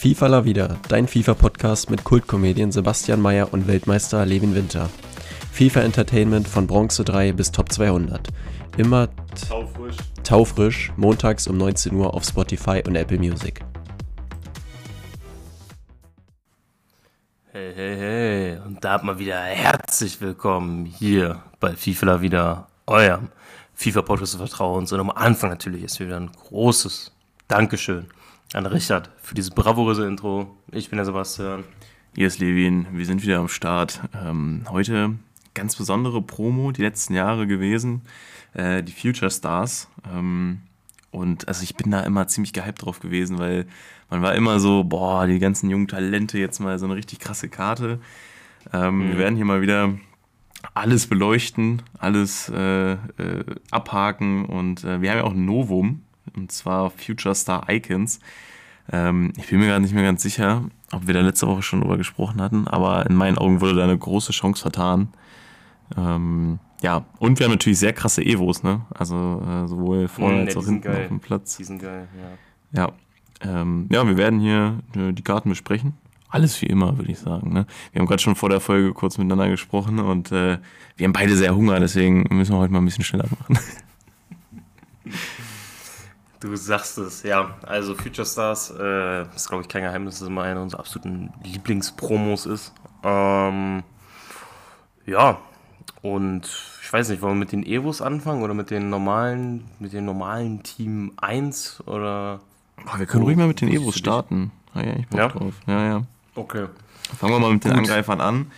FIFA 0.00 0.28
La 0.28 0.44
Vida, 0.46 0.78
dein 0.88 1.06
FIFA-Podcast 1.06 1.90
mit 1.90 2.04
Kultkomedien 2.04 2.72
Sebastian 2.72 3.20
Mayer 3.20 3.52
und 3.52 3.66
Weltmeister 3.66 4.24
Levin 4.24 4.54
Winter. 4.54 4.88
FIFA 5.52 5.82
Entertainment 5.82 6.48
von 6.48 6.66
Bronze 6.66 7.04
3 7.04 7.32
bis 7.32 7.52
Top 7.52 7.70
200. 7.70 8.28
Immer 8.78 9.10
Taufrisch. 9.46 9.96
taufrisch, 10.24 10.90
montags 10.96 11.46
um 11.48 11.58
19 11.58 11.92
Uhr 11.92 12.14
auf 12.14 12.24
Spotify 12.24 12.82
und 12.86 12.96
Apple 12.96 13.18
Music. 13.18 13.60
Hey, 17.52 17.74
hey, 17.74 17.96
hey. 17.98 18.58
Und 18.64 18.82
da 18.82 18.94
hat 18.94 19.04
man 19.04 19.18
wieder 19.18 19.38
herzlich 19.38 20.18
willkommen 20.22 20.86
hier 20.86 21.42
bei 21.60 21.76
FIFA 21.76 22.06
La 22.06 22.22
Vida, 22.22 22.68
eurem 22.86 23.28
FIFA-Podcast 23.74 24.32
des 24.32 24.40
Vertrauens. 24.40 24.92
Und 24.92 25.00
am 25.00 25.10
Anfang 25.10 25.50
natürlich 25.50 25.82
ist 25.82 26.00
wieder 26.00 26.16
ein 26.16 26.32
großes 26.32 27.12
Dankeschön 27.48 28.06
an 28.52 28.66
Richard 28.66 29.10
für 29.22 29.34
dieses 29.34 29.50
bravouröse 29.50 30.06
Intro. 30.06 30.56
Ich 30.72 30.90
bin 30.90 30.96
der 30.96 31.06
Sebastian. 31.06 31.64
Hier 32.16 32.26
ist 32.26 32.40
Levin, 32.40 32.86
wir 32.92 33.06
sind 33.06 33.22
wieder 33.22 33.38
am 33.38 33.48
Start. 33.48 34.00
Ähm, 34.14 34.64
heute 34.68 35.14
ganz 35.54 35.76
besondere 35.76 36.20
Promo, 36.20 36.72
die 36.72 36.82
letzten 36.82 37.14
Jahre 37.14 37.46
gewesen, 37.46 38.02
äh, 38.54 38.82
die 38.82 38.92
Future 38.92 39.30
Stars. 39.30 39.88
Ähm, 40.12 40.62
und 41.12 41.46
also 41.46 41.62
ich 41.62 41.76
bin 41.76 41.92
da 41.92 42.00
immer 42.00 42.26
ziemlich 42.26 42.52
gehypt 42.52 42.82
drauf 42.84 42.98
gewesen, 42.98 43.38
weil 43.38 43.66
man 44.10 44.22
war 44.22 44.34
immer 44.34 44.58
so, 44.58 44.82
boah, 44.82 45.26
die 45.26 45.38
ganzen 45.38 45.70
jungen 45.70 45.86
Talente, 45.86 46.38
jetzt 46.38 46.58
mal 46.58 46.78
so 46.78 46.86
eine 46.86 46.96
richtig 46.96 47.20
krasse 47.20 47.48
Karte. 47.48 48.00
Ähm, 48.72 49.10
Wir 49.10 49.18
werden 49.18 49.36
hier 49.36 49.44
mal 49.44 49.62
wieder 49.62 49.94
alles 50.74 51.06
beleuchten, 51.06 51.82
alles 51.98 52.48
äh, 52.48 52.92
äh, 52.92 52.98
abhaken 53.70 54.44
und 54.44 54.82
äh, 54.82 55.00
wir 55.00 55.10
haben 55.10 55.18
ja 55.18 55.24
auch 55.24 55.34
ein 55.34 55.44
Novum, 55.44 56.02
und 56.36 56.52
zwar 56.52 56.90
Future 56.90 57.34
Star 57.34 57.68
Icons. 57.68 58.20
Ähm, 58.92 59.32
ich 59.36 59.48
bin 59.48 59.60
mir 59.60 59.66
gerade 59.66 59.82
nicht 59.82 59.94
mehr 59.94 60.04
ganz 60.04 60.22
sicher, 60.22 60.64
ob 60.92 61.06
wir 61.06 61.14
da 61.14 61.20
letzte 61.20 61.46
Woche 61.46 61.62
schon 61.62 61.80
drüber 61.80 61.96
gesprochen 61.96 62.40
hatten, 62.40 62.66
aber 62.66 63.06
in 63.06 63.14
meinen 63.14 63.38
Augen 63.38 63.60
wurde 63.60 63.74
da 63.74 63.84
eine 63.84 63.98
große 63.98 64.32
Chance 64.32 64.62
vertan. 64.62 65.08
Ähm, 65.96 66.58
ja, 66.82 67.04
und 67.18 67.38
wir 67.38 67.44
haben 67.44 67.52
natürlich 67.52 67.78
sehr 67.78 67.92
krasse 67.92 68.24
Evos, 68.24 68.62
ne? 68.62 68.82
Also 68.94 69.42
äh, 69.46 69.68
sowohl 69.68 70.08
vorne 70.08 70.40
als 70.40 70.54
ja, 70.54 70.58
auch 70.58 70.62
die 70.62 70.66
sind 70.66 70.84
hinten 70.84 70.88
geil. 70.88 71.02
auf 71.02 71.08
dem 71.08 71.20
Platz. 71.20 71.56
Die 71.56 71.64
sind 71.64 71.82
geil, 71.82 72.08
ja. 72.72 72.82
Ja. 72.82 72.92
Ähm, 73.42 73.88
ja, 73.90 74.06
wir 74.06 74.16
werden 74.16 74.40
hier 74.40 74.78
äh, 74.96 75.12
die 75.12 75.22
Karten 75.22 75.50
besprechen. 75.50 75.94
Alles 76.28 76.62
wie 76.62 76.66
immer, 76.66 76.96
würde 76.96 77.10
ich 77.10 77.18
sagen. 77.18 77.52
Ne? 77.52 77.66
Wir 77.92 78.00
haben 78.00 78.06
gerade 78.06 78.22
schon 78.22 78.36
vor 78.36 78.48
der 78.48 78.60
Folge 78.60 78.92
kurz 78.92 79.18
miteinander 79.18 79.48
gesprochen 79.48 79.98
und 79.98 80.30
äh, 80.30 80.58
wir 80.96 81.04
haben 81.04 81.12
beide 81.12 81.36
sehr 81.36 81.54
Hunger, 81.54 81.80
deswegen 81.80 82.24
müssen 82.30 82.52
wir 82.52 82.58
heute 82.58 82.72
mal 82.72 82.80
ein 82.80 82.84
bisschen 82.84 83.04
schneller 83.04 83.28
machen. 83.38 83.58
Du 86.40 86.56
sagst 86.56 86.96
es, 86.98 87.22
ja. 87.22 87.54
Also 87.66 87.94
Future 87.94 88.26
Stars 88.26 88.72
äh, 88.78 89.22
ist, 89.34 89.48
glaube 89.48 89.62
ich, 89.62 89.68
kein 89.68 89.82
Geheimnis, 89.82 90.14
dass 90.14 90.22
es 90.22 90.28
immer 90.28 90.42
eine 90.42 90.62
unserer 90.62 90.80
absoluten 90.80 91.30
Lieblingspromos 91.44 92.46
ist. 92.46 92.72
Ähm, 93.04 93.82
ja, 95.06 95.38
und 96.02 96.48
ich 96.82 96.90
weiß 96.92 97.10
nicht, 97.10 97.20
wollen 97.20 97.34
wir 97.34 97.40
mit 97.40 97.52
den 97.52 97.64
Evos 97.64 98.00
anfangen 98.00 98.42
oder 98.42 98.54
mit 98.54 98.70
den 98.70 98.88
normalen, 98.88 99.64
mit 99.78 99.92
dem 99.92 100.06
normalen 100.06 100.62
Team 100.62 101.12
1 101.18 101.82
oder. 101.86 102.40
Oh, 102.86 102.98
wir 102.98 103.04
können 103.06 103.24
ruhig 103.24 103.36
mal 103.36 103.46
mit 103.46 103.60
den 103.60 103.68
Evos 103.68 103.96
starten. 103.98 104.50
Ah, 104.72 104.80
ja, 104.82 104.94
ich 104.96 105.08
Bock 105.08 105.20
Ja? 105.20 105.28
drauf. 105.28 105.54
Ja, 105.66 105.84
ja. 105.86 106.02
Okay. 106.34 106.66
Fangen 107.18 107.34
wir 107.34 107.38
mal 107.40 107.52
mit 107.52 107.64
den 107.64 107.72
Gut. 107.72 107.80
Angreifern 107.80 108.20
an. 108.22 108.50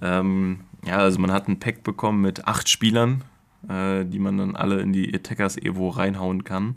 Ähm, 0.00 0.60
ja, 0.86 0.98
also 0.98 1.18
man 1.18 1.32
hat 1.32 1.48
ein 1.48 1.58
Pack 1.58 1.82
bekommen 1.82 2.22
mit 2.22 2.46
acht 2.46 2.68
Spielern, 2.70 3.24
äh, 3.68 4.04
die 4.06 4.18
man 4.18 4.38
dann 4.38 4.56
alle 4.56 4.80
in 4.80 4.92
die 4.94 5.14
Attackers 5.14 5.58
Evo 5.58 5.90
reinhauen 5.90 6.44
kann. 6.44 6.76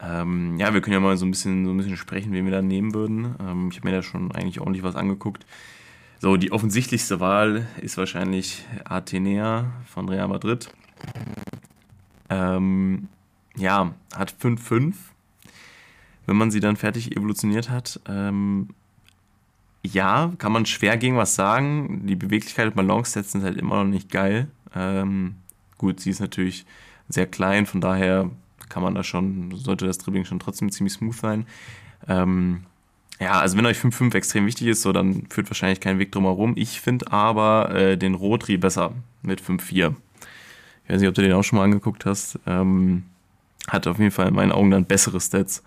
Ähm, 0.00 0.56
ja, 0.58 0.74
wir 0.74 0.80
können 0.80 0.94
ja 0.94 1.00
mal 1.00 1.16
so 1.16 1.24
ein 1.24 1.30
bisschen, 1.30 1.64
so 1.64 1.70
ein 1.70 1.76
bisschen 1.76 1.96
sprechen, 1.96 2.32
wen 2.32 2.44
wir 2.44 2.52
da 2.52 2.62
nehmen 2.62 2.94
würden. 2.94 3.34
Ähm, 3.40 3.68
ich 3.70 3.78
habe 3.78 3.88
mir 3.88 3.94
da 3.94 4.02
schon 4.02 4.32
eigentlich 4.32 4.60
ordentlich 4.60 4.82
was 4.82 4.96
angeguckt. 4.96 5.46
So, 6.18 6.36
die 6.36 6.52
offensichtlichste 6.52 7.20
Wahl 7.20 7.66
ist 7.80 7.98
wahrscheinlich 7.98 8.64
Athenea 8.84 9.72
von 9.86 10.08
Real 10.08 10.28
Madrid. 10.28 10.70
Ähm, 12.30 13.08
ja, 13.56 13.94
hat 14.14 14.34
5-5. 14.40 14.94
Wenn 16.26 16.36
man 16.36 16.50
sie 16.50 16.60
dann 16.60 16.76
fertig 16.76 17.16
evolutioniert 17.16 17.68
hat, 17.68 18.00
ähm, 18.08 18.68
ja, 19.82 20.32
kann 20.38 20.52
man 20.52 20.64
schwer 20.64 20.96
gegen 20.96 21.16
was 21.16 21.34
sagen. 21.34 22.06
Die 22.06 22.16
Beweglichkeit 22.16 22.68
und 22.68 22.76
Balance-Sets 22.76 23.32
sind 23.32 23.44
halt 23.44 23.58
immer 23.58 23.84
noch 23.84 23.90
nicht 23.90 24.10
geil. 24.10 24.48
Ähm, 24.74 25.34
gut, 25.76 26.00
sie 26.00 26.10
ist 26.10 26.20
natürlich 26.20 26.64
sehr 27.08 27.26
klein, 27.26 27.66
von 27.66 27.82
daher 27.82 28.30
kann 28.68 28.82
man 28.82 28.94
da 28.94 29.02
schon, 29.02 29.52
sollte 29.56 29.86
das 29.86 29.98
Dribbling 29.98 30.24
schon 30.24 30.38
trotzdem 30.38 30.70
ziemlich 30.70 30.94
smooth 30.94 31.16
sein. 31.16 31.46
Ähm, 32.08 32.64
ja, 33.20 33.40
also 33.40 33.56
wenn 33.56 33.66
euch 33.66 33.78
5-5 33.78 34.14
extrem 34.14 34.46
wichtig 34.46 34.66
ist, 34.66 34.82
so 34.82 34.92
dann 34.92 35.26
führt 35.28 35.48
wahrscheinlich 35.48 35.80
kein 35.80 35.98
Weg 35.98 36.12
drum 36.12 36.24
herum. 36.24 36.54
Ich 36.56 36.80
finde 36.80 37.12
aber 37.12 37.70
äh, 37.74 37.96
den 37.96 38.14
Rotri 38.14 38.56
besser 38.56 38.92
mit 39.22 39.40
5-4. 39.40 39.94
Ich 40.84 40.90
weiß 40.90 41.00
nicht, 41.00 41.08
ob 41.08 41.14
du 41.14 41.22
den 41.22 41.32
auch 41.32 41.44
schon 41.44 41.58
mal 41.58 41.64
angeguckt 41.64 42.04
hast. 42.06 42.38
Ähm, 42.46 43.04
hat 43.68 43.86
auf 43.86 43.98
jeden 43.98 44.10
Fall 44.10 44.28
in 44.28 44.34
meinen 44.34 44.52
Augen 44.52 44.70
dann 44.70 44.84
bessere 44.84 45.20
Stats 45.20 45.62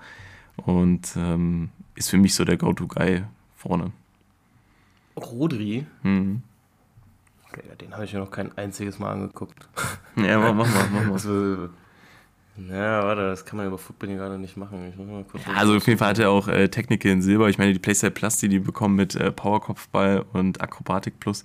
und 0.57 1.15
ähm, 1.15 1.69
ist 1.95 2.09
für 2.09 2.17
mich 2.17 2.35
so 2.35 2.45
der 2.45 2.57
Go-To-Guy 2.57 3.23
vorne. 3.55 3.91
Rodri. 5.15 5.85
Mhm. 6.03 6.43
Okay, 7.49 7.63
den 7.81 7.93
habe 7.93 8.05
ich 8.05 8.13
mir 8.13 8.19
noch 8.19 8.29
kein 8.29 8.55
einziges 8.57 8.99
Mal 8.99 9.13
angeguckt. 9.13 9.67
Ja, 10.15 10.39
mach, 10.39 10.53
mach 10.53 10.91
mal, 10.91 11.01
mach 11.09 11.23
mal. 11.23 11.69
Ja, 12.69 13.03
warte, 13.03 13.21
das 13.21 13.45
kann 13.45 13.57
man 13.57 13.67
über 13.67 13.77
Football 13.77 14.15
gerade 14.15 14.39
nicht 14.39 14.57
machen. 14.57 15.25
Kurz 15.29 15.43
Also 15.55 15.75
auf 15.75 15.85
jeden 15.85 15.99
Fall 15.99 16.09
hat 16.09 16.19
er 16.19 16.31
auch 16.31 16.47
äh, 16.47 16.69
Technical 16.69 17.11
in 17.11 17.21
Silber. 17.21 17.49
Ich 17.49 17.57
meine, 17.57 17.73
die 17.73 17.79
Playstyle 17.79 18.11
Plus, 18.11 18.37
die 18.37 18.49
die 18.49 18.59
bekommen 18.59 18.95
mit 18.95 19.15
äh, 19.15 19.31
Powerkopfball 19.31 20.25
und 20.33 20.61
Akrobatik 20.61 21.19
Plus, 21.19 21.43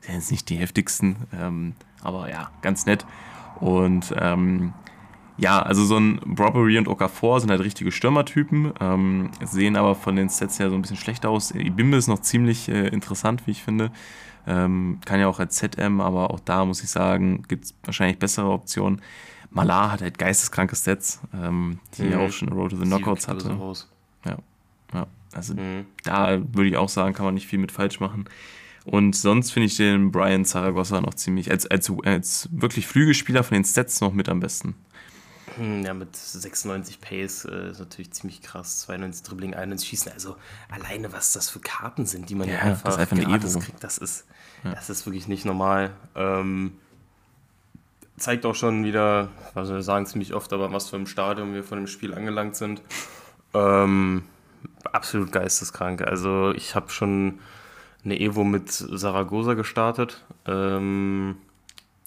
sind 0.00 0.14
jetzt 0.14 0.30
nicht 0.30 0.48
die 0.48 0.56
heftigsten, 0.56 1.16
ähm, 1.38 1.74
aber 2.02 2.30
ja, 2.30 2.50
ganz 2.62 2.86
nett. 2.86 3.04
Und 3.60 4.14
ähm, 4.18 4.72
ja, 5.36 5.60
also 5.60 5.84
so 5.84 5.98
ein 5.98 6.20
Robbery 6.38 6.78
und 6.78 6.88
Okafor 6.88 7.40
sind 7.40 7.50
halt 7.50 7.60
richtige 7.60 7.90
Stürmertypen, 7.90 8.72
ähm, 8.80 9.30
sehen 9.42 9.76
aber 9.76 9.94
von 9.94 10.16
den 10.16 10.28
Sets 10.28 10.58
her 10.58 10.70
so 10.70 10.76
ein 10.76 10.82
bisschen 10.82 10.96
schlechter 10.96 11.28
aus. 11.30 11.50
Ibimbe 11.50 11.96
ist 11.96 12.06
noch 12.06 12.20
ziemlich 12.20 12.68
äh, 12.68 12.88
interessant, 12.88 13.46
wie 13.46 13.50
ich 13.50 13.62
finde. 13.62 13.90
Ähm, 14.46 14.98
kann 15.04 15.20
ja 15.20 15.26
auch 15.26 15.40
als 15.40 15.56
ZM, 15.56 16.00
aber 16.00 16.30
auch 16.30 16.40
da 16.40 16.64
muss 16.64 16.82
ich 16.82 16.90
sagen, 16.90 17.42
gibt 17.48 17.64
es 17.64 17.74
wahrscheinlich 17.82 18.18
bessere 18.18 18.50
Optionen. 18.50 19.00
Malar 19.54 19.92
hat 19.92 20.02
halt 20.02 20.18
geisteskranke 20.18 20.76
Stats, 20.76 21.20
ähm, 21.32 21.78
die 21.96 22.04
ja 22.08 22.18
Mhm. 22.18 22.24
auch 22.26 22.32
schon 22.32 22.48
Road 22.50 22.72
to 22.72 22.76
the 22.76 22.84
Knockouts 22.84 23.28
hatte. 23.28 23.50
Raus. 23.50 23.88
Ja, 24.92 25.06
also 25.32 25.54
Mhm. 25.54 25.86
da 26.04 26.38
würde 26.52 26.68
ich 26.68 26.76
auch 26.76 26.88
sagen, 26.88 27.14
kann 27.14 27.24
man 27.24 27.34
nicht 27.34 27.46
viel 27.48 27.58
mit 27.58 27.72
falsch 27.72 27.98
machen. 28.00 28.26
Und 28.84 29.16
sonst 29.16 29.50
finde 29.50 29.66
ich 29.66 29.76
den 29.76 30.12
Brian 30.12 30.44
Zaragoza 30.44 31.00
noch 31.00 31.14
ziemlich, 31.14 31.50
als, 31.50 31.66
als, 31.66 31.90
als 32.04 32.48
wirklich 32.52 32.86
Flügelspieler 32.86 33.42
von 33.42 33.54
den 33.54 33.64
Stats 33.64 34.00
noch 34.00 34.12
mit 34.12 34.28
am 34.28 34.40
besten. 34.40 34.74
Hm, 35.56 35.84
Ja, 35.84 35.94
mit 35.94 36.14
96 36.14 37.00
Pace 37.00 37.46
äh, 37.46 37.70
ist 37.70 37.78
natürlich 37.80 38.12
ziemlich 38.12 38.42
krass. 38.42 38.80
92 38.80 39.22
Dribbling, 39.26 39.54
91 39.54 39.88
Schießen. 39.88 40.12
Also 40.12 40.36
alleine, 40.70 41.12
was 41.12 41.32
das 41.32 41.48
für 41.50 41.60
Karten 41.60 42.06
sind, 42.06 42.28
die 42.30 42.34
man 42.34 42.46
Ja, 42.48 42.54
ja, 42.54 42.60
einfach, 42.60 42.84
das 42.84 42.98
einfach 42.98 43.18
gratis 43.18 43.58
kriegt, 43.58 43.82
das 43.82 43.98
ist, 43.98 44.26
das 44.62 44.90
ist 44.90 45.06
wirklich 45.06 45.28
nicht 45.28 45.44
normal. 45.44 45.92
Ähm, 46.14 46.72
zeigt 48.16 48.46
auch 48.46 48.54
schon 48.54 48.84
wieder, 48.84 49.28
was 49.54 49.68
wir 49.70 49.82
sagen 49.82 50.06
ziemlich 50.06 50.34
oft, 50.34 50.52
aber 50.52 50.72
was 50.72 50.90
für 50.90 50.96
ein 50.96 51.06
Stadium 51.06 51.54
wir 51.54 51.64
von 51.64 51.78
dem 51.78 51.86
Spiel 51.86 52.14
angelangt 52.14 52.56
sind. 52.56 52.82
Ähm, 53.52 54.24
absolut 54.92 55.32
geisteskrank. 55.32 56.02
Also 56.02 56.52
ich 56.52 56.74
habe 56.74 56.90
schon 56.90 57.40
eine 58.04 58.20
Evo 58.20 58.44
mit 58.44 58.70
Saragosa 58.70 59.54
gestartet. 59.54 60.24
Ähm, 60.46 61.36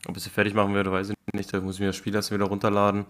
ob 0.07 0.15
ich 0.15 0.23
sie 0.23 0.29
fertig 0.29 0.53
machen 0.53 0.73
werde, 0.73 0.91
weiß 0.91 1.09
ich 1.09 1.15
nicht. 1.33 1.53
Da 1.53 1.59
muss 1.59 1.75
ich 1.75 1.81
mir 1.81 1.87
das 1.87 1.95
Spiel 1.95 2.15
erst 2.15 2.31
wieder 2.31 2.45
runterladen. 2.45 3.05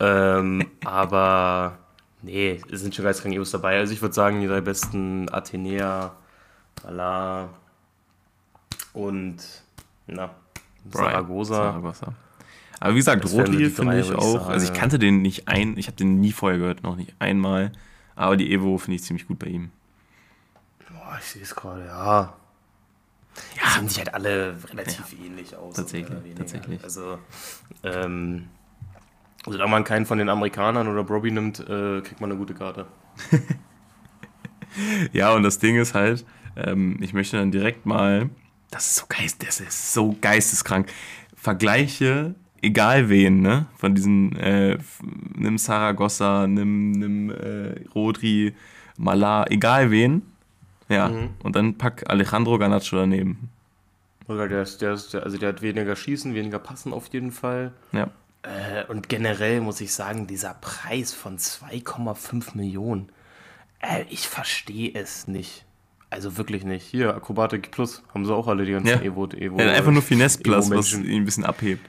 Ähm, 0.00 0.66
aber 0.84 1.78
nee, 2.22 2.60
es 2.70 2.80
sind 2.80 2.94
schon 2.94 3.04
geisteskranke 3.04 3.36
Evos 3.36 3.50
dabei. 3.50 3.78
Also 3.78 3.92
ich 3.92 4.02
würde 4.02 4.14
sagen, 4.14 4.40
die 4.40 4.46
drei 4.46 4.60
besten 4.60 5.32
Athenea, 5.32 6.12
Bala 6.82 7.50
und 8.92 9.36
na, 10.06 10.30
Brian 10.84 11.10
Saragosa. 11.10 11.54
Zaragoza. 11.54 12.14
Aber 12.80 12.94
wie 12.94 12.98
gesagt, 12.98 13.24
die 13.24 13.70
finde 13.70 14.00
ich 14.00 14.12
auch, 14.12 14.40
sagen, 14.40 14.50
also 14.50 14.64
ich 14.64 14.74
ja. 14.74 14.78
kannte 14.78 14.98
den 14.98 15.22
nicht 15.22 15.48
ein, 15.48 15.76
ich 15.76 15.86
habe 15.86 15.96
den 15.96 16.20
nie 16.20 16.32
vorher 16.32 16.58
gehört, 16.58 16.82
noch 16.82 16.96
nicht 16.96 17.14
einmal. 17.18 17.72
Aber 18.14 18.36
die 18.36 18.52
Evo 18.52 18.78
finde 18.78 18.96
ich 18.96 19.02
ziemlich 19.02 19.26
gut 19.26 19.38
bei 19.38 19.46
ihm. 19.46 19.70
Boah, 20.88 21.16
ich 21.18 21.26
sehe 21.26 21.42
es 21.42 21.54
gerade, 21.54 21.86
ja. 21.86 22.34
Ja, 23.56 23.70
sehen 23.70 23.88
sich 23.88 23.98
halt 23.98 24.14
alle 24.14 24.56
relativ 24.70 25.14
ähnlich 25.24 25.54
aus. 25.56 25.74
Tatsächlich, 25.74 26.34
tatsächlich. 26.34 26.82
Also, 26.82 27.18
ähm, 27.82 28.48
solange 29.44 29.70
man 29.70 29.84
keinen 29.84 30.06
von 30.06 30.18
den 30.18 30.28
Amerikanern 30.28 30.88
oder 30.88 31.04
Broby 31.04 31.30
nimmt, 31.30 31.60
äh, 31.60 32.00
kriegt 32.00 32.20
man 32.20 32.30
eine 32.30 32.38
gute 32.38 32.54
Karte. 32.54 32.86
Ja, 35.12 35.34
und 35.34 35.42
das 35.42 35.58
Ding 35.58 35.76
ist 35.76 35.94
halt, 35.94 36.24
ähm, 36.56 36.98
ich 37.00 37.12
möchte 37.12 37.36
dann 37.36 37.50
direkt 37.50 37.86
mal, 37.86 38.30
das 38.70 38.86
ist 38.86 38.96
so 38.96 39.06
geist, 39.08 39.46
das 39.46 39.60
ist 39.60 39.92
so 39.92 40.16
geisteskrank. 40.20 40.92
Vergleiche, 41.34 42.34
egal 42.66 43.08
wen, 43.08 43.40
ne? 43.40 43.66
Von 43.76 43.94
diesen, 43.94 44.36
äh, 44.36 44.78
nimm 45.34 45.58
Saragossa, 45.58 46.46
nimm, 46.46 46.90
nimm 46.92 47.30
äh, 47.30 47.80
Rodri 47.94 48.54
Malar, 48.98 49.50
egal 49.50 49.90
wen. 49.90 50.22
Ja, 50.88 51.08
mhm. 51.08 51.30
und 51.42 51.56
dann 51.56 51.76
pack 51.78 52.04
Alejandro 52.08 52.58
Garnacho 52.58 52.96
daneben. 52.96 53.50
Der, 54.28 54.62
ist, 54.62 54.82
der, 54.82 54.92
ist, 54.92 55.14
also 55.14 55.38
der 55.38 55.50
hat 55.50 55.62
weniger 55.62 55.94
Schießen, 55.94 56.34
weniger 56.34 56.58
Passen 56.58 56.92
auf 56.92 57.08
jeden 57.12 57.32
Fall. 57.32 57.72
Ja. 57.92 58.10
Äh, 58.42 58.84
und 58.88 59.08
generell 59.08 59.60
muss 59.60 59.80
ich 59.80 59.92
sagen, 59.92 60.26
dieser 60.26 60.54
Preis 60.54 61.12
von 61.12 61.38
2,5 61.38 62.56
Millionen, 62.56 63.08
äh, 63.80 64.04
ich 64.10 64.28
verstehe 64.28 64.92
es 64.94 65.28
nicht. 65.28 65.64
Also 66.08 66.36
wirklich 66.36 66.64
nicht. 66.64 66.84
Hier, 66.86 67.14
Akrobatik 67.14 67.72
Plus 67.72 68.02
haben 68.14 68.24
sie 68.24 68.34
auch 68.34 68.46
alle 68.46 68.64
die 68.64 68.72
ganzen 68.72 68.88
ja. 68.88 69.00
Evo. 69.00 69.26
Evo 69.26 69.58
ja, 69.58 69.72
einfach 69.72 69.90
nur 69.90 70.02
Finesse 70.02 70.40
Plus, 70.40 70.70
was 70.70 70.92
ihn 70.94 71.22
ein 71.22 71.24
bisschen 71.24 71.44
abhebt. 71.44 71.84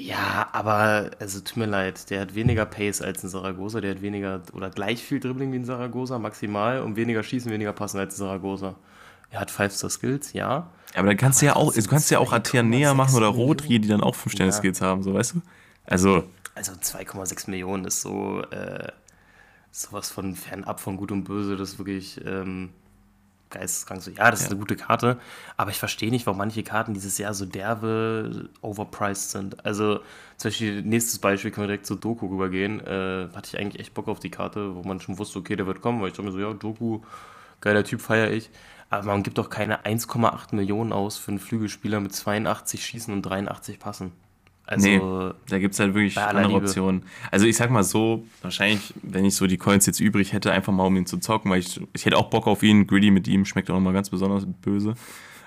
Ja, 0.00 0.48
aber 0.52 1.10
also 1.18 1.40
tut 1.40 1.56
mir 1.56 1.66
leid, 1.66 2.08
der 2.10 2.20
hat 2.20 2.36
weniger 2.36 2.64
Pace 2.64 3.02
als 3.02 3.24
ein 3.24 3.28
Saragosa, 3.28 3.80
der 3.80 3.96
hat 3.96 4.00
weniger 4.00 4.42
oder 4.52 4.70
gleich 4.70 5.02
viel 5.02 5.18
Dribbling 5.18 5.50
wie 5.52 5.56
ein 5.58 5.64
Saragosa, 5.64 6.20
maximal, 6.20 6.82
und 6.82 6.94
weniger 6.94 7.24
Schießen, 7.24 7.50
weniger 7.50 7.72
Passen 7.72 7.98
als 7.98 8.14
ein 8.14 8.18
Saragosa. 8.18 8.76
Er 9.30 9.40
hat 9.40 9.50
5-Star-Skills, 9.50 10.34
ja. 10.34 10.70
Aber 10.94 11.08
dann 11.08 11.16
kannst 11.16 11.40
aber 11.40 11.40
du 11.40 11.46
ja 11.46 11.56
auch, 11.56 11.74
du 11.74 11.82
kannst 11.82 12.10
ja 12.12 12.20
auch 12.20 12.32
Atea 12.32 12.62
näher 12.62 12.94
machen 12.94 13.16
oder 13.16 13.26
Rotri, 13.26 13.80
die 13.80 13.88
dann 13.88 14.00
auch 14.00 14.14
5-Sterne-Skills 14.14 14.78
ja. 14.78 14.86
haben, 14.86 15.02
so 15.02 15.14
weißt 15.14 15.34
du? 15.34 15.42
Also. 15.84 16.24
Also 16.54 16.72
2,6 16.72 17.50
Millionen 17.50 17.84
ist 17.84 18.00
so 18.00 18.42
äh, 18.52 18.92
sowas 19.72 20.10
von 20.10 20.36
fernab 20.36 20.78
von 20.78 20.96
Gut 20.96 21.10
und 21.10 21.24
Böse, 21.24 21.56
das 21.56 21.70
ist 21.70 21.78
wirklich. 21.78 22.20
Ähm, 22.24 22.70
geisteskrank 23.50 24.02
so, 24.02 24.10
ja, 24.10 24.30
das 24.30 24.40
ja. 24.40 24.46
ist 24.46 24.52
eine 24.52 24.60
gute 24.60 24.76
Karte, 24.76 25.18
aber 25.56 25.70
ich 25.70 25.78
verstehe 25.78 26.10
nicht, 26.10 26.26
warum 26.26 26.38
manche 26.38 26.62
Karten 26.62 26.94
dieses 26.94 27.18
Jahr 27.18 27.34
so 27.34 27.46
derbe 27.46 28.48
overpriced 28.60 29.30
sind. 29.30 29.64
Also 29.64 30.00
zum 30.36 30.50
Beispiel, 30.50 30.82
nächstes 30.82 31.18
Beispiel 31.18 31.50
können 31.50 31.64
wir 31.64 31.68
direkt 31.68 31.86
zu 31.86 31.94
Doku 31.94 32.26
rübergehen. 32.26 32.80
Äh, 32.80 33.28
hatte 33.34 33.48
ich 33.52 33.58
eigentlich 33.58 33.80
echt 33.80 33.94
Bock 33.94 34.08
auf 34.08 34.20
die 34.20 34.30
Karte, 34.30 34.74
wo 34.74 34.82
man 34.82 35.00
schon 35.00 35.18
wusste, 35.18 35.38
okay, 35.38 35.56
der 35.56 35.66
wird 35.66 35.80
kommen, 35.80 36.00
weil 36.00 36.08
ich 36.08 36.14
dachte 36.14 36.24
mir 36.24 36.32
so, 36.32 36.38
ja, 36.38 36.52
Doku, 36.52 37.00
geiler 37.60 37.84
Typ, 37.84 38.00
feiere 38.00 38.30
ich. 38.30 38.50
Aber 38.90 39.06
man 39.06 39.22
gibt 39.22 39.38
doch 39.38 39.50
keine 39.50 39.84
1,8 39.84 40.54
Millionen 40.54 40.92
aus 40.92 41.18
für 41.18 41.30
einen 41.30 41.40
Flügelspieler 41.40 42.00
mit 42.00 42.14
82 42.14 42.84
Schießen 42.84 43.12
und 43.12 43.22
83 43.22 43.78
Passen. 43.78 44.12
Also, 44.70 44.86
nee, 44.86 45.34
da 45.48 45.58
gibt 45.58 45.72
es 45.72 45.80
halt 45.80 45.94
wirklich 45.94 46.18
andere 46.18 46.46
Liebe. 46.46 46.58
Optionen. 46.58 47.02
Also 47.30 47.46
ich 47.46 47.56
sag 47.56 47.70
mal 47.70 47.82
so, 47.82 48.26
wahrscheinlich, 48.42 48.92
wenn 49.02 49.24
ich 49.24 49.34
so 49.34 49.46
die 49.46 49.56
Coins 49.56 49.86
jetzt 49.86 49.98
übrig 49.98 50.34
hätte, 50.34 50.52
einfach 50.52 50.74
mal 50.74 50.84
um 50.84 50.94
ihn 50.94 51.06
zu 51.06 51.16
zocken, 51.16 51.50
weil 51.50 51.60
ich, 51.60 51.80
ich 51.94 52.04
hätte 52.04 52.18
auch 52.18 52.28
Bock 52.28 52.46
auf 52.46 52.62
ihn. 52.62 52.86
Greedy 52.86 53.10
mit 53.10 53.26
ihm 53.28 53.46
schmeckt 53.46 53.70
auch 53.70 53.74
nochmal 53.74 53.94
ganz 53.94 54.10
besonders 54.10 54.46
böse. 54.60 54.92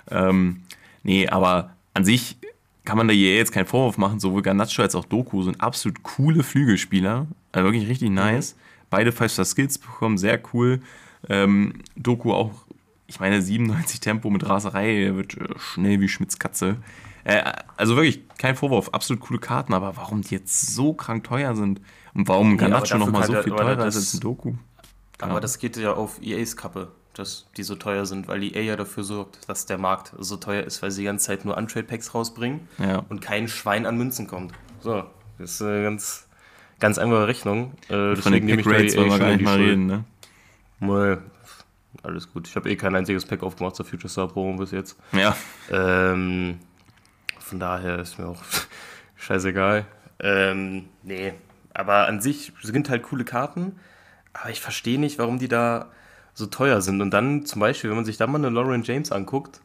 Ähm, 0.09 0.63
nee, 1.03 1.27
aber 1.27 1.69
an 1.93 2.03
sich 2.03 2.37
kann 2.83 2.97
man 2.97 3.07
da 3.07 3.13
jetzt 3.13 3.51
keinen 3.51 3.67
Vorwurf 3.67 3.99
machen. 3.99 4.19
Sowohl 4.19 4.41
Garnacho 4.41 4.81
als 4.81 4.95
auch 4.95 5.05
Doku 5.05 5.43
sind 5.43 5.61
absolut 5.61 6.01
coole 6.01 6.41
Flügelspieler. 6.41 7.27
Also 7.51 7.67
wirklich 7.67 7.87
richtig 7.87 8.09
mhm. 8.09 8.15
nice. 8.15 8.55
Mhm. 8.55 8.59
Beide 8.89 9.11
5-Star-Skills 9.11 9.77
bekommen, 9.77 10.17
sehr 10.17 10.41
cool. 10.51 10.81
Ähm, 11.29 11.75
Doku 11.95 12.33
auch, 12.33 12.53
ich 13.05 13.19
meine, 13.19 13.39
97 13.39 13.99
Tempo 13.99 14.31
mit 14.31 14.49
Raserei, 14.49 15.01
der 15.01 15.15
wird 15.15 15.37
äh, 15.37 15.47
schnell 15.59 16.01
wie 16.01 16.09
Schmitz 16.09 16.39
Katze. 16.39 16.77
Äh, 17.23 17.51
also 17.77 17.95
wirklich 17.95 18.27
kein 18.37 18.55
Vorwurf, 18.55 18.89
absolut 18.89 19.21
coole 19.21 19.39
Karten, 19.39 19.73
aber 19.73 19.95
warum 19.97 20.21
die 20.21 20.35
jetzt 20.35 20.73
so 20.73 20.93
krank 20.93 21.23
teuer 21.23 21.55
sind 21.55 21.81
und 22.13 22.27
warum 22.27 22.57
Ganacho 22.57 22.93
ja, 22.93 22.97
nochmal 22.97 23.23
so 23.25 23.33
viel 23.41 23.53
teurer 23.53 23.85
ist 23.87 23.95
als 23.95 24.13
ein 24.13 24.19
Doku? 24.19 24.53
Aber 25.19 25.39
das 25.39 25.59
geht 25.59 25.77
ja 25.77 25.93
auf 25.93 26.21
EAs 26.21 26.57
Kappe, 26.57 26.89
dass 27.13 27.47
die 27.55 27.63
so 27.63 27.75
teuer 27.75 28.05
sind, 28.05 28.27
weil 28.27 28.43
EA 28.43 28.61
ja 28.61 28.75
dafür 28.75 29.03
sorgt, 29.03 29.47
dass 29.47 29.65
der 29.65 29.77
Markt 29.77 30.13
so 30.17 30.37
teuer 30.37 30.63
ist, 30.63 30.81
weil 30.81 30.91
sie 30.91 31.01
die 31.01 31.05
ganze 31.05 31.27
Zeit 31.27 31.45
nur 31.45 31.57
Untrade-Packs 31.57 32.15
rausbringen 32.15 32.67
ja. 32.79 33.03
und 33.09 33.21
kein 33.21 33.47
Schwein 33.47 33.85
an 33.85 33.97
Münzen 33.97 34.27
kommt. 34.27 34.53
So, 34.81 35.03
das 35.37 35.51
ist 35.51 35.61
eine 35.61 35.83
ganz, 35.83 36.27
ganz 36.79 36.97
einfache 36.97 37.27
Rechnung. 37.27 37.73
Äh, 37.89 38.15
Von 38.15 38.33
den 38.33 38.47
Pick 38.47 38.65
Rates 38.65 38.97
wollen 38.97 39.09
wir 39.09 39.19
gar 39.19 39.31
nicht 39.31 39.43
mal 39.43 39.57
reden, 39.57 39.85
ne? 39.85 40.03
Mal, 40.79 41.21
alles 42.01 42.31
gut. 42.33 42.47
Ich 42.47 42.55
habe 42.55 42.69
eh 42.71 42.75
kein 42.75 42.95
einziges 42.95 43.25
Pack 43.25 43.43
aufgemacht 43.43 43.75
zur 43.75 43.85
Future 43.85 44.09
Star 44.09 44.27
Pro 44.27 44.51
bis 44.53 44.71
jetzt. 44.71 44.97
Ja. 45.11 45.35
Ähm, 45.69 46.57
von 47.51 47.59
daher 47.59 47.99
ist 47.99 48.17
mir 48.17 48.27
auch 48.27 48.41
scheißegal. 49.17 49.85
Ähm, 50.21 50.85
nee, 51.03 51.33
aber 51.73 52.07
an 52.07 52.21
sich 52.21 52.53
sind 52.63 52.89
halt 52.89 53.03
coole 53.03 53.25
Karten, 53.25 53.77
aber 54.31 54.51
ich 54.51 54.61
verstehe 54.61 54.97
nicht, 54.97 55.19
warum 55.19 55.37
die 55.37 55.49
da 55.49 55.91
so 56.33 56.45
teuer 56.45 56.79
sind. 56.79 57.01
Und 57.01 57.11
dann 57.11 57.45
zum 57.45 57.59
Beispiel, 57.59 57.89
wenn 57.89 57.97
man 57.97 58.05
sich 58.05 58.15
da 58.15 58.25
mal 58.25 58.37
eine 58.37 58.47
Lauren 58.47 58.83
James 58.83 59.11
anguckt, 59.11 59.59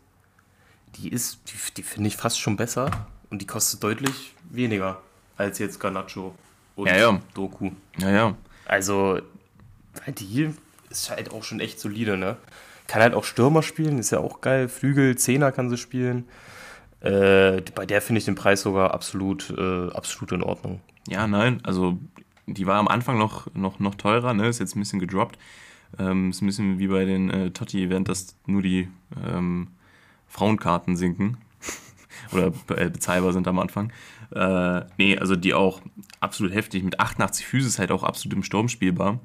die 0.97 1.11
ist, 1.11 1.39
die, 1.47 1.75
die 1.77 1.85
finde 1.85 2.09
ich 2.09 2.17
fast 2.17 2.41
schon 2.41 2.57
besser 2.57 2.91
und 3.31 3.41
die 3.41 3.47
kostet 3.47 3.85
deutlich 3.85 4.35
weniger 4.51 5.01
als 5.37 5.61
jetzt 5.61 5.79
Garnacho 5.79 6.35
und 6.75 6.89
ja, 6.89 6.97
ja. 6.97 7.21
Doku. 7.35 7.71
Ja, 7.99 8.11
ja. 8.11 8.35
Also, 8.65 9.21
die 10.09 10.53
ist 10.91 11.11
halt 11.11 11.31
auch 11.31 11.45
schon 11.45 11.61
echt 11.61 11.79
solide, 11.79 12.17
ne? 12.17 12.37
Kann 12.89 13.01
halt 13.01 13.15
auch 13.15 13.23
Stürmer 13.23 13.63
spielen, 13.63 14.01
ist 14.01 14.11
ja 14.11 14.19
auch 14.19 14.41
geil. 14.41 14.69
Flügel, 14.69 15.17
Zehner 15.17 15.53
kann 15.53 15.71
sie 15.71 15.77
spielen. 15.77 16.27
Äh, 17.07 17.63
bei 17.75 17.87
der 17.87 18.03
finde 18.03 18.19
ich 18.19 18.25
den 18.25 18.35
Preis 18.35 18.63
sogar 18.63 18.93
absolut, 18.93 19.51
äh, 19.51 19.89
absolut 19.91 20.33
in 20.33 20.43
Ordnung. 20.43 20.81
Ja, 21.09 21.27
nein, 21.27 21.61
also 21.63 21.99
die 22.47 22.67
war 22.67 22.79
am 22.79 22.89
Anfang 22.89 23.19
noch, 23.19 23.53
noch, 23.55 23.79
noch 23.79 23.95
teurer, 23.95 24.35
ne? 24.35 24.49
ist 24.49 24.61
jetzt 24.61 24.77
ein 24.77 24.81
bisschen 24.81 25.01
gedroppt. 25.01 25.39
Ähm, 25.99 26.31
ist 26.31 26.43
ein 26.43 26.47
bisschen 26.47 26.79
wie 26.79 26.89
bei 26.89 27.05
den 27.05 27.31
äh, 27.31 27.51
Totti-Event, 27.51 28.09
dass 28.09 28.37
nur 28.47 28.63
die 28.63 28.89
ähm, 29.25 29.69
Frauenkarten 30.27 30.97
sinken 30.97 31.39
oder 32.33 32.51
be 32.51 32.91
bezahlbar 32.91 33.33
sind 33.33 33.49
am 33.49 33.59
Anfang. 33.59 33.93
Äh, 34.35 34.83
nee, 34.99 35.17
also 35.17 35.37
die 35.37 35.55
auch 35.55 35.81
absolut 36.21 36.53
heftig. 36.53 36.83
Mit 36.83 37.01
88 37.01 37.47
Füßen 37.47 37.69
ist 37.69 37.79
halt 37.79 37.93
auch 37.93 38.03
absolut 38.03 38.37
im 38.37 38.43
Sturm 38.43 38.69
spielbar. 38.69 39.21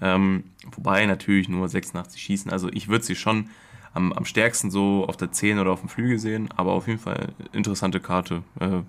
Ähm, 0.00 0.44
wobei 0.74 1.06
natürlich 1.06 1.48
nur 1.48 1.68
86 1.68 2.20
schießen. 2.20 2.50
Also 2.50 2.68
ich 2.72 2.88
würde 2.88 3.04
sie 3.04 3.14
schon 3.14 3.50
am, 3.96 4.12
am 4.12 4.24
stärksten 4.24 4.70
so 4.70 5.06
auf 5.08 5.16
der 5.16 5.32
10 5.32 5.58
oder 5.58 5.72
auf 5.72 5.80
dem 5.80 5.88
Flügel 5.88 6.18
sehen, 6.18 6.50
aber 6.54 6.72
auf 6.72 6.86
jeden 6.86 6.98
Fall 6.98 7.32
interessante 7.52 7.98
Karte. 7.98 8.42
Äh, 8.60 8.82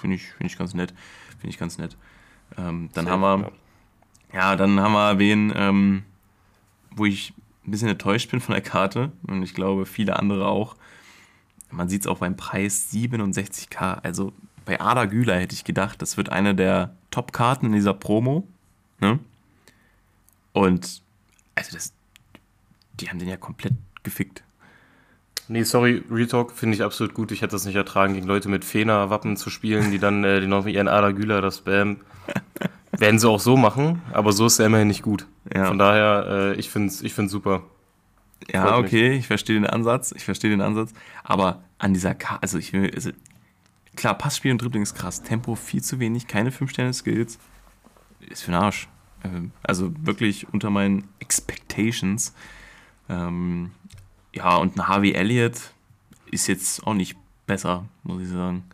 Finde 0.00 0.16
ich, 0.16 0.26
find 0.32 0.50
ich 0.50 0.56
ganz 0.56 0.74
nett. 0.74 0.94
Finde 1.30 1.48
ich 1.48 1.58
ganz 1.58 1.76
nett. 1.76 1.96
Ähm, 2.56 2.88
dann 2.94 3.06
Sehr, 3.06 3.12
haben 3.12 3.20
wir, 3.20 3.52
ja. 4.32 4.54
dann 4.54 4.78
haben 4.78 4.92
wir 4.92 5.18
wen, 5.18 5.52
ähm, 5.56 6.04
wo 6.92 7.04
ich 7.04 7.34
ein 7.66 7.72
bisschen 7.72 7.88
enttäuscht 7.88 8.30
bin 8.30 8.40
von 8.40 8.52
der 8.52 8.62
Karte 8.62 9.10
und 9.26 9.42
ich 9.42 9.54
glaube 9.54 9.84
viele 9.86 10.16
andere 10.16 10.46
auch. 10.46 10.76
Man 11.70 11.88
sieht 11.88 12.02
es 12.02 12.06
auch 12.06 12.18
beim 12.18 12.36
Preis 12.36 12.92
67k. 12.92 14.00
Also 14.02 14.32
bei 14.64 14.80
Ada 14.80 15.06
Güler 15.06 15.38
hätte 15.38 15.54
ich 15.54 15.64
gedacht, 15.64 16.02
das 16.02 16.16
wird 16.16 16.28
eine 16.28 16.54
der 16.54 16.94
Top-Karten 17.10 17.66
in 17.66 17.72
dieser 17.72 17.94
Promo. 17.94 18.46
Ne? 19.00 19.18
Und 20.52 21.02
also 21.54 21.72
das, 21.72 21.92
die 23.00 23.08
haben 23.08 23.18
den 23.18 23.28
ja 23.28 23.36
komplett 23.36 23.74
gefickt. 24.02 24.44
Nee, 25.52 25.64
sorry, 25.64 26.02
Retalk 26.10 26.50
finde 26.52 26.76
ich 26.76 26.82
absolut 26.82 27.12
gut. 27.12 27.30
Ich 27.30 27.42
hätte 27.42 27.52
das 27.52 27.66
nicht 27.66 27.76
ertragen, 27.76 28.14
gegen 28.14 28.26
Leute 28.26 28.48
mit 28.48 28.64
Fena-Wappen 28.64 29.36
zu 29.36 29.50
spielen, 29.50 29.90
die 29.90 29.98
dann 29.98 30.24
äh, 30.24 30.40
die 30.40 30.46
noch 30.46 30.66
ihren 30.66 30.88
Adagüler 30.88 31.42
das 31.42 31.58
Spam. 31.58 31.98
Werden 32.92 33.18
sie 33.18 33.28
auch 33.28 33.38
so 33.38 33.58
machen, 33.58 34.00
aber 34.12 34.32
so 34.32 34.46
ist 34.46 34.58
er 34.58 34.66
immerhin 34.66 34.88
nicht 34.88 35.02
gut. 35.02 35.26
Ja. 35.54 35.66
Von 35.66 35.76
daher, 35.76 36.54
äh, 36.54 36.54
ich 36.54 36.70
finde 36.70 36.88
es 36.88 37.02
ich 37.02 37.12
find's 37.12 37.32
super. 37.32 37.64
Ja, 38.50 38.66
Freut 38.66 38.86
okay, 38.86 39.10
mich. 39.10 39.18
ich 39.18 39.26
verstehe 39.26 39.56
den 39.56 39.66
Ansatz. 39.66 40.12
Ich 40.16 40.24
verstehe 40.24 40.48
den 40.48 40.62
Ansatz. 40.62 40.94
Aber 41.22 41.62
an 41.76 41.92
dieser 41.92 42.14
Karte, 42.14 42.42
also 42.42 42.56
ich 42.56 42.72
will, 42.72 42.90
also, 42.94 43.10
klar, 43.94 44.16
Passspiel 44.16 44.52
und 44.52 44.62
Dribbling 44.62 44.84
ist 44.84 44.94
krass. 44.94 45.22
Tempo 45.22 45.54
viel 45.54 45.82
zu 45.82 46.00
wenig, 46.00 46.28
keine 46.28 46.48
5-Sterne-Skills. 46.48 47.38
Ist 48.20 48.42
für 48.42 48.52
den 48.52 48.60
Arsch. 48.60 48.88
Ähm, 49.22 49.50
also 49.62 49.92
wirklich 50.00 50.50
unter 50.50 50.70
meinen 50.70 51.08
Expectations. 51.18 52.34
Ähm, 53.10 53.72
ja, 54.34 54.56
und 54.56 54.76
ein 54.76 54.88
Harvey 54.88 55.12
Elliott 55.12 55.56
ist 56.30 56.46
jetzt 56.46 56.86
auch 56.86 56.94
nicht 56.94 57.16
besser, 57.46 57.84
muss 58.02 58.22
ich 58.22 58.28
sagen. 58.28 58.64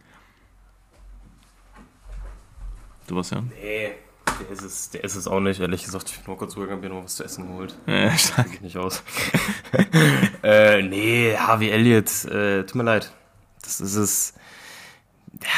Du 3.07 3.17
was, 3.17 3.31
ja? 3.31 3.41
Nee, 3.41 3.93
der 4.41 4.51
ist 4.51 4.63
es, 4.63 4.91
der 4.91 5.03
ist 5.03 5.17
es 5.17 5.27
auch 5.27 5.41
nicht. 5.41 5.61
Ehrlich 5.61 5.85
gesagt, 5.85 6.11
ich 6.11 6.17
bin 6.17 6.27
nur 6.27 6.37
kurz 6.37 6.55
rübergegangen, 6.57 6.89
mir 6.89 6.95
noch 6.95 7.05
was 7.05 7.17
zu 7.17 7.25
essen 7.25 7.49
geholt. 7.49 7.77
Ja, 7.87 8.17
stark. 8.17 8.49
Sieht 8.49 8.63
nicht 8.63 8.77
aus. 8.77 9.03
äh, 10.43 10.83
nee, 10.83 11.35
Harvey 11.37 11.71
Elliott, 11.71 12.25
äh, 12.27 12.65
tut 12.65 12.77
mir 12.77 12.85
leid. 12.85 13.13
Das 13.63 13.81
ist 13.81 13.97
es. 13.97 14.35
Ja, 15.43 15.49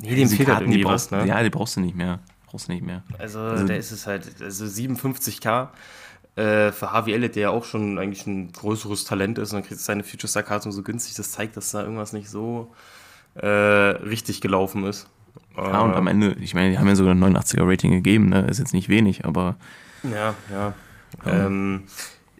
nee, 0.00 0.14
dem 0.14 0.28
fehlt 0.28 0.48
halt 0.48 0.60
irgendwie 0.62 0.84
was, 0.84 1.10
ne? 1.10 1.26
Ja, 1.26 1.42
die 1.42 1.50
brauchst 1.50 1.76
du 1.76 1.80
nicht 1.80 1.96
mehr. 1.96 2.20
Brauchst 2.46 2.68
du 2.68 2.72
nicht 2.72 2.84
mehr. 2.84 3.02
Also, 3.18 3.40
also 3.40 3.66
der 3.66 3.76
ist 3.76 3.90
es 3.90 4.06
halt, 4.06 4.40
also 4.40 4.64
57k 4.64 5.68
äh, 6.38 6.70
für 6.70 6.92
Harvey 6.92 7.14
Elliott, 7.14 7.34
der 7.34 7.42
ja 7.42 7.50
auch 7.50 7.64
schon 7.64 7.98
eigentlich 7.98 8.26
ein 8.26 8.52
größeres 8.52 9.04
Talent 9.04 9.38
ist 9.38 9.52
und 9.52 9.60
dann 9.60 9.66
kriegt 9.66 9.80
seine 9.80 10.04
Future 10.04 10.28
Star 10.28 10.44
Karte 10.44 10.70
so 10.70 10.82
günstig, 10.82 11.16
das 11.16 11.32
zeigt, 11.32 11.56
dass 11.56 11.72
da 11.72 11.82
irgendwas 11.82 12.12
nicht 12.12 12.30
so 12.30 12.72
äh, 13.34 13.46
richtig 13.46 14.40
gelaufen 14.40 14.84
ist. 14.84 15.08
Ja, 15.56 15.80
und 15.80 15.94
am 15.94 16.06
Ende, 16.06 16.36
ich 16.40 16.54
meine, 16.54 16.70
die 16.70 16.78
haben 16.78 16.86
ja 16.86 16.94
sogar 16.94 17.14
ein 17.14 17.24
89er 17.24 17.68
Rating 17.68 17.90
gegeben, 17.90 18.28
ne? 18.28 18.46
Ist 18.46 18.58
jetzt 18.60 18.72
nicht 18.72 18.88
wenig, 18.88 19.24
aber. 19.24 19.56
Ja, 20.04 20.34
ja. 20.52 20.74
ja. 21.26 21.46
Ähm, 21.46 21.82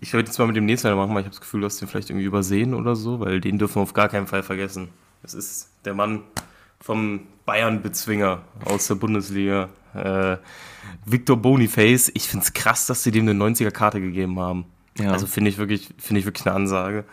ich 0.00 0.12
werde 0.12 0.28
jetzt 0.28 0.38
mal 0.38 0.46
mit 0.46 0.54
dem 0.54 0.66
nächsten 0.66 0.94
machen, 0.94 1.12
weil 1.14 1.22
ich 1.22 1.26
habe 1.26 1.34
das 1.34 1.40
Gefühl, 1.40 1.60
du 1.60 1.66
hast 1.66 1.80
den 1.80 1.88
vielleicht 1.88 2.10
irgendwie 2.10 2.26
übersehen 2.26 2.74
oder 2.74 2.94
so, 2.94 3.18
weil 3.18 3.40
den 3.40 3.58
dürfen 3.58 3.76
wir 3.76 3.82
auf 3.82 3.94
gar 3.94 4.08
keinen 4.08 4.28
Fall 4.28 4.44
vergessen. 4.44 4.90
Das 5.22 5.34
ist 5.34 5.70
der 5.84 5.94
Mann 5.94 6.22
vom 6.80 7.22
Bayern-Bezwinger 7.44 8.42
aus 8.64 8.86
der 8.86 8.94
Bundesliga, 8.94 9.68
Äh, 10.04 10.38
Victor 11.04 11.36
Boniface, 11.36 12.10
ich 12.14 12.28
finde 12.28 12.44
es 12.44 12.52
krass, 12.52 12.86
dass 12.86 13.02
sie 13.02 13.10
dem 13.10 13.28
eine 13.28 13.44
90er-Karte 13.44 14.00
gegeben 14.00 14.38
haben. 14.38 14.66
Ja. 14.98 15.12
Also 15.12 15.26
finde 15.26 15.50
ich, 15.50 15.58
wirklich, 15.58 15.88
find 15.98 16.18
ich 16.18 16.26
wirklich 16.26 16.46
eine 16.46 16.56
Ansage. 16.56 17.04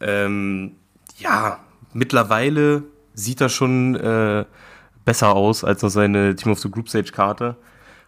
Ähm, 0.00 0.72
ja, 1.18 1.58
mittlerweile 1.92 2.84
sieht 3.14 3.40
er 3.40 3.48
schon 3.48 3.96
äh, 3.96 4.44
besser 5.04 5.34
aus 5.34 5.64
als 5.64 5.82
noch 5.82 5.90
seine 5.90 6.36
Team 6.36 6.52
of 6.52 6.60
the 6.60 6.70
Group 6.70 6.88
Stage-Karte. 6.88 7.56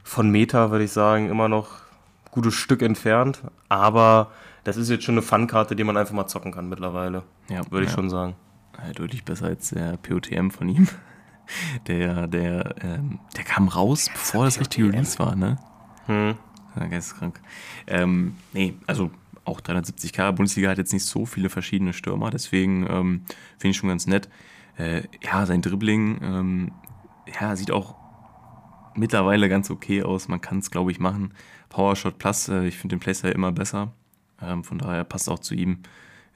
Von 0.02 0.30
Meta 0.30 0.70
würde 0.70 0.84
ich 0.84 0.92
sagen, 0.92 1.28
immer 1.28 1.48
noch 1.48 1.68
ein 1.68 2.30
gutes 2.30 2.54
Stück 2.54 2.82
entfernt. 2.82 3.42
Aber 3.68 4.30
das 4.64 4.76
ist 4.76 4.88
jetzt 4.90 5.04
schon 5.04 5.14
eine 5.14 5.22
Fun-Karte, 5.22 5.74
die 5.74 5.84
man 5.84 5.96
einfach 5.96 6.14
mal 6.14 6.26
zocken 6.26 6.52
kann 6.52 6.68
mittlerweile. 6.68 7.22
Ja, 7.48 7.62
würde 7.70 7.84
ich 7.84 7.90
ja. 7.90 7.96
schon 7.96 8.10
sagen. 8.10 8.34
Deutlich 8.94 9.24
besser 9.24 9.46
als 9.46 9.70
der 9.70 9.98
POTM 9.98 10.50
von 10.50 10.68
ihm. 10.68 10.88
Der, 11.86 12.26
der, 12.26 12.74
ähm, 12.82 13.18
der 13.36 13.44
kam 13.44 13.68
raus, 13.68 14.06
ja, 14.06 14.12
bevor 14.12 14.44
das 14.44 14.60
richtige 14.60 14.88
Release 14.88 15.18
war, 15.18 15.36
ne? 15.36 15.58
Hm. 16.06 16.34
Ja, 16.76 16.86
geisteskrank. 16.86 17.40
Ähm, 17.86 18.36
nee, 18.52 18.74
also 18.86 19.10
auch 19.44 19.60
370k. 19.60 20.32
Bundesliga 20.32 20.70
hat 20.70 20.78
jetzt 20.78 20.92
nicht 20.92 21.04
so 21.04 21.26
viele 21.26 21.48
verschiedene 21.48 21.92
Stürmer, 21.92 22.30
deswegen 22.30 22.86
ähm, 22.88 23.22
finde 23.58 23.70
ich 23.70 23.76
schon 23.76 23.88
ganz 23.88 24.06
nett. 24.06 24.28
Äh, 24.78 25.02
ja, 25.22 25.46
sein 25.46 25.62
Dribbling, 25.62 26.20
ähm, 26.22 26.72
ja, 27.40 27.56
sieht 27.56 27.70
auch 27.70 27.96
mittlerweile 28.94 29.48
ganz 29.48 29.70
okay 29.70 30.02
aus. 30.02 30.28
Man 30.28 30.40
kann 30.40 30.58
es, 30.58 30.70
glaube 30.70 30.90
ich, 30.90 31.00
machen. 31.00 31.34
Powershot 31.68 32.18
Plus, 32.18 32.48
äh, 32.48 32.66
ich 32.66 32.78
finde 32.78 32.96
den 32.96 33.00
Playstyle 33.00 33.32
immer 33.32 33.52
besser. 33.52 33.92
Ähm, 34.42 34.64
von 34.64 34.78
daher 34.78 35.04
passt 35.04 35.28
auch 35.28 35.38
zu 35.38 35.54
ihm. 35.54 35.80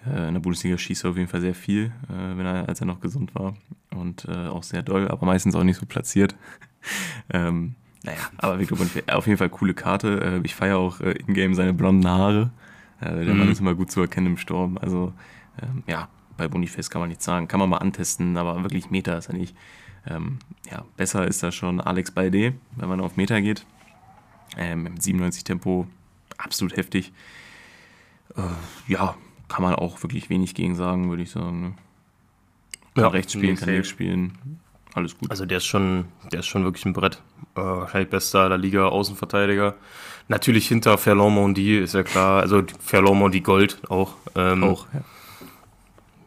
Äh, 0.07 0.29
in 0.29 0.35
der 0.35 0.41
Bundesliga 0.41 0.77
schießt 0.77 1.05
er 1.05 1.11
auf 1.11 1.17
jeden 1.17 1.29
Fall 1.29 1.41
sehr 1.41 1.55
viel, 1.55 1.93
äh, 2.09 2.37
wenn 2.37 2.47
er, 2.47 2.69
als 2.69 2.81
er 2.81 2.87
noch 2.87 3.01
gesund 3.01 3.35
war. 3.35 3.55
Und 3.95 4.27
äh, 4.27 4.49
auch 4.49 4.63
sehr 4.63 4.83
doll, 4.83 5.09
aber 5.09 5.27
meistens 5.27 5.55
auch 5.55 5.65
nicht 5.65 5.79
so 5.79 5.87
platziert. 5.87 6.35
ähm, 7.31 7.77
naja, 8.03 8.19
aber 8.37 8.59
Victor 8.59 8.79
auf 9.13 9.27
jeden 9.27 9.39
Fall 9.39 9.49
coole 9.49 9.75
Karte. 9.75 10.21
Äh, 10.21 10.41
ich 10.45 10.55
feiere 10.55 10.79
auch 10.79 11.01
äh, 11.01 11.13
in-game 11.13 11.55
seine 11.55 11.73
blonden 11.73 12.09
Haare. 12.09 12.51
Äh, 13.01 13.25
der 13.25 13.35
mhm. 13.35 13.39
Mann 13.39 13.51
ist 13.51 13.61
immer 13.61 13.75
gut 13.75 13.91
zu 13.91 14.01
erkennen 14.01 14.27
im 14.27 14.37
Sturm. 14.37 14.79
Also, 14.79 15.13
ähm, 15.63 15.83
ja, 15.87 16.09
bei 16.37 16.49
Boniface 16.49 16.91
kann 16.91 17.01
man 17.01 17.09
nichts 17.09 17.25
sagen. 17.25 17.49
Kann 17.49 17.61
man 17.61 17.69
mal 17.69 17.79
antesten, 17.79 18.37
aber 18.37 18.63
wirklich 18.63 18.91
Meta 18.91 19.17
ist 19.17 19.29
er 19.29 19.35
nicht. 19.35 19.57
Ähm, 20.07 20.39
ja, 20.71 20.85
besser 20.97 21.27
ist 21.27 21.43
da 21.43 21.51
schon 21.51 21.81
Alex 21.81 22.11
Balde, 22.11 22.55
wenn 22.77 22.89
man 22.89 23.01
auf 23.01 23.17
Meta 23.17 23.41
geht. 23.41 23.65
Ähm, 24.57 24.87
Im 24.87 25.01
97 25.01 25.45
Tempo 25.45 25.87
absolut 26.37 26.77
heftig. 26.77 27.13
Äh, 28.37 28.93
ja, 28.93 29.17
kann 29.49 29.63
man 29.63 29.75
auch 29.75 30.03
wirklich 30.03 30.31
wenig 30.31 30.55
gegen 30.55 30.75
sagen, 30.75 31.09
würde 31.09 31.23
ich 31.23 31.31
sagen. 31.31 31.77
Kann 32.95 33.05
ja, 33.05 33.09
rechts 33.09 33.33
spielen, 33.33 33.57
kann 33.57 33.69
links 33.69 33.89
spielen. 33.89 34.39
Alles 34.95 35.19
gut. 35.19 35.31
Also 35.31 35.45
der 35.45 35.59
ist 35.59 35.67
schon, 35.67 36.07
der 36.33 36.41
ist 36.41 36.47
schon 36.47 36.65
wirklich 36.65 36.87
ein 36.87 36.93
Brett. 36.93 37.21
Äh, 37.57 37.61
wahrscheinlich 37.61 38.11
bester 38.11 38.49
der 38.49 38.59
Liga 38.59 38.87
Außenverteidiger. 38.87 39.75
Natürlich 40.29 40.69
hinter 40.69 40.97
Ferland 40.97 41.35
Mondi, 41.35 41.79
ist 41.79 41.95
ja 41.95 42.05
klar. 42.05 42.41
Also 42.41 42.63
Ferland 42.79 43.19
Mondi 43.19 43.41
Gold 43.41 43.79
auch. 43.91 44.15
Ähm, 44.37 44.63
auch, 44.63 44.87
ja. 44.95 45.01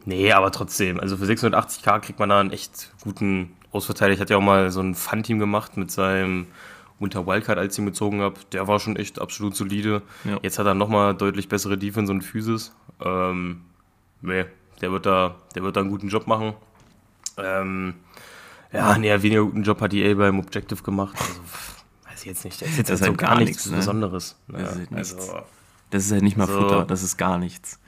Nee, 0.04 0.32
aber 0.32 0.52
trotzdem. 0.52 1.00
Also 1.00 1.16
für 1.16 1.24
680k 1.24 2.00
kriegt 2.00 2.18
man 2.18 2.28
da 2.28 2.40
einen 2.40 2.50
echt 2.50 2.92
guten 3.02 3.50
Ausverteidiger. 3.72 4.14
Ich 4.14 4.20
hatte 4.20 4.34
ja 4.34 4.38
auch 4.38 4.42
mal 4.42 4.70
so 4.70 4.80
ein 4.80 4.94
Fun-Team 4.94 5.38
gemacht 5.38 5.76
mit 5.76 5.90
seinem 5.90 6.46
Winter 6.98 7.26
Wildcard, 7.26 7.58
als 7.58 7.74
ich 7.74 7.78
ihn 7.78 7.86
gezogen 7.86 8.20
habe. 8.20 8.40
Der 8.52 8.66
war 8.66 8.80
schon 8.80 8.96
echt 8.96 9.20
absolut 9.20 9.56
solide. 9.56 10.02
Ja. 10.24 10.38
Jetzt 10.42 10.58
hat 10.58 10.66
er 10.66 10.74
nochmal 10.74 11.14
deutlich 11.14 11.48
bessere 11.48 11.78
Defense 11.78 12.12
und 12.12 12.22
Physis. 12.22 12.74
Ähm, 13.04 13.62
nee, 14.20 14.46
der 14.80 14.92
wird, 14.92 15.06
da, 15.06 15.36
der 15.54 15.62
wird 15.62 15.76
da 15.76 15.80
einen 15.80 15.90
guten 15.90 16.08
Job 16.08 16.26
machen. 16.26 16.54
Ähm, 17.36 17.94
ja, 18.72 18.98
nee, 18.98 19.22
weniger 19.22 19.44
guten 19.44 19.62
Job 19.62 19.80
hat 19.80 19.94
EA 19.94 20.14
beim 20.14 20.38
Objective 20.38 20.82
gemacht. 20.82 21.16
Also, 21.18 21.40
weiß 22.04 22.20
ich 22.20 22.26
jetzt 22.26 22.44
nicht. 22.44 22.60
Das 22.60 22.68
ist 22.68 22.78
jetzt 22.78 22.90
das 22.90 23.00
also 23.02 23.12
halt 23.12 23.18
gar, 23.18 23.30
gar 23.30 23.40
nichts 23.40 23.66
ne? 23.66 23.76
Besonderes. 23.76 24.36
Ja, 24.52 24.58
das, 24.58 24.70
ist 24.70 24.78
halt 24.78 24.92
also, 24.92 25.42
das 25.90 26.06
ist 26.06 26.12
halt 26.12 26.22
nicht 26.22 26.36
mal 26.36 26.46
also, 26.46 26.60
Futter, 26.60 26.84
das 26.84 27.02
ist 27.02 27.16
gar 27.16 27.38
nichts. 27.38 27.78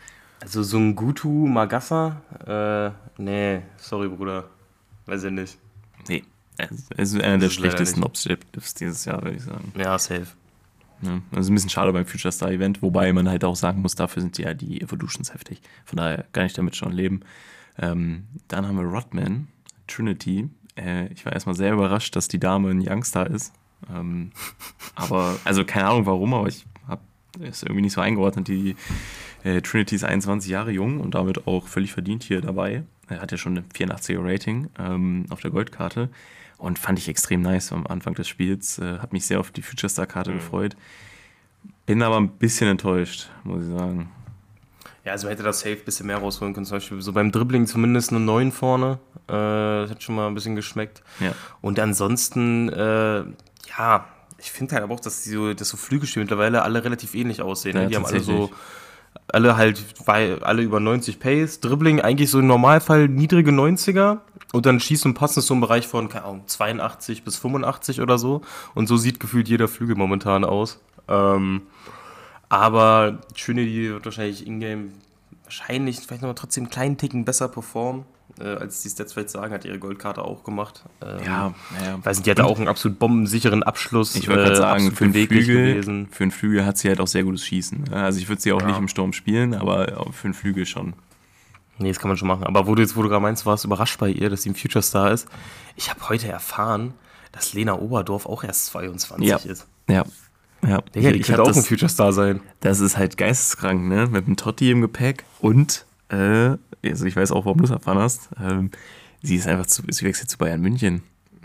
Also 0.41 0.63
so 0.63 0.79
ein 0.79 0.97
Gutu 0.97 1.29
Magassa, 1.29 2.23
äh, 2.47 2.91
nee, 3.21 3.61
sorry 3.77 4.09
Bruder, 4.09 4.45
weiß 5.05 5.25
ich 5.25 5.33
nicht. 5.33 5.59
Nee, 6.09 6.25
es 6.97 7.13
ist 7.13 7.21
einer 7.21 7.39
der 7.39 7.51
schlechtesten 7.51 8.03
Objectives 8.03 8.73
dieses 8.73 9.05
Jahr, 9.05 9.23
würde 9.23 9.37
ich 9.37 9.43
sagen. 9.43 9.73
Ja, 9.77 9.99
safe. 9.99 10.29
Ja, 11.03 11.21
das 11.31 11.47
ist 11.47 11.51
ein 11.51 11.55
bisschen 11.55 11.71
schade 11.71 11.93
beim 11.93 12.07
Future 12.07 12.33
Star 12.33 12.51
Event, 12.51 12.83
wobei 12.83 13.13
man 13.13 13.29
halt 13.29 13.45
auch 13.45 13.57
sagen 13.57 13.83
muss, 13.83 13.95
dafür 13.95 14.23
sind 14.23 14.37
ja 14.39 14.53
die 14.55 14.81
Evolutions 14.81 15.33
heftig. 15.33 15.63
Von 15.85 15.97
daher 15.97 16.27
kann 16.33 16.47
ich 16.47 16.53
damit 16.53 16.77
schon 16.77 16.93
leben. 16.93 17.21
Ähm, 17.79 18.25
dann 18.49 18.67
haben 18.67 18.77
wir 18.77 18.85
Rodman, 18.85 19.49
Trinity. 19.87 20.51
Äh, 20.77 21.07
ich 21.13 21.25
war 21.25 21.33
erstmal 21.33 21.55
sehr 21.55 21.73
überrascht, 21.73 22.15
dass 22.17 22.29
die 22.29 22.39
Dame 22.39 22.71
ein 22.71 22.83
Youngstar 22.83 23.29
ist. 23.29 23.53
Ähm, 23.95 24.33
aber, 24.95 25.37
also 25.45 25.65
keine 25.65 25.87
Ahnung 25.87 26.07
warum, 26.07 26.35
aber 26.35 26.49
ich 26.49 26.67
habe 26.87 27.03
es 27.41 27.63
irgendwie 27.63 27.83
nicht 27.83 27.95
so 27.95 28.03
eingeordnet. 28.03 28.49
Die 28.49 28.77
äh, 29.43 29.63
Trinity 29.63 29.95
ist 29.95 30.05
21 30.05 30.51
Jahre 30.51 30.71
jung 30.71 31.01
und 31.01 31.15
damit 31.15 31.47
auch 31.47 31.67
völlig 31.67 31.93
verdient 31.93 32.25
hier 32.25 32.43
dabei. 32.43 32.85
Er 33.09 33.21
hat 33.21 33.33
ja 33.33 33.39
schon 33.39 33.57
ein 33.57 33.65
84er 33.75 34.23
Rating 34.23 34.69
ähm, 34.79 35.27
auf 35.31 35.41
der 35.41 35.51
Goldkarte 35.51 36.11
und 36.61 36.79
fand 36.79 36.99
ich 36.99 37.09
extrem 37.09 37.41
nice 37.41 37.73
am 37.73 37.87
Anfang 37.87 38.15
des 38.15 38.29
Spiels. 38.29 38.79
Äh, 38.79 38.99
hat 38.99 39.13
mich 39.13 39.27
sehr 39.27 39.41
auf 39.41 39.51
die 39.51 39.63
Future 39.63 39.89
Star 39.89 40.07
Karte 40.07 40.31
mhm. 40.31 40.37
gefreut. 40.37 40.77
Bin 41.87 42.03
aber 42.03 42.19
ein 42.19 42.29
bisschen 42.29 42.69
enttäuscht, 42.69 43.29
muss 43.45 43.65
ich 43.65 43.71
sagen. 43.71 44.11
Ja, 45.05 45.13
also 45.13 45.29
hätte 45.29 45.43
das 45.43 45.61
safe 45.61 45.77
ein 45.77 45.85
bisschen 45.85 46.07
mehr 46.07 46.19
rausholen 46.19 46.53
können. 46.53 46.67
Zum 46.67 46.77
Beispiel 46.77 47.01
so 47.01 47.13
beim 47.13 47.33
Dribbling 47.33 47.67
zumindest 47.67 48.11
eine 48.11 48.21
9 48.21 48.53
vorne. 48.53 48.99
Äh, 49.27 49.33
das 49.33 49.91
hat 49.91 50.03
schon 50.03 50.15
mal 50.15 50.27
ein 50.27 50.35
bisschen 50.35 50.55
geschmeckt. 50.55 51.03
Ja. 51.19 51.33
Und 51.63 51.81
ansonsten, 51.81 52.69
äh, 52.69 53.25
ja, 53.79 54.05
ich 54.39 54.53
finde 54.53 54.75
halt 54.75 54.85
aber 54.85 54.95
auch, 54.95 55.01
dass, 55.01 55.23
die 55.23 55.31
so, 55.31 55.55
dass 55.55 55.71
so 55.71 55.79
Flügelspiele 55.79 56.25
mittlerweile 56.25 56.63
alle 56.63 56.85
relativ 56.85 57.15
ähnlich 57.15 57.41
aussehen. 57.41 57.75
Ne? 57.75 57.83
Ja, 57.85 57.89
Die 57.89 57.97
haben 57.97 58.07
alle 58.07 58.21
so 58.21 58.51
alle 59.35 59.57
halt, 59.57 59.83
alle 60.07 60.63
über 60.63 60.81
90 60.81 61.19
Pace. 61.21 61.61
Dribbling 61.61 62.01
eigentlich 62.01 62.31
so 62.31 62.39
im 62.39 62.47
Normalfall 62.47 63.09
niedrige 63.09 63.51
90er 63.51 64.19
und 64.53 64.67
dann 64.67 64.81
Schießen 64.81 65.11
und 65.11 65.15
Passen 65.15 65.41
ist 65.41 65.47
so 65.47 65.55
im 65.55 65.61
Bereich 65.61 65.87
von, 65.87 66.09
keine 66.09 66.25
Ahnung, 66.25 66.43
82 66.47 67.25
bis 67.25 67.37
85 67.37 68.01
oder 68.01 68.19
so. 68.19 68.43
Und 68.75 68.87
so 68.87 68.97
sieht 68.97 69.21
gefühlt 69.21 69.49
jeder 69.49 69.69
Flügel 69.69 69.97
momentan 69.97 70.45
aus. 70.45 70.81
Ähm, 71.09 71.63
aber 72.49 73.21
Trinity 73.37 73.91
wird 73.91 74.05
wahrscheinlich 74.05 74.47
in-game 74.47 74.93
wahrscheinlich 75.45 76.01
vielleicht 76.01 76.23
noch 76.23 76.35
trotzdem 76.35 76.65
einen 76.65 76.71
kleinen 76.71 76.97
Ticken 76.97 77.25
besser 77.25 77.49
performen, 77.49 78.05
äh, 78.41 78.57
als 78.57 78.83
die 78.83 78.89
Stats 78.89 79.13
vielleicht 79.13 79.31
sagen, 79.31 79.53
hat 79.53 79.65
ihre 79.65 79.79
Goldkarte 79.79 80.23
auch 80.23 80.45
gemacht. 80.45 80.85
Ähm, 81.03 81.19
ja, 81.25 81.55
ja. 81.85 82.05
Weiß 82.05 82.23
die 82.23 82.31
hatte 82.31 82.45
auch 82.45 82.59
einen 82.59 82.69
absolut 82.69 82.99
bombensicheren 82.99 83.63
Abschluss. 83.63 84.15
Ich 84.17 84.27
gerade 84.27 84.53
äh, 84.53 84.57
sagen, 84.57 84.93
für 84.93 85.05
einen, 85.05 85.13
Flügel, 85.13 86.09
für 86.11 86.23
einen 86.25 86.31
Flügel 86.31 86.65
hat 86.65 86.79
sie 86.79 86.89
halt 86.89 87.01
auch 87.01 87.07
sehr 87.07 87.25
gutes 87.25 87.45
Schießen. 87.45 87.93
Also 87.93 88.19
ich 88.19 88.29
würde 88.29 88.43
sie 88.43 88.53
auch 88.53 88.61
ja. 88.61 88.69
nicht 88.69 88.79
im 88.79 88.89
Sturm 88.89 89.13
spielen, 89.13 89.55
aber 89.55 90.11
für 90.13 90.25
einen 90.25 90.35
Flügel 90.35 90.67
schon. 90.67 90.95
Nee, 91.79 91.89
das 91.89 91.99
kann 91.99 92.09
man 92.09 92.19
schon 92.19 92.29
machen. 92.29 92.45
Aber 92.45 92.67
wo 92.67 92.75
du 92.75 92.83
jetzt, 92.83 92.95
wo 92.97 93.03
du 93.03 93.09
gerade 93.09 93.23
meinst, 93.23 93.47
warst 93.47 93.65
überrascht 93.65 93.99
bei 93.99 94.11
ihr, 94.11 94.29
dass 94.29 94.43
sie 94.43 94.51
ein 94.51 94.55
Future 94.55 94.83
Star 94.83 95.13
ist. 95.13 95.27
Ich 95.77 95.89
habe 95.89 96.09
heute 96.09 96.29
erfahren, 96.29 96.93
dass 97.33 97.55
Lena 97.55 97.79
Oberdorf 97.79 98.27
auch 98.27 98.45
erst 98.45 98.67
22 98.67 99.27
ja. 99.27 99.37
ist. 99.37 99.67
Ja. 99.89 100.05
Ja, 100.63 100.83
Digga, 100.95 101.13
die 101.13 101.21
könnte 101.21 101.43
auch 101.43 101.47
das, 101.47 101.57
ein 101.57 101.63
Future 101.63 101.89
Star 101.89 102.13
sein. 102.13 102.43
Das 102.61 102.81
ist 102.81 102.99
halt 102.99 103.17
geisteskrank, 103.17 103.89
ne? 103.89 104.09
Mit 104.09 104.27
einem 104.27 104.37
Totti 104.37 104.71
im 104.71 104.83
Gepäck 104.83 105.25
und, 105.41 105.87
äh, 106.11 106.57
also 106.89 107.05
ich 107.05 107.17
weiß 107.17 107.33
auch, 107.33 107.45
warum 107.45 107.59
du 107.59 107.65
es 107.65 107.71
erfahren 107.71 107.99
hast, 107.99 108.31
ähm, 108.41 108.71
sie 109.23 109.37
ist 109.37 109.47
einfach 109.47 109.67
zu, 109.67 109.83
sie 109.89 110.05
wechselt 110.05 110.31
zu 110.31 110.39
Bayern 110.39 110.61
München. 110.61 111.03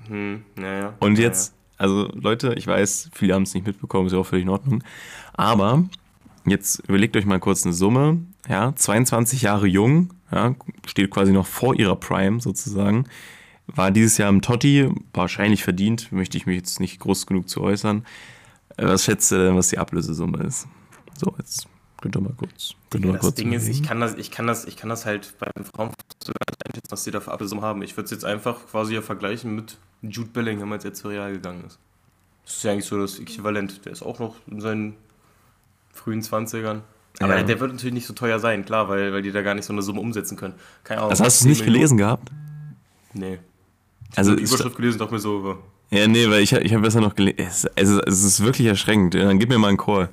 Hm, 0.07 0.43
naja. 0.55 0.93
Und 0.99 1.17
jetzt, 1.17 1.53
also 1.77 2.09
Leute, 2.13 2.53
ich 2.55 2.67
weiß, 2.67 3.09
viele 3.13 3.33
haben 3.33 3.43
es 3.43 3.53
nicht 3.53 3.67
mitbekommen, 3.67 4.07
ist 4.07 4.13
ja 4.13 4.19
auch 4.19 4.25
völlig 4.25 4.43
in 4.43 4.49
Ordnung. 4.49 4.83
Aber 5.33 5.85
jetzt 6.45 6.79
überlegt 6.87 7.17
euch 7.17 7.25
mal 7.25 7.39
kurz 7.39 7.65
eine 7.65 7.73
Summe, 7.73 8.19
ja, 8.47 8.75
22 8.75 9.41
Jahre 9.41 9.67
jung, 9.67 10.13
ja, 10.31 10.55
steht 10.85 11.11
quasi 11.11 11.31
noch 11.31 11.47
vor 11.47 11.75
ihrer 11.75 11.95
Prime 11.95 12.39
sozusagen. 12.39 13.05
War 13.67 13.89
dieses 13.89 14.17
Jahr 14.17 14.29
im 14.29 14.41
Totti, 14.41 14.89
wahrscheinlich 15.13 15.63
verdient, 15.63 16.11
möchte 16.11 16.37
ich 16.37 16.45
mich 16.45 16.57
jetzt 16.57 16.79
nicht 16.79 16.99
groß 16.99 17.25
genug 17.25 17.49
zu 17.49 17.61
äußern. 17.61 18.05
Äh, 18.77 18.85
was 18.85 19.05
schätzt 19.05 19.31
ihr 19.31 19.39
denn, 19.39 19.55
was 19.55 19.69
die 19.69 19.79
Ablösesumme 19.79 20.43
ist? 20.43 20.67
So, 21.17 21.33
jetzt 21.37 21.67
könnt 22.05 22.17
ihr 22.17 22.21
mal 22.21 22.33
kurz. 22.37 22.75
Könnt 22.91 23.05
mal 23.05 23.13
das 23.13 23.21
kurz 23.21 23.35
Ding 23.35 23.51
ist, 23.51 23.67
ich 23.67 23.81
kann 23.81 23.99
das, 23.99 24.13
ich 24.13 24.29
kann 24.29 24.45
das, 24.45 24.65
ich 24.65 24.77
kann 24.77 24.89
das 24.89 25.07
halt 25.07 25.33
beim 25.39 25.65
Frauen 25.65 25.89
einschätzen, 26.63 26.91
was 26.91 27.03
die 27.03 27.09
da 27.09 27.19
für 27.19 27.31
Ablösesumme 27.31 27.63
haben. 27.63 27.81
Ich 27.81 27.97
würde 27.97 28.05
es 28.05 28.11
jetzt 28.11 28.25
einfach 28.25 28.67
quasi 28.69 28.93
ja 28.93 29.01
vergleichen 29.01 29.55
mit 29.55 29.79
Jude 30.03 30.29
Bellingham, 30.29 30.71
als 30.71 30.85
er 30.85 30.93
zu 30.93 31.07
Real 31.07 31.31
gegangen 31.31 31.63
ist. 31.65 31.79
Das 32.45 32.57
ist 32.57 32.63
ja 32.63 32.73
eigentlich 32.73 32.85
so 32.85 32.99
das 32.99 33.17
Äquivalent. 33.17 33.85
Der 33.85 33.91
ist 33.91 34.03
auch 34.03 34.19
noch 34.19 34.35
in 34.45 34.61
seinen 34.61 34.95
frühen 35.93 36.21
20ern. 36.21 36.81
Aber 37.19 37.37
ja. 37.37 37.43
der 37.43 37.59
wird 37.59 37.71
natürlich 37.71 37.93
nicht 37.95 38.05
so 38.05 38.13
teuer 38.13 38.37
sein, 38.37 38.65
klar, 38.65 38.87
weil, 38.87 39.11
weil 39.11 39.23
die 39.23 39.31
da 39.31 39.41
gar 39.41 39.55
nicht 39.55 39.65
so 39.65 39.73
eine 39.73 39.81
Summe 39.81 40.01
umsetzen 40.01 40.37
können. 40.37 40.53
Keine 40.83 40.99
Ahnung. 40.99 41.09
Das 41.09 41.21
hast 41.21 41.43
du 41.43 41.47
nicht 41.47 41.61
Millionen. 41.61 41.73
gelesen 41.73 41.97
gehabt? 41.97 42.29
Nee. 43.13 43.39
Ich 44.11 44.17
also 44.17 44.35
die 44.35 44.43
Überschrift 44.43 44.75
gelesen, 44.75 44.99
dachte 44.99 45.13
mir 45.13 45.19
so. 45.19 45.57
Ja, 45.89 46.07
nee, 46.07 46.29
weil 46.29 46.41
ich, 46.41 46.51
ich 46.53 46.73
habe 46.73 46.83
besser 46.83 47.01
noch 47.01 47.15
gelesen. 47.15 47.39
Es, 47.39 47.65
es, 47.75 47.89
es, 47.89 48.23
ist 48.23 48.43
wirklich 48.43 48.67
erschreckend. 48.67 49.15
Dann 49.15 49.39
gib 49.39 49.49
mir 49.49 49.57
mal 49.57 49.69
einen 49.69 49.77
Call. 49.77 50.09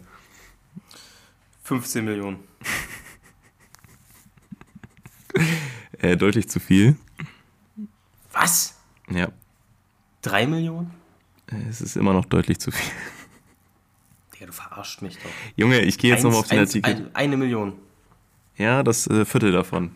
15 1.62 2.04
Millionen. 2.04 2.40
äh, 5.98 6.16
deutlich 6.16 6.48
zu 6.48 6.60
viel. 6.60 6.96
Was? 8.32 8.78
Ja. 9.10 9.28
3 10.22 10.46
Millionen? 10.46 10.92
Es 11.68 11.80
ist 11.80 11.96
immer 11.96 12.12
noch 12.12 12.24
deutlich 12.24 12.58
zu 12.58 12.70
viel. 12.70 12.92
Digga, 14.34 14.46
du 14.46 14.52
verarscht 14.52 15.02
mich 15.02 15.18
doch. 15.18 15.30
Junge, 15.56 15.80
ich 15.80 15.98
gehe 15.98 16.10
jetzt 16.10 16.22
nochmal 16.24 16.40
auf 16.40 16.48
den 16.48 16.60
eins, 16.60 16.70
Artikel. 16.70 16.90
ein, 16.90 17.14
eine 17.14 17.36
Million. 17.36 17.74
Ja, 18.56 18.82
das 18.82 19.06
äh, 19.06 19.24
Viertel 19.24 19.52
davon. 19.52 19.90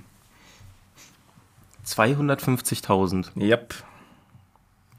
250.000. 1.86 3.40
Yep. 3.40 3.74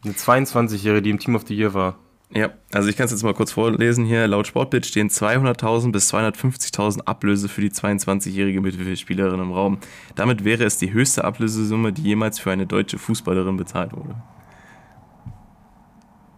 Eine 0.03 0.13
22-Jährige, 0.13 1.01
die 1.01 1.09
im 1.09 1.19
Team 1.19 1.35
of 1.35 1.45
the 1.47 1.55
Year 1.55 1.73
war. 1.73 1.97
Ja, 2.29 2.49
also 2.73 2.89
ich 2.89 2.97
kann 2.97 3.05
es 3.05 3.11
jetzt 3.11 3.23
mal 3.23 3.33
kurz 3.33 3.53
vorlesen 3.53 4.03
hier. 4.05 4.27
Laut 4.27 4.47
Sportbild 4.47 4.85
stehen 4.85 5.09
200.000 5.09 5.91
bis 5.93 6.13
250.000 6.13 7.01
Ablöse 7.05 7.47
für 7.47 7.61
die 7.61 7.69
22-jährige 7.71 8.59
Mittelfeldspielerin 8.59 9.39
im 9.39 9.51
Raum. 9.53 9.77
Damit 10.15 10.43
wäre 10.43 10.65
es 10.65 10.77
die 10.77 10.91
höchste 10.91 11.23
Ablösesumme, 11.23 11.93
die 11.93 12.01
jemals 12.03 12.37
für 12.39 12.51
eine 12.51 12.67
deutsche 12.67 12.97
Fußballerin 12.99 13.55
bezahlt 13.55 13.93
wurde. 13.93 14.15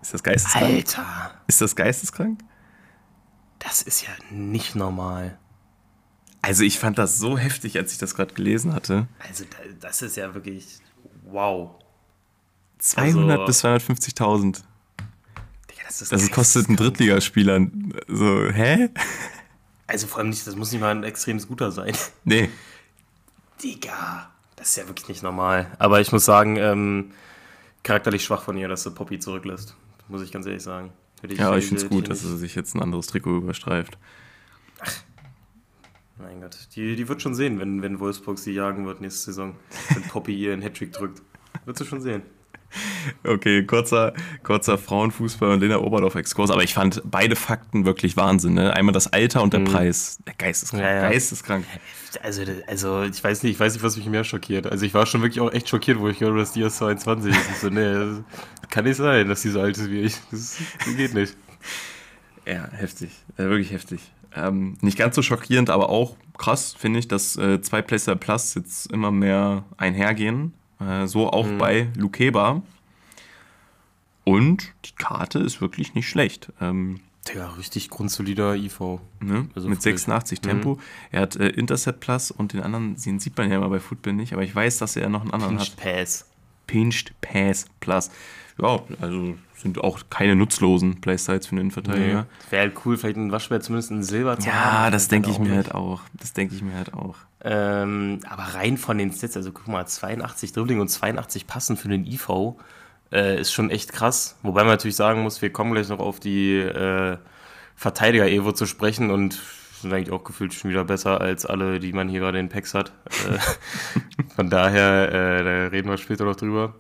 Ist 0.02 0.14
das 0.14 0.24
geisteskrank? 0.24 0.66
Alter, 0.66 1.32
Ist 1.48 1.62
das 1.62 1.76
geisteskrank? 1.76 2.40
das 3.60 3.82
ist 3.82 4.04
ja 4.04 4.10
nicht 4.32 4.76
normal. 4.76 5.38
Also 6.42 6.64
ich 6.64 6.80
fand 6.80 6.98
das 6.98 7.18
so 7.18 7.38
heftig, 7.38 7.78
als 7.78 7.92
ich 7.92 7.98
das 7.98 8.16
gerade 8.16 8.34
gelesen 8.34 8.74
hatte. 8.74 9.08
Also 9.28 9.44
da- 9.44 9.58
das 9.82 10.02
ist 10.02 10.16
ja 10.16 10.34
wirklich 10.34 10.78
wow. 11.26 11.72
200 12.78 13.32
Also- 13.42 13.46
bis 13.46 13.60
250.000. 13.60 14.64
Das 15.90 16.04
ist 16.04 16.12
Das 16.12 16.30
kostet 16.32 16.70
ein 16.70 16.76
Drittligaspieler. 16.76 17.66
So, 18.08 18.48
hä? 18.52 18.90
Also 19.88 20.06
vor 20.06 20.20
allem 20.20 20.30
nicht, 20.30 20.46
das 20.46 20.56
muss 20.56 20.72
nicht 20.72 20.82
mal 20.82 20.92
ein 20.92 21.04
extrem 21.04 21.40
guter 21.40 21.72
sein. 21.72 21.96
Nee. 22.24 22.50
Digga, 23.64 24.30
das 24.56 24.70
ist 24.70 24.76
ja 24.76 24.88
wirklich 24.88 25.08
nicht 25.08 25.24
normal. 25.24 25.66
Aber 25.80 26.00
ich 26.00 26.12
muss 26.12 26.26
sagen, 26.26 26.58
ähm, 26.58 27.12
charakterlich 27.82 28.24
schwach 28.24 28.44
von 28.44 28.56
ihr, 28.56 28.68
dass 28.68 28.84
sie 28.84 28.92
Poppy 28.92 29.18
zurücklässt. 29.18 29.76
Muss 30.10 30.22
ich 30.22 30.32
ganz 30.32 30.46
ehrlich 30.46 30.62
sagen. 30.62 30.92
Hätte 31.22 31.34
Ja, 31.34 31.50
ich 31.58 31.66
hätte- 31.66 31.68
finde 31.70 31.84
es 31.84 31.90
gut, 31.90 32.04
ich 32.04 32.10
dass 32.10 32.24
er 32.24 32.38
sich 32.38 32.54
jetzt 32.54 32.76
ein 32.76 32.84
anderes 32.84 33.08
Trikot 33.08 33.38
überstreift. 33.38 33.98
Mein 36.20 36.42
Gott, 36.42 36.56
die, 36.76 36.96
die 36.96 37.08
wird 37.08 37.22
schon 37.24 37.34
sehen, 37.34 37.60
wenn, 37.60 37.82
wenn 37.82 38.00
Wolfsburg 38.00 38.38
sie 38.38 38.52
jagen 38.52 38.86
wird 38.86 39.02
nächste 39.02 39.26
Saison. 39.32 39.56
Wenn 39.90 40.04
Poppy 40.04 40.36
ihr 40.38 40.54
einen 40.54 40.62
Hattrick 40.62 40.94
drückt. 40.94 41.22
Wird 41.66 41.78
sie 41.78 41.86
schon 41.86 42.02
sehen. 42.02 42.22
Okay, 43.24 43.66
kurzer, 43.66 44.14
kurzer 44.44 44.78
Frauenfußball 44.78 45.52
und 45.52 45.60
Lena 45.60 45.80
Oberdorf 45.80 46.16
Exkurs, 46.16 46.52
aber 46.52 46.64
ich 46.64 46.74
fand 46.74 47.02
beide 47.06 47.36
Fakten 47.36 47.86
wirklich 47.86 48.18
Wahnsinn. 48.18 48.54
Ne? 48.54 48.74
Einmal 48.74 48.94
das 48.94 49.12
Alter 49.12 49.42
und 49.42 49.54
der 49.54 49.60
Preis. 49.60 50.20
Der 50.28 50.36
Geisteskrank. 50.36 50.84
Ja, 50.84 50.94
ja. 50.94 51.10
Geisteskrank. 51.10 51.66
Also, 52.24 52.44
also 52.68 53.04
ich 53.04 53.24
weiß 53.24 53.44
nicht, 53.44 53.54
ich 53.54 53.60
weiß 53.60 53.74
nicht, 53.74 53.84
was 53.84 53.98
mich 53.98 54.06
mehr 54.08 54.24
schockiert. 54.24 54.68
Also 54.68 54.86
ich 54.86 54.94
war 54.94 55.06
schon 55.06 55.22
wirklich 55.22 55.42
auch 55.42 55.52
echt 55.52 55.70
schockiert, 55.70 56.00
wo 56.00 56.08
ich 56.10 56.20
gehört 56.20 56.34
habe, 56.34 56.42
dass 56.42 56.54
die 56.54 56.62
erst 56.62 56.78
22 56.78 57.32
ist. 57.32 57.50
Ich 57.52 57.58
so, 57.58 57.70
nee, 57.70 57.94
das 57.94 58.70
kann 58.70 58.86
nicht 58.86 58.98
sein, 58.98 59.28
dass 59.28 59.42
die 59.42 59.50
so 59.50 59.62
alt 59.62 59.78
ist 59.78 59.90
wie 59.90 60.02
ich. 60.02 60.16
Das, 60.32 60.58
das 60.86 60.96
geht 60.96 61.14
nicht. 61.14 61.36
Ja, 62.46 62.70
heftig. 62.72 63.12
Äh, 63.38 63.44
wirklich 63.44 63.72
heftig. 63.72 64.00
Ähm, 64.36 64.78
nicht 64.82 64.98
ganz 64.98 65.16
so 65.16 65.22
schockierend, 65.22 65.70
aber 65.70 65.90
auch 65.90 66.16
krass, 66.38 66.76
finde 66.78 67.00
ich, 67.00 67.08
dass 67.08 67.36
äh, 67.36 67.62
zwei 67.62 67.82
Placer 67.82 68.16
Plus 68.16 68.56
jetzt 68.56 68.92
immer 68.92 69.12
mehr 69.12 69.66
einhergehen. 69.78 70.54
Äh, 70.80 71.08
so 71.08 71.30
auch 71.30 71.48
bei 71.58 71.90
Lukeba. 71.96 72.62
Und 74.24 74.74
die 74.86 74.94
Karte 74.96 75.40
ist 75.40 75.60
wirklich 75.62 75.96
nicht 75.96 76.08
schlecht. 76.08 76.52
Ähm, 76.62 77.00
Digga, 77.28 77.50
richtig 77.58 77.90
grundsolider 77.90 78.56
IV. 78.56 78.80
Ne? 79.20 79.50
Also 79.56 79.68
mit 79.70 79.84
wirklich. 79.84 80.02
86 80.02 80.42
Tempo. 80.42 80.80
Er 81.12 81.22
hat 81.22 81.36
äh, 81.36 81.50
Intercept 81.50 82.00
Plus 82.00 82.32
und 82.32 82.54
den 82.54 82.62
anderen, 82.62 82.96
den 82.96 83.20
sieht 83.20 83.38
man 83.38 83.50
ja 83.50 83.58
immer 83.58 83.70
bei 83.70 83.80
Football 83.80 84.14
nicht, 84.14 84.34
aber 84.34 84.44
ich 84.44 84.56
weiß, 84.56 84.78
dass 84.78 84.96
er 84.96 85.10
noch 85.10 85.22
einen 85.22 85.32
anderen 85.32 85.58
Pinched 85.58 85.78
hat. 85.78 85.96
Pass. 85.96 86.26
Pinched 86.68 87.14
Pass 87.22 87.66
Plus. 87.80 88.12
Ja, 88.62 88.80
also 89.02 89.36
sind 89.62 89.84
auch 89.84 90.00
keine 90.10 90.36
nutzlosen 90.36 91.02
Playstyles 91.02 91.48
für 91.48 91.52
einen 91.52 91.62
Innenverteidiger. 91.62 92.28
Wäre 92.50 92.62
halt 92.62 92.78
cool, 92.86 92.98
vielleicht 92.98 93.18
ein 93.18 93.32
Waschbär 93.32 93.60
zumindest 93.60 93.92
in 93.92 94.04
Silber 94.04 94.40
zu 94.40 94.48
haben. 94.48 94.86
Ja, 94.86 94.90
das 94.90 95.10
denke 95.10 95.30
ich 95.30 95.36
auch 95.36 95.40
mir 95.42 95.50
nicht. 95.50 95.56
halt 95.58 95.76
auch. 95.76 96.02
Das 96.14 96.34
denke 96.34 96.56
ich 96.56 96.62
mir 96.62 96.76
halt 96.76 96.94
auch. 96.94 97.16
Ähm, 97.42 98.20
aber 98.30 98.44
rein 98.56 98.78
von 98.78 98.98
den 98.98 99.12
Stats, 99.12 99.36
also 99.36 99.52
guck 99.52 99.68
mal, 99.68 99.86
82 99.86 100.54
Dribbling 100.54 100.80
und 100.80 100.88
82 100.88 101.46
Passen 101.48 101.78
für 101.78 101.90
den 101.90 102.06
IV 102.06 102.56
äh, 103.12 103.40
ist 103.40 103.52
schon 103.52 103.70
echt 103.70 103.92
krass. 103.92 104.38
Wobei 104.44 104.62
man 104.62 104.72
natürlich 104.72 104.96
sagen 104.96 105.22
muss, 105.24 105.42
wir 105.42 105.52
kommen 105.52 105.74
gleich 105.74 105.90
noch 105.90 106.00
auf 106.00 106.20
die 106.20 106.58
äh, 106.58 107.18
Verteidiger-Evo 107.76 108.54
zu 108.54 108.66
sprechen 108.66 109.12
und 109.12 109.40
sind 109.82 109.94
eigentlich 109.94 110.12
auch 110.12 110.24
gefühlt 110.24 110.54
schon 110.54 110.70
wieder 110.70 110.84
besser 110.84 111.22
als 111.22 111.46
alle, 111.46 111.80
die 111.80 111.94
man 111.94 112.10
hier 112.10 112.20
gerade 112.20 112.40
in 112.40 112.50
Packs 112.50 112.74
hat. 112.74 112.92
Äh, 113.08 113.40
von 114.36 114.50
daher, 114.50 115.10
äh, 115.10 115.44
da 115.44 115.68
reden 115.68 115.90
wir 115.90 115.98
später 115.98 116.26
noch 116.26 116.36
drüber. 116.36 116.76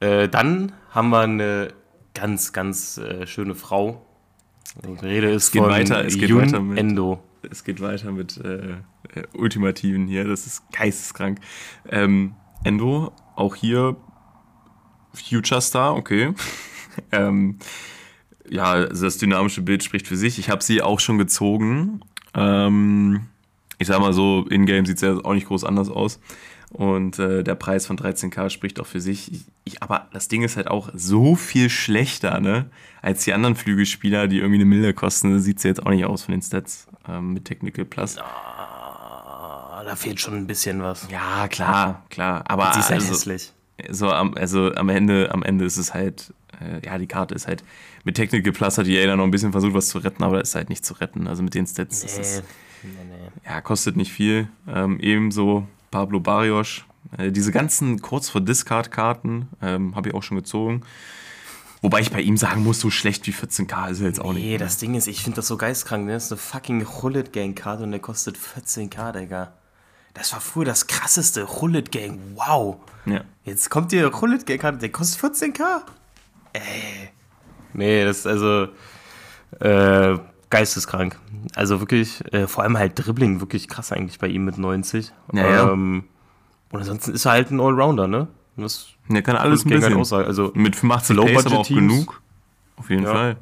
Äh, 0.00 0.28
dann 0.28 0.72
haben 0.90 1.10
wir 1.10 1.20
eine 1.20 1.68
ganz, 2.14 2.52
ganz 2.52 2.98
äh, 2.98 3.26
schöne 3.26 3.54
Frau. 3.54 4.04
Die 4.84 5.06
Rede 5.06 5.30
ist 5.30 5.50
geht 5.52 5.62
von 5.62 5.70
weiter, 5.70 6.04
es 6.04 6.16
geht 6.16 6.34
weiter 6.34 6.60
mit- 6.60 6.78
Endo. 6.78 7.22
Es 7.50 7.64
geht 7.64 7.80
weiter 7.80 8.12
mit 8.12 8.36
äh, 8.38 8.70
äh, 8.70 8.76
Ultimativen 9.34 10.06
hier. 10.06 10.24
Das 10.26 10.46
ist 10.46 10.62
geisteskrank. 10.72 11.40
Ähm, 11.88 12.34
Endo, 12.64 13.12
auch 13.34 13.56
hier 13.56 13.96
Future 15.12 15.60
Star, 15.60 15.96
okay. 15.96 16.34
ähm, 17.12 17.58
ja, 18.48 18.64
also 18.72 19.04
das 19.04 19.18
dynamische 19.18 19.62
Bild 19.62 19.82
spricht 19.82 20.06
für 20.06 20.16
sich. 20.16 20.38
Ich 20.38 20.50
habe 20.50 20.62
sie 20.62 20.82
auch 20.82 21.00
schon 21.00 21.18
gezogen. 21.18 22.00
Ähm, 22.34 23.26
ich 23.78 23.88
sag 23.88 24.00
mal 24.00 24.12
so, 24.12 24.46
in-game 24.48 24.86
sieht 24.86 24.96
es 24.96 25.02
ja 25.02 25.16
auch 25.24 25.34
nicht 25.34 25.48
groß 25.48 25.64
anders 25.64 25.88
aus. 25.90 26.20
Und 26.72 27.18
äh, 27.18 27.44
der 27.44 27.54
Preis 27.54 27.86
von 27.86 27.98
13k 27.98 28.48
spricht 28.48 28.80
auch 28.80 28.86
für 28.86 29.00
sich. 29.00 29.30
Ich, 29.30 29.44
ich, 29.64 29.82
aber 29.82 30.08
das 30.12 30.28
Ding 30.28 30.42
ist 30.42 30.56
halt 30.56 30.68
auch 30.68 30.88
so 30.94 31.34
viel 31.36 31.68
schlechter, 31.68 32.40
ne? 32.40 32.70
Als 33.02 33.24
die 33.24 33.34
anderen 33.34 33.56
Flügelspieler, 33.56 34.26
die 34.26 34.38
irgendwie 34.38 34.56
eine 34.56 34.64
Mille 34.64 34.94
kosten, 34.94 35.38
sieht 35.40 35.60
sie 35.60 35.68
jetzt 35.68 35.84
auch 35.84 35.90
nicht 35.90 36.06
aus 36.06 36.22
von 36.22 36.32
den 36.32 36.40
Stats 36.40 36.86
ähm, 37.06 37.34
mit 37.34 37.44
Technical 37.44 37.84
Plus. 37.84 38.16
Ah, 38.18 39.82
da 39.84 39.96
fehlt 39.96 40.18
schon 40.18 40.34
ein 40.34 40.46
bisschen 40.46 40.82
was. 40.82 41.08
Ja, 41.10 41.46
klar, 41.48 42.06
klar. 42.08 42.42
Aber 42.48 42.72
Sie 42.72 42.80
ist 42.80 42.88
halt 42.88 43.00
also, 43.02 43.12
hässlich. 43.12 43.52
so 43.90 44.10
am, 44.10 44.34
also 44.34 44.72
am 44.74 44.88
Ende, 44.88 45.30
am 45.30 45.42
Ende 45.42 45.66
ist 45.66 45.76
es 45.76 45.92
halt, 45.92 46.32
äh, 46.58 46.86
ja, 46.86 46.96
die 46.96 47.06
Karte 47.06 47.34
ist 47.34 47.46
halt, 47.46 47.64
mit 48.04 48.14
Technical 48.14 48.52
Plus 48.52 48.78
hat 48.78 48.86
die 48.86 48.96
EA 48.96 49.08
dann 49.08 49.18
noch 49.18 49.24
ein 49.24 49.30
bisschen 49.30 49.52
versucht, 49.52 49.74
was 49.74 49.88
zu 49.88 49.98
retten, 49.98 50.22
aber 50.22 50.38
das 50.38 50.50
ist 50.50 50.54
halt 50.54 50.70
nicht 50.70 50.86
zu 50.86 50.94
retten. 50.94 51.26
Also 51.26 51.42
mit 51.42 51.54
den 51.54 51.66
Stats, 51.66 52.00
das 52.00 52.18
ist, 52.18 52.44
nee, 52.82 52.90
nee. 53.04 53.50
ja, 53.50 53.60
kostet 53.60 53.96
nicht 53.96 54.12
viel. 54.12 54.48
Ähm, 54.66 54.98
ebenso 55.00 55.66
Pablo 55.92 56.18
Barrios. 56.18 56.82
Äh, 57.16 57.30
diese 57.30 57.52
ganzen 57.52 58.02
kurz 58.02 58.28
vor 58.28 58.40
Discard-Karten 58.40 59.48
ähm, 59.62 59.94
habe 59.94 60.08
ich 60.08 60.14
auch 60.16 60.24
schon 60.24 60.36
gezogen. 60.36 60.82
Wobei 61.82 62.00
ich 62.00 62.10
bei 62.12 62.20
ihm 62.20 62.36
sagen 62.36 62.62
muss, 62.64 62.80
so 62.80 62.90
schlecht 62.90 63.26
wie 63.26 63.32
14k 63.32 63.90
ist 63.90 64.00
er 64.00 64.06
jetzt 64.06 64.20
auch 64.20 64.32
Nee, 64.32 64.50
nicht. 64.52 64.60
das 64.60 64.78
Ding 64.78 64.94
ist, 64.94 65.06
ich 65.08 65.22
finde 65.22 65.36
das 65.36 65.48
so 65.48 65.56
geistkrank, 65.56 66.06
ne? 66.06 66.12
Das 66.12 66.24
ist 66.26 66.32
eine 66.32 66.38
fucking 66.38 66.86
Hullet 67.02 67.32
Gang 67.32 67.56
Karte 67.56 67.82
und 67.84 67.90
der 67.92 68.00
kostet 68.00 68.36
14k, 68.38 69.12
Digga. 69.12 69.52
Das 70.14 70.32
war 70.32 70.40
früher 70.40 70.64
das 70.64 70.86
krasseste. 70.86 71.46
Hullet 71.60 71.90
Gang, 71.90 72.18
wow. 72.34 72.76
Ja. 73.06 73.22
Jetzt 73.44 73.68
kommt 73.70 73.90
die 73.92 74.04
Hullet 74.04 74.46
Gang 74.46 74.60
Karte, 74.60 74.78
der 74.78 74.90
kostet 74.90 75.20
14k? 75.22 75.80
Ey. 76.52 76.62
Nee, 77.72 78.04
das 78.04 78.18
ist 78.18 78.26
also 78.26 78.68
äh, 79.60 80.18
geisteskrank. 80.52 81.18
Also 81.56 81.80
wirklich, 81.80 82.22
äh, 82.32 82.46
vor 82.46 82.62
allem 82.62 82.78
halt 82.78 82.92
Dribbling, 82.96 83.40
wirklich 83.40 83.66
krass 83.66 83.90
eigentlich 83.90 84.18
bei 84.20 84.28
ihm 84.28 84.44
mit 84.44 84.58
90. 84.58 85.12
Ja, 85.32 85.48
ja. 85.50 85.72
Ähm, 85.72 86.04
und 86.70 86.78
ansonsten 86.78 87.12
ist 87.12 87.24
er 87.24 87.32
halt 87.32 87.50
ein 87.50 87.60
Allrounder, 87.60 88.06
ne? 88.06 88.28
Das 88.56 88.88
Der 89.08 89.22
kann 89.22 89.36
alles 89.36 89.64
ein 89.64 89.70
bisschen. 89.70 89.94
aussagen. 89.96 90.26
Also, 90.26 90.52
Mit 90.54 90.76
85 90.76 91.16
Low 91.16 91.24
Pace 91.24 91.32
aber 91.46 91.56
Budget 91.56 91.58
auch 91.58 91.66
Teams. 91.66 91.92
genug. 91.92 92.22
Auf 92.76 92.90
jeden 92.90 93.02
Ja. 93.04 93.12
Fall. 93.12 93.36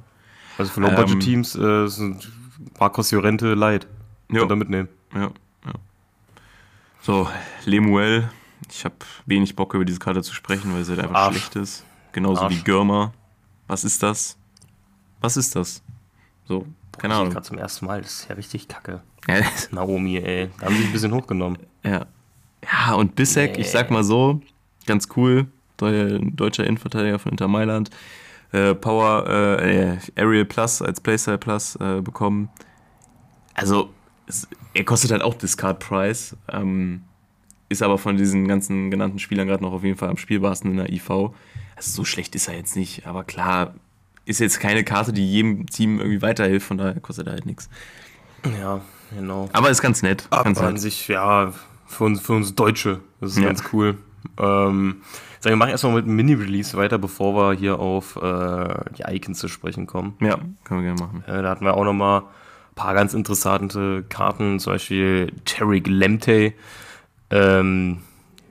also 0.58 0.72
für 0.72 0.80
Low-Budget-Teams 0.80 1.54
Ähm, 1.56 1.84
äh, 1.84 1.88
sind 1.88 2.30
Marcos 2.78 3.10
Llorente 3.12 3.54
light. 3.54 3.86
Ja. 4.30 4.40
Könnt 4.40 4.52
ihr 4.52 4.56
mitnehmen. 4.56 4.88
Ja, 5.14 5.20
ja. 5.22 5.72
So, 7.02 7.28
Lemuel. 7.64 8.30
Ich 8.70 8.84
habe 8.84 8.94
wenig 9.26 9.56
Bock 9.56 9.74
über 9.74 9.84
diese 9.84 9.98
Karte 9.98 10.22
zu 10.22 10.32
sprechen, 10.34 10.72
weil 10.74 10.84
sie 10.84 10.92
halt 10.92 11.00
einfach 11.02 11.16
Arsch. 11.16 11.36
schlecht 11.36 11.56
ist. 11.56 11.84
Genauso 12.12 12.42
Arsch. 12.42 12.54
wie 12.54 12.62
Görmer. 12.62 13.12
Was 13.66 13.84
ist 13.84 14.02
das? 14.02 14.36
Was 15.20 15.36
ist 15.36 15.56
das? 15.56 15.82
So, 16.46 16.66
keine 17.00 17.14
Ahnung. 17.14 17.30
gerade 17.30 17.46
zum 17.46 17.58
ersten 17.58 17.86
Mal, 17.86 18.02
das 18.02 18.12
ist 18.20 18.28
ja 18.28 18.34
richtig 18.36 18.68
kacke. 18.68 19.00
Ja, 19.28 19.36
Naomi, 19.70 20.16
ey. 20.18 20.48
Da 20.58 20.66
haben 20.66 20.76
sie 20.76 20.84
ein 20.84 20.92
bisschen 20.92 21.12
hochgenommen. 21.14 21.58
ja. 21.82 22.06
ja, 22.62 22.94
und 22.94 23.14
Bissek, 23.16 23.58
ich 23.58 23.70
sag 23.70 23.90
mal 23.90 24.04
so, 24.04 24.40
ganz 24.86 25.08
cool. 25.16 25.46
Deu- 25.78 26.20
Deutscher 26.34 26.64
Innenverteidiger 26.66 27.18
von 27.18 27.32
Inter 27.32 27.48
Mailand. 27.48 27.90
Äh, 28.52 28.74
Power, 28.74 29.26
äh, 29.28 29.92
äh, 29.94 29.98
Ariel 30.16 30.44
Plus 30.44 30.82
als 30.82 31.00
Playstyle 31.00 31.38
Plus 31.38 31.76
äh, 31.76 32.00
bekommen. 32.02 32.48
Also, 33.54 33.90
es, 34.26 34.46
er 34.74 34.84
kostet 34.84 35.10
halt 35.12 35.22
auch 35.22 35.34
Discard 35.34 35.78
Price. 35.80 36.36
Ähm, 36.52 37.02
ist 37.68 37.82
aber 37.82 37.98
von 37.98 38.16
diesen 38.16 38.48
ganzen 38.48 38.90
genannten 38.90 39.18
Spielern 39.20 39.46
gerade 39.46 39.62
noch 39.62 39.72
auf 39.72 39.84
jeden 39.84 39.96
Fall 39.96 40.08
am 40.08 40.16
spielbarsten 40.16 40.72
in 40.72 40.76
der 40.78 40.92
IV. 40.92 41.08
Also 41.76 41.92
so 41.92 42.04
schlecht 42.04 42.34
ist 42.34 42.48
er 42.48 42.56
jetzt 42.56 42.74
nicht, 42.76 43.06
aber 43.06 43.22
klar, 43.24 43.74
ist 44.30 44.38
jetzt 44.40 44.60
keine 44.60 44.84
Karte, 44.84 45.12
die 45.12 45.30
jedem 45.30 45.66
Team 45.66 45.98
irgendwie 45.98 46.22
weiterhilft, 46.22 46.66
von 46.66 46.78
daher 46.78 46.98
kostet 47.00 47.26
er 47.26 47.34
halt 47.34 47.46
nichts. 47.46 47.68
Ja, 48.60 48.80
genau. 49.14 49.48
Aber 49.52 49.68
ist 49.70 49.82
ganz 49.82 50.02
nett. 50.02 50.26
Ganz 50.30 50.58
Aber 50.58 50.68
an 50.68 50.74
nett. 50.74 50.82
sich, 50.82 51.08
ja, 51.08 51.52
für 51.86 52.04
uns, 52.04 52.20
für 52.20 52.32
uns 52.32 52.54
Deutsche, 52.54 53.00
das 53.20 53.32
ist 53.32 53.38
Ja. 53.38 53.46
ganz 53.46 53.64
cool. 53.72 53.98
Ähm, 54.38 55.02
sagen 55.40 55.52
wir 55.52 55.56
machen 55.56 55.70
erstmal 55.70 55.94
mit 55.94 56.04
einem 56.04 56.16
Mini-Release 56.16 56.76
weiter, 56.76 56.98
bevor 56.98 57.34
wir 57.34 57.52
hier 57.58 57.78
auf 57.78 58.16
äh, 58.16 58.74
die 58.98 59.02
Icons 59.14 59.38
zu 59.38 59.48
sprechen 59.48 59.86
kommen. 59.86 60.14
Ja, 60.20 60.38
können 60.64 60.82
wir 60.82 60.94
gerne 60.94 61.00
machen. 61.00 61.24
Äh, 61.26 61.42
da 61.42 61.50
hatten 61.50 61.64
wir 61.64 61.74
auch 61.74 61.84
nochmal 61.84 62.20
ein 62.20 62.74
paar 62.74 62.94
ganz 62.94 63.12
interessante 63.14 64.04
Karten, 64.08 64.58
zum 64.60 64.74
Beispiel 64.74 65.32
Terry 65.44 65.80
Lemte. 65.84 66.52
Ähm, 67.30 67.98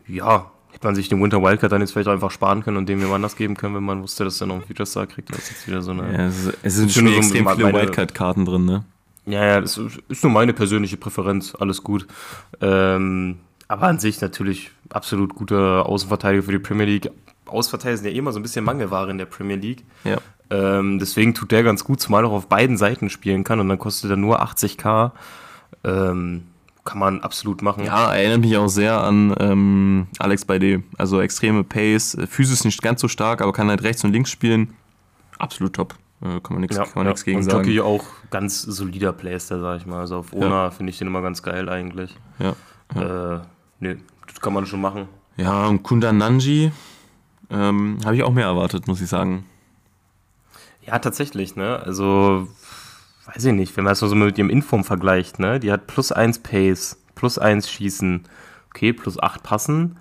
ja, 0.08 0.52
man 0.84 0.96
sich 0.96 1.10
den 1.10 1.22
Winter 1.22 1.42
Wildcard 1.42 1.72
dann 1.72 1.82
jetzt 1.82 1.92
vielleicht 1.92 2.10
einfach 2.10 2.32
sparen 2.32 2.64
können 2.64 2.78
und 2.78 2.88
dem 2.88 3.00
jemand 3.00 3.16
anders 3.16 3.36
geben 3.36 3.56
können, 3.56 3.76
wenn 3.76 3.84
man 3.84 4.02
wusste, 4.02 4.24
dass 4.24 4.40
er 4.40 4.48
noch 4.48 4.56
einen 4.56 4.64
Future 4.64 4.86
Star 4.86 5.08
kriegt. 5.08 5.30
Das 5.30 5.40
ist 5.40 5.50
jetzt 5.52 5.68
wieder 5.68 5.82
so 5.82 5.92
eine. 5.92 6.12
Ja, 6.12 6.28
es, 6.28 6.46
ist, 6.46 6.58
es 6.64 6.76
sind 6.76 6.92
schon 6.92 7.08
extrem 7.08 7.46
so 7.46 7.56
viele 7.56 7.74
Wildcard-Karten 7.74 8.46
drin, 8.46 8.66
ne? 8.66 8.84
Ja, 9.26 9.46
ja, 9.46 9.62
das 9.62 9.80
ist 10.08 10.24
nur 10.24 10.34
meine 10.34 10.54
persönliche 10.54 10.98
Präferenz, 10.98 11.54
alles 11.60 11.84
gut. 11.84 12.08
Ähm, 12.62 13.38
aber 13.68 13.84
an 13.84 14.00
sich 14.00 14.22
natürlich 14.22 14.72
absolut 14.90 15.36
guter 15.36 15.86
Außenverteidiger 15.86 16.44
für 16.44 16.52
die 16.52 16.60
Premier 16.60 16.86
League. 16.86 17.12
Außenverteidiger 17.46 17.98
sind 17.98 18.08
ja 18.08 18.18
immer 18.18 18.32
so 18.32 18.40
ein 18.40 18.44
bisschen 18.44 18.66
Mangelware 18.66 19.12
in 19.12 19.20
der 19.20 19.26
Premier 19.26 19.58
League. 19.58 19.84
Ja. 20.04 20.18
Ähm, 20.50 20.98
deswegen 20.98 21.36
tut 21.36 21.52
der 21.52 21.62
ganz 21.62 21.84
gut, 21.84 22.02
zumal 22.02 22.24
er 22.24 22.30
auch 22.30 22.34
auf 22.34 22.48
beiden 22.48 22.78
Seiten 22.78 23.10
spielen 23.10 23.44
kann 23.44 23.60
und 23.60 23.70
dann 23.70 23.78
kostet 23.78 24.10
er 24.10 24.18
nur 24.18 24.42
80k. 24.42 25.12
Ähm, 25.84 26.46
kann 26.90 26.98
man 26.98 27.22
absolut 27.22 27.62
machen. 27.62 27.84
Ja, 27.86 28.16
erinnert 28.16 28.42
mich 28.42 28.58
auch 28.58 28.68
sehr 28.68 29.00
an 29.00 29.36
ähm, 29.40 30.08
Alex 30.18 30.44
Baide. 30.44 30.82
Also 30.98 31.22
extreme 31.22 31.64
Pace, 31.64 32.18
physisch 32.28 32.64
nicht 32.64 32.82
ganz 32.82 33.00
so 33.00 33.08
stark, 33.08 33.44
aber 33.44 33.54
kann 33.54 33.70
halt 33.70 33.84
rechts 33.84 34.04
und 34.04 34.12
links 34.12 34.32
spielen. 34.32 34.74
Absolut 35.38 35.74
top. 35.74 35.94
Äh, 36.22 36.40
kann 36.42 36.54
man 36.54 36.62
nichts 36.62 36.78
ja, 36.78 36.86
ja. 36.86 37.14
gegen 37.14 37.38
und 37.38 37.44
sagen. 37.44 37.58
Jockey 37.60 37.82
auch 37.82 38.04
ganz 38.32 38.64
solider 38.64 39.14
Playster, 39.14 39.60
sag 39.60 39.78
ich 39.78 39.86
mal. 39.86 40.00
Also 40.00 40.18
auf 40.18 40.34
Ona 40.34 40.64
ja. 40.64 40.72
finde 40.72 40.90
ich 40.90 40.98
den 40.98 41.08
immer 41.08 41.22
ganz 41.22 41.44
geil 41.44 41.70
eigentlich. 41.70 42.18
Ja. 42.40 42.56
ja. 42.96 43.36
Äh, 43.36 43.40
nee, 43.80 43.98
das 44.26 44.42
kann 44.42 44.54
man 44.54 44.66
schon 44.66 44.82
machen. 44.82 45.08
Ja, 45.38 45.68
und 45.68 45.84
Kunda 45.84 46.12
Nanji 46.12 46.72
ähm, 47.52 48.00
habe 48.04 48.16
ich 48.16 48.24
auch 48.24 48.34
mehr 48.34 48.46
erwartet, 48.46 48.88
muss 48.88 49.00
ich 49.00 49.10
sagen. 49.10 49.46
Ja, 50.88 50.98
tatsächlich, 50.98 51.56
ne? 51.56 51.84
Also, 51.86 52.48
weiß 53.36 53.46
ich 53.46 53.54
nicht, 53.54 53.76
wenn 53.78 53.84
man 53.84 53.92
das 53.92 54.00
so 54.00 54.14
mit 54.14 54.38
ihrem 54.38 54.50
Inform 54.50 54.84
vergleicht, 54.84 55.40
ne? 55.40 55.60
Die 55.60 55.72
hat 55.72 55.88
plus 55.88 56.12
1 56.12 56.40
Pace, 56.40 56.98
plus 57.16 57.38
1 57.38 57.70
Schießen, 57.70 58.24
okay, 58.70 58.94
plus 58.94 59.22
8 59.22 59.44
Passen, 59.44 59.98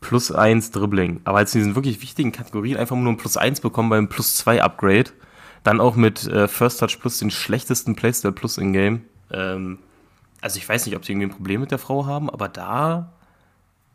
plus 0.00 0.32
1 0.32 0.70
Dribbling. 0.70 1.20
Aber 1.24 1.38
als 1.38 1.54
in 1.54 1.60
diesen 1.60 1.74
wirklich 1.74 2.02
wichtigen 2.02 2.32
Kategorien 2.32 2.76
einfach 2.76 2.96
nur 2.96 3.12
ein 3.12 3.16
plus 3.16 3.36
1 3.36 3.60
bekommen 3.60 3.90
beim 3.90 4.08
plus 4.08 4.36
2 4.36 4.62
Upgrade, 4.62 5.10
dann 5.62 5.80
auch 5.80 5.96
mit 5.96 6.26
äh, 6.26 6.48
First 6.48 6.80
Touch 6.80 6.98
Plus 7.00 7.18
den 7.18 7.30
schlechtesten 7.30 7.94
Playstyle 7.94 8.32
Plus 8.32 8.56
in 8.56 8.72
Game. 8.72 9.02
Ähm, 9.30 9.78
also 10.40 10.58
ich 10.58 10.68
weiß 10.68 10.86
nicht, 10.86 10.96
ob 10.96 11.04
sie 11.04 11.12
irgendwie 11.12 11.28
ein 11.28 11.34
Problem 11.34 11.60
mit 11.60 11.70
der 11.70 11.78
Frau 11.78 12.06
haben, 12.06 12.30
aber 12.30 12.48
da 12.48 13.12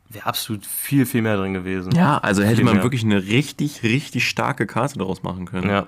wäre 0.09 0.27
absolut 0.27 0.65
viel, 0.65 1.05
viel 1.05 1.23
mehr 1.23 1.38
drin 1.38 1.53
gewesen. 1.53 1.93
Ja, 1.95 2.19
also 2.19 2.43
hätte 2.43 2.57
viel 2.57 2.65
man 2.65 2.75
mehr. 2.75 2.83
wirklich 2.83 3.03
eine 3.03 3.23
richtig, 3.23 3.81
richtig 3.81 4.27
starke 4.27 4.67
Karte 4.67 4.99
daraus 4.99 5.23
machen 5.23 5.45
können. 5.45 5.69
Ja. 5.69 5.88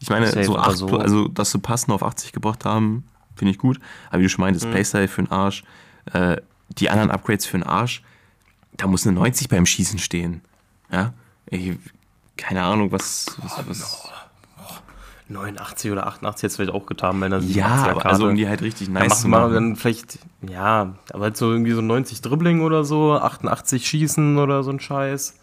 Ich 0.00 0.08
meine, 0.08 0.26
Safe 0.26 0.44
so, 0.44 0.56
acht, 0.56 0.76
so 0.76 0.98
also 0.98 1.28
dass 1.28 1.52
sie 1.52 1.58
passen 1.58 1.92
auf 1.92 2.02
80 2.02 2.32
gebracht 2.32 2.64
haben, 2.64 3.04
finde 3.36 3.52
ich 3.52 3.58
gut. 3.58 3.78
Aber 4.08 4.18
wie 4.18 4.24
du 4.24 4.28
schon 4.28 4.42
meintest, 4.42 4.66
mhm. 4.66 4.72
Playstyle 4.72 5.08
für 5.08 5.22
den 5.22 5.30
Arsch, 5.30 5.62
äh, 6.12 6.36
die 6.78 6.90
anderen 6.90 7.10
Upgrades 7.10 7.46
für 7.46 7.58
den 7.58 7.64
Arsch, 7.64 8.02
da 8.76 8.86
muss 8.86 9.06
eine 9.06 9.14
90 9.14 9.48
beim 9.48 9.66
Schießen 9.66 9.98
stehen. 9.98 10.40
Ja, 10.90 11.12
ich, 11.46 11.76
keine 12.36 12.62
Ahnung, 12.62 12.92
was, 12.92 13.26
was, 13.42 13.68
was 13.68 14.10
89 15.30 15.92
oder 15.92 16.06
88 16.06 16.42
jetzt 16.42 16.56
vielleicht 16.56 16.72
auch 16.72 16.86
getan, 16.86 17.20
wenn 17.20 17.32
er 17.32 17.40
Ja, 17.40 17.90
aber 17.90 18.06
also 18.06 18.26
um 18.26 18.36
die 18.36 18.48
halt 18.48 18.62
richtig 18.62 18.88
nice 18.88 19.08
dann 19.08 19.18
zu 19.18 19.28
machen. 19.28 19.52
dann 19.52 19.76
vielleicht, 19.76 20.18
ja, 20.48 20.94
aber 21.12 21.24
halt 21.24 21.36
so 21.36 21.50
irgendwie 21.50 21.72
so 21.72 21.80
90 21.80 22.20
Dribbling 22.20 22.62
oder 22.62 22.84
so, 22.84 23.14
88 23.14 23.86
Schießen 23.86 24.38
oder 24.38 24.62
so 24.62 24.70
ein 24.70 24.80
Scheiß, 24.80 25.34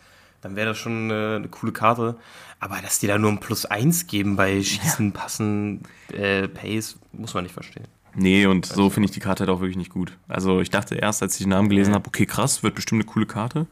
dann 0.42 0.56
wäre 0.56 0.68
das 0.68 0.78
schon 0.78 1.12
eine, 1.12 1.36
eine, 1.38 1.48
coole 1.48 1.72
Karte. 1.72 2.16
Aber 2.60 2.78
dass 2.82 3.00
die 3.00 3.08
da 3.08 3.18
nur 3.18 3.32
ein 3.32 3.40
Plus 3.40 3.66
1 3.66 4.08
geben 4.08 4.36
bei 4.36 4.62
Schießen, 4.64 5.08
ja. 5.08 5.12
Passen, 5.12 5.82
äh, 6.12 6.48
Pace, 6.48 6.98
muss 7.14 7.34
man 7.34 7.44
nicht 7.44 7.54
verstehen. 7.54 7.88
Nee, 8.16 8.48
und 8.48 8.66
so 8.66 8.90
finde 8.90 9.06
ich 9.06 9.12
die 9.12 9.20
Karte 9.20 9.42
halt 9.42 9.52
auch 9.52 9.60
wirklich 9.60 9.78
nicht 9.78 9.92
gut. 9.92 10.18
Also 10.28 10.60
ich 10.60 10.72
dachte 10.72 10.96
erst, 10.96 11.22
als 11.22 11.36
ich 11.36 11.42
den 11.44 11.50
Namen 11.50 11.70
gelesen 11.70 11.92
ja. 11.92 11.96
habe, 11.96 12.08
okay, 12.08 12.26
krass, 12.26 12.64
wird 12.64 12.74
bestimmt 12.74 13.04
eine 13.04 13.12
coole 13.12 13.28
Karte. 13.28 13.68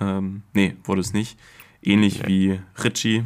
Ähm, 0.00 0.42
nee, 0.54 0.76
wurde 0.84 1.02
es 1.02 1.12
nicht. 1.12 1.38
Ähnlich 1.82 2.20
ja. 2.20 2.28
wie 2.28 2.60
Ritchie, 2.82 3.24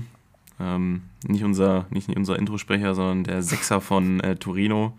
ähm, 0.59 1.03
nicht, 1.27 1.45
unser, 1.45 1.87
nicht 1.91 2.09
unser 2.09 2.37
Introsprecher, 2.37 2.95
sondern 2.95 3.25
der 3.25 3.43
Sechser 3.43 3.81
von 3.81 4.21
äh, 4.21 4.37
Torino. 4.37 4.99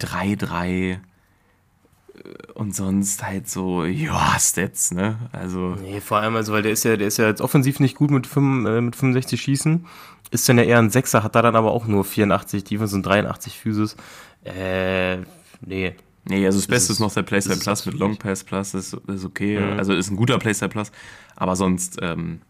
3-3 0.00 0.66
äh, 0.66 0.98
und 2.54 2.74
sonst 2.74 3.22
halt 3.22 3.48
so, 3.48 3.84
ja, 3.84 4.36
Stats, 4.38 4.92
ne? 4.92 5.18
Also. 5.32 5.76
Nee, 5.80 6.00
vor 6.00 6.18
allem, 6.18 6.36
also, 6.36 6.52
weil 6.52 6.62
der 6.62 6.72
ist 6.72 6.84
ja, 6.84 6.96
der 6.96 7.08
ist 7.08 7.18
ja 7.18 7.26
jetzt 7.26 7.40
offensiv 7.40 7.80
nicht 7.80 7.96
gut 7.96 8.10
mit, 8.10 8.26
5, 8.26 8.66
äh, 8.66 8.80
mit 8.80 8.96
65 8.96 9.40
Schießen. 9.40 9.86
Ist 10.30 10.48
dann 10.48 10.58
ja 10.58 10.64
eher 10.64 10.78
ein 10.78 10.90
Sechser, 10.90 11.22
hat 11.22 11.34
da 11.34 11.42
dann 11.42 11.56
aber 11.56 11.72
auch 11.72 11.86
nur 11.86 12.04
84 12.04 12.64
Defense 12.64 12.94
und 12.94 13.02
83 13.04 13.58
Physis. 13.58 13.96
Äh, 14.44 15.18
nee. 15.60 15.94
Nee, 16.24 16.44
also 16.44 16.58
das, 16.58 16.66
Beste 16.66 16.92
ist, 16.92 16.98
ist 16.98 17.00
noch 17.00 17.12
der 17.12 17.22
Playstyle 17.22 17.58
Plus 17.58 17.86
mit 17.86 17.94
Long 17.94 18.16
Pass 18.16 18.44
Plus, 18.44 18.74
ist, 18.74 18.92
ist 18.92 19.24
okay. 19.24 19.58
Mhm. 19.58 19.78
Also 19.78 19.94
ist 19.94 20.10
ein 20.10 20.16
guter 20.16 20.38
Playstyle 20.38 20.68
Plus, 20.68 20.92
aber 21.36 21.56
sonst 21.56 21.98
ähm, 22.02 22.42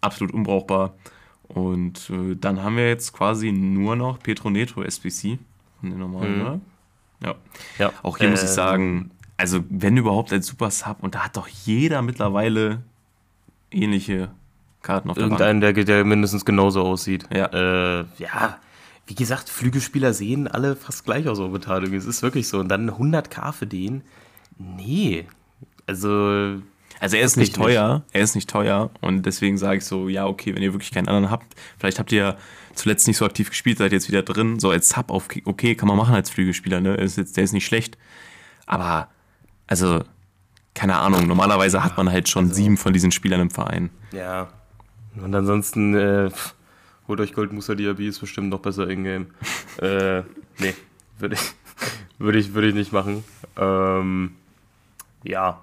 absolut 0.00 0.34
unbrauchbar. 0.34 0.94
Und 1.46 2.10
äh, 2.10 2.34
dann 2.34 2.62
haben 2.62 2.76
wir 2.76 2.88
jetzt 2.88 3.12
quasi 3.12 3.52
nur 3.52 3.94
noch 3.94 4.18
Petronetro 4.18 4.82
SBC. 4.82 5.38
Den 5.82 5.98
normalen, 5.98 6.36
mhm. 6.36 6.40
oder? 6.40 6.60
Ja. 7.22 7.34
ja. 7.78 7.92
Auch 8.02 8.18
hier 8.18 8.28
äh, 8.28 8.30
muss 8.30 8.42
ich 8.42 8.48
sagen, 8.48 9.10
also 9.36 9.64
wenn 9.68 9.96
überhaupt 9.96 10.32
als 10.32 10.46
Super 10.46 10.70
Sub, 10.70 10.98
und 11.00 11.14
da 11.14 11.20
hat 11.20 11.36
doch 11.36 11.48
jeder 11.48 12.02
mittlerweile 12.02 12.82
ähnliche 13.70 14.30
Karten 14.82 15.10
auf 15.10 15.16
der 15.16 15.24
Irgendeinen, 15.24 15.60
der, 15.60 15.72
der 15.72 16.04
mindestens 16.04 16.44
genauso 16.44 16.82
aussieht. 16.82 17.26
Ja. 17.32 17.46
Äh, 17.46 18.04
ja, 18.18 18.58
wie 19.06 19.14
gesagt, 19.14 19.48
Flügelspieler 19.48 20.14
sehen 20.14 20.48
alle 20.48 20.76
fast 20.76 21.04
gleich 21.04 21.28
aus 21.28 21.38
Beteiligung. 21.38 21.96
Es 21.96 22.06
ist 22.06 22.22
wirklich 22.22 22.48
so. 22.48 22.58
Und 22.58 22.68
dann 22.68 22.90
100k 22.90 23.52
für 23.52 23.66
den? 23.66 24.02
Nee. 24.58 25.26
Also, 25.86 26.60
also 27.00 27.16
er 27.16 27.24
ist 27.24 27.36
nicht 27.36 27.56
teuer, 27.56 27.94
nicht. 27.94 28.04
er 28.12 28.22
ist 28.22 28.34
nicht 28.34 28.48
teuer 28.48 28.90
und 29.00 29.24
deswegen 29.24 29.58
sage 29.58 29.78
ich 29.78 29.84
so, 29.84 30.08
ja, 30.08 30.26
okay, 30.26 30.54
wenn 30.54 30.62
ihr 30.62 30.72
wirklich 30.72 30.92
keinen 30.92 31.08
anderen 31.08 31.30
habt, 31.30 31.56
vielleicht 31.78 31.98
habt 31.98 32.12
ihr 32.12 32.18
ja 32.18 32.36
zuletzt 32.80 33.06
nicht 33.06 33.18
so 33.18 33.24
aktiv 33.24 33.50
gespielt, 33.50 33.78
seid 33.78 33.92
jetzt 33.92 34.08
wieder 34.08 34.22
drin, 34.22 34.58
so 34.58 34.70
als 34.70 34.88
Sub 34.88 35.10
auf, 35.10 35.28
okay, 35.44 35.74
kann 35.74 35.88
man 35.88 35.96
machen 35.96 36.14
als 36.14 36.30
Flügelspieler, 36.30 36.80
ne, 36.80 36.94
ist 36.94 37.16
jetzt, 37.16 37.36
der 37.36 37.44
ist 37.44 37.52
nicht 37.52 37.66
schlecht, 37.66 37.98
aber, 38.66 39.08
also, 39.66 40.02
keine 40.74 40.96
Ahnung, 40.96 41.26
normalerweise 41.26 41.84
hat 41.84 41.96
man 41.96 42.10
halt 42.10 42.28
schon 42.28 42.44
also, 42.44 42.54
sieben 42.54 42.76
von 42.76 42.92
diesen 42.92 43.12
Spielern 43.12 43.40
im 43.40 43.50
Verein. 43.50 43.90
Ja, 44.12 44.48
und 45.22 45.34
ansonsten, 45.34 45.94
äh, 45.94 46.30
holt 47.06 47.20
euch 47.20 47.34
Gold 47.34 47.52
Musa 47.52 47.74
Diaby, 47.74 48.08
ist 48.08 48.20
bestimmt 48.20 48.48
noch 48.48 48.60
besser 48.60 48.88
in-game. 48.88 49.26
äh, 49.82 50.22
nee, 50.58 50.74
würde 51.18 51.34
ich, 51.34 51.52
würde 52.18 52.38
ich, 52.38 52.54
würde 52.54 52.68
ich 52.68 52.74
nicht 52.74 52.92
machen. 52.92 53.24
Ähm, 53.56 54.36
ja, 55.22 55.60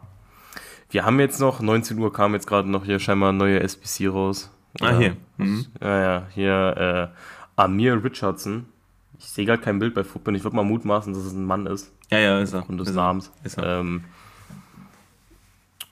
wir 0.92 1.04
haben 1.04 1.20
jetzt 1.20 1.40
noch, 1.40 1.62
19 1.62 1.98
Uhr 1.98 2.14
kam 2.14 2.34
jetzt 2.34 2.48
gerade 2.48 2.70
noch 2.70 2.86
hier 2.86 3.00
scheinbar 3.00 3.34
neue 3.34 3.60
SBC 3.62 4.08
raus. 4.10 4.52
Ah, 4.82 4.98
hier. 4.98 5.16
Mhm. 5.38 5.66
Ja, 5.82 6.02
ja, 6.02 6.28
hier 6.34 7.12
äh, 7.16 7.62
Amir 7.62 8.04
Richardson. 8.04 8.66
Ich 9.20 9.26
sehe 9.26 9.46
gerade 9.46 9.62
kein 9.62 9.80
Bild 9.80 9.94
bei 9.94 10.04
Football. 10.04 10.36
Ich 10.36 10.44
würde 10.44 10.56
mal 10.56 10.64
mutmaßen, 10.64 11.14
dass 11.14 11.24
es 11.24 11.34
ein 11.34 11.46
Mann 11.46 11.66
ist. 11.66 11.92
Ja, 12.12 12.20
ja, 12.20 12.40
ist 12.40 12.54
er. 12.54 12.70
Und 12.70 12.78
des 12.78 12.94
Namens. 12.94 13.32
Ist 13.44 13.58
er. 13.58 13.80
Ähm, 13.80 14.04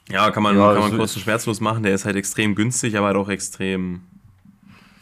ja, 0.10 0.30
kann 0.30 0.44
man, 0.44 0.56
ja, 0.56 0.74
kann 0.74 0.82
man 0.82 0.98
kurz 0.98 1.16
und 1.16 1.24
schmerzlos 1.24 1.62
machen. 1.62 1.84
Der 1.84 1.96
ist 1.96 2.06
halt 2.06 2.16
extrem 2.16 2.54
günstig, 2.54 2.98
aber 2.98 3.08
halt 3.08 3.18
auch 3.18 3.30
extrem. 3.30 4.02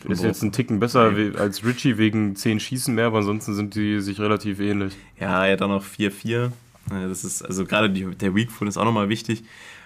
Ist 0.08 0.24
jetzt 0.24 0.44
ein 0.44 0.52
Ticken 0.52 0.80
besser 0.80 1.10
okay. 1.10 1.32
als 1.38 1.66
Richie 1.66 1.98
wegen 1.98 2.36
10 2.36 2.60
Schießen 2.60 2.94
mehr, 2.94 3.08
aber 3.08 3.20
ansonsten 3.20 3.54
sind 3.54 3.76
die 3.76 4.02
sich 4.02 4.20
relativ 4.20 4.60
ähnlich. 4.60 4.98
Ja, 5.18 5.46
er 5.46 5.54
hat 5.54 5.62
auch 5.62 5.70
noch 5.70 5.86
4-4. 5.86 6.52
Das 6.90 7.24
ist, 7.24 7.42
also 7.42 7.66
gerade 7.66 7.90
der 7.90 8.36
Weakfoot 8.36 8.68
ist 8.68 8.78
auch 8.78 8.84
nochmal 8.84 9.08
wichtig. 9.08 9.44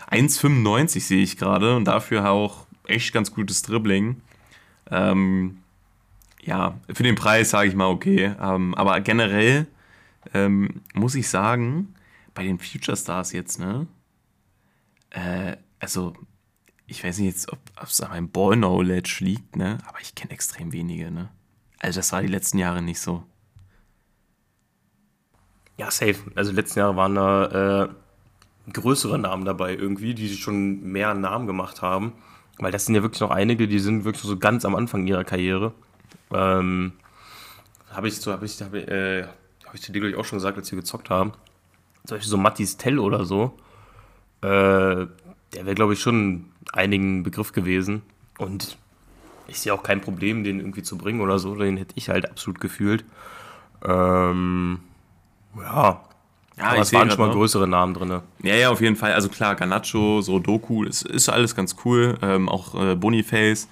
1,95 0.10 1.02
sehe 1.02 1.22
ich 1.22 1.38
gerade 1.38 1.76
und 1.76 1.86
dafür 1.86 2.30
auch 2.32 2.67
echt 2.90 3.14
ganz 3.14 3.34
gutes 3.34 3.62
Dribbling. 3.62 4.22
Ähm, 4.90 5.60
ja, 6.42 6.80
für 6.92 7.04
den 7.04 7.16
Preis 7.16 7.50
sage 7.50 7.70
ich 7.70 7.76
mal 7.76 7.88
okay. 7.88 8.36
Ähm, 8.40 8.74
aber 8.76 9.00
generell 9.02 9.68
ähm, 10.34 10.82
muss 10.94 11.16
ich 11.16 11.30
sagen, 11.30 11.94
bei 12.34 12.44
den 12.44 12.60
Future 12.60 12.98
Stars 12.98 13.32
jetzt, 13.32 13.60
ne? 13.60 13.88
Äh, 15.10 15.58
also, 15.80 16.14
ich 16.86 17.04
weiß 17.04 17.18
nicht 17.20 17.28
jetzt, 17.28 17.52
ob 17.52 17.60
es 17.82 18.02
an 18.02 18.12
meinem 18.12 18.30
Ball-Knowledge 18.30 19.18
liegt, 19.22 19.56
ne? 19.56 19.78
Aber 19.88 20.00
ich 20.02 20.16
kenne 20.16 20.32
extrem 20.32 20.72
wenige, 20.74 21.12
ne? 21.12 21.30
Also, 21.80 22.00
das 22.00 22.12
war 22.12 22.22
die 22.22 22.28
letzten 22.28 22.58
Jahre 22.58 22.82
nicht 22.82 23.00
so. 23.00 23.24
Ja, 25.78 25.92
safe. 25.92 26.18
Also, 26.36 26.52
die 26.52 26.58
letzten 26.58 26.80
Jahre 26.80 26.96
waren 26.96 27.16
da. 27.16 27.84
Äh 27.86 27.90
größere 28.72 29.18
Namen 29.18 29.46
dabei 29.46 29.76
irgendwie, 29.76 30.14
die 30.14 30.36
schon 30.36 30.82
mehr 30.82 31.14
Namen 31.14 31.48
gemacht 31.48 31.82
haben. 31.82 32.14
Weil 32.60 32.72
das 32.72 32.86
sind 32.86 32.96
ja 32.96 33.04
wirklich 33.04 33.22
noch 33.22 33.32
einige, 33.32 33.68
die 33.68 33.80
sind 33.80 34.04
wirklich 34.04 34.24
so 34.24 34.38
ganz 34.38 34.66
am 34.66 34.76
Anfang 34.76 35.06
ihrer 35.06 35.24
Karriere. 35.24 35.74
Ähm, 36.32 36.94
habe 37.92 38.08
ich 38.08 38.16
so, 38.16 38.32
habe 38.32 38.46
ich, 38.46 38.62
hab 38.62 38.74
ich, 38.74 38.88
äh, 38.88 39.24
hab 39.66 39.74
ich 39.74 39.82
dir, 39.82 39.94
glaube 39.94 40.10
ich, 40.10 40.16
auch 40.16 40.26
schon 40.26 40.38
gesagt, 40.38 40.58
als 40.58 40.72
wir 40.72 40.78
gezockt 40.80 41.10
haben. 41.10 41.34
Zum 42.06 42.18
Beispiel 42.18 42.30
so 42.30 42.38
Mattis 42.38 42.78
Tell 42.78 43.00
oder 43.00 43.26
so. 43.26 43.58
Äh, 44.42 45.08
der 45.54 45.66
wäre, 45.66 45.76
glaube 45.76 45.94
ich, 45.94 46.02
schon 46.02 46.46
einigen 46.74 47.24
Begriff 47.24 47.52
gewesen. 47.54 48.02
Und 48.38 48.78
ich 49.48 49.60
sehe 49.60 49.74
auch 49.74 49.84
kein 49.84 50.02
Problem, 50.02 50.44
den 50.44 50.60
irgendwie 50.60 50.84
zu 50.84 50.98
bringen 50.98 51.22
oder 51.22 51.40
so. 51.40 51.56
Den 51.56 51.78
hätte 51.78 51.94
ich 51.96 52.10
halt 52.10 52.30
absolut 52.30 52.60
gefühlt. 52.60 53.06
Ähm, 53.86 54.80
ja. 55.58 56.07
Ja, 56.58 56.72
Aber 56.72 56.80
es 56.80 56.92
waren 56.92 57.10
schon 57.12 57.20
mal 57.20 57.32
größere 57.32 57.68
Namen 57.68 57.94
drin. 57.94 58.22
Ja, 58.42 58.56
ja, 58.56 58.70
auf 58.70 58.82
jeden 58.82 58.96
Fall. 58.96 59.14
Also 59.14 59.30
klar, 59.30 59.56
Ganacho, 59.56 60.22
so 60.22 60.40
Doku, 60.40 60.84
ist, 60.84 61.04
ist 61.04 61.30
alles 61.30 61.56
ganz 61.56 61.76
cool. 61.86 62.18
Ähm, 62.22 62.50
auch 62.50 62.74
äh, 62.74 62.96
Boniface, 62.96 63.68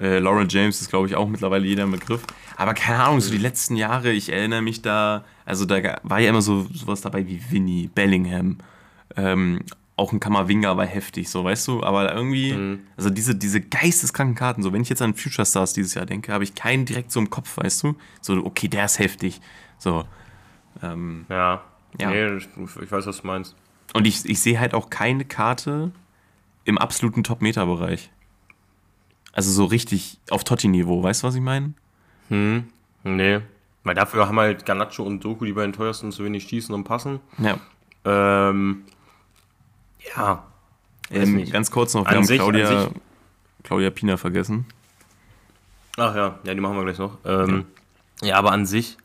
äh, 0.00 0.18
Lauren 0.18 0.48
James 0.48 0.80
ist, 0.80 0.90
glaube 0.90 1.06
ich, 1.06 1.14
auch 1.14 1.28
mittlerweile 1.28 1.64
jeder 1.64 1.84
im 1.84 1.92
Begriff. 1.92 2.22
Aber 2.56 2.74
keine 2.74 3.04
Ahnung, 3.04 3.20
so 3.20 3.30
die 3.30 3.38
letzten 3.38 3.76
Jahre, 3.76 4.10
ich 4.10 4.32
erinnere 4.32 4.62
mich 4.62 4.82
da, 4.82 5.24
also 5.44 5.64
da 5.64 5.76
war 6.02 6.18
ja 6.18 6.30
immer 6.30 6.42
so 6.42 6.66
sowas 6.72 7.00
dabei 7.00 7.26
wie 7.26 7.40
Winnie, 7.50 7.88
Bellingham, 7.94 8.58
ähm, 9.16 9.60
auch 9.96 10.12
ein 10.12 10.18
Kammerwinger 10.18 10.76
war 10.76 10.86
heftig, 10.86 11.30
so, 11.30 11.44
weißt 11.44 11.68
du? 11.68 11.84
Aber 11.84 12.12
irgendwie, 12.12 12.52
mhm. 12.52 12.80
also 12.96 13.10
diese, 13.10 13.36
diese 13.36 13.60
geisteskranken 13.60 14.34
Karten, 14.34 14.62
so, 14.62 14.72
wenn 14.72 14.82
ich 14.82 14.88
jetzt 14.88 15.02
an 15.02 15.14
Future 15.14 15.46
Stars 15.46 15.72
dieses 15.72 15.94
Jahr 15.94 16.04
denke, 16.04 16.32
habe 16.32 16.42
ich 16.42 16.56
keinen 16.56 16.84
direkt 16.84 17.12
so 17.12 17.20
im 17.20 17.30
Kopf, 17.30 17.56
weißt 17.56 17.84
du? 17.84 17.94
So, 18.20 18.44
okay, 18.44 18.66
der 18.66 18.86
ist 18.86 18.98
heftig. 18.98 19.40
So. 19.78 20.04
Ähm, 20.82 21.26
ja. 21.28 21.62
Ja. 22.00 22.10
Nee, 22.10 22.36
ich, 22.36 22.48
ich, 22.56 22.92
weiß, 22.92 23.06
was 23.06 23.20
du 23.20 23.26
meinst. 23.26 23.54
Und 23.92 24.06
ich, 24.06 24.24
ich 24.24 24.40
sehe 24.40 24.58
halt 24.58 24.74
auch 24.74 24.90
keine 24.90 25.24
Karte 25.24 25.92
im 26.64 26.78
absoluten 26.78 27.22
Top-Meta-Bereich. 27.22 28.10
Also 29.32 29.50
so 29.50 29.64
richtig 29.64 30.18
auf 30.30 30.44
Totti-Niveau, 30.44 31.02
weißt 31.02 31.22
du, 31.22 31.26
was 31.26 31.34
ich 31.34 31.40
meine? 31.40 31.74
Hm, 32.28 32.64
nee. 33.02 33.40
Weil 33.82 33.94
dafür 33.94 34.26
haben 34.26 34.38
halt 34.38 34.64
Ganacho 34.64 35.02
und 35.02 35.22
Doku 35.22 35.44
die 35.44 35.52
beiden 35.52 35.72
teuersten 35.72 36.10
zu 36.10 36.24
wenig 36.24 36.44
schießen 36.44 36.74
und 36.74 36.84
passen. 36.84 37.20
Ja. 37.38 37.58
Ähm, 38.04 38.84
ja. 40.16 40.44
Ähm, 41.10 41.48
ganz 41.50 41.70
kurz 41.70 41.94
noch, 41.94 42.04
wir 42.04 42.10
an 42.10 42.16
haben 42.16 42.24
sich, 42.24 42.38
Claudia, 42.38 42.88
Claudia 43.62 43.90
Pina 43.90 44.16
vergessen. 44.16 44.66
Ach 45.96 46.14
ja, 46.14 46.38
ja, 46.44 46.54
die 46.54 46.60
machen 46.60 46.76
wir 46.76 46.84
gleich 46.84 46.98
noch. 46.98 47.18
Ähm, 47.24 47.66
ja. 48.22 48.28
ja. 48.28 48.36
aber 48.36 48.52
an 48.52 48.66
sich, 48.66 48.96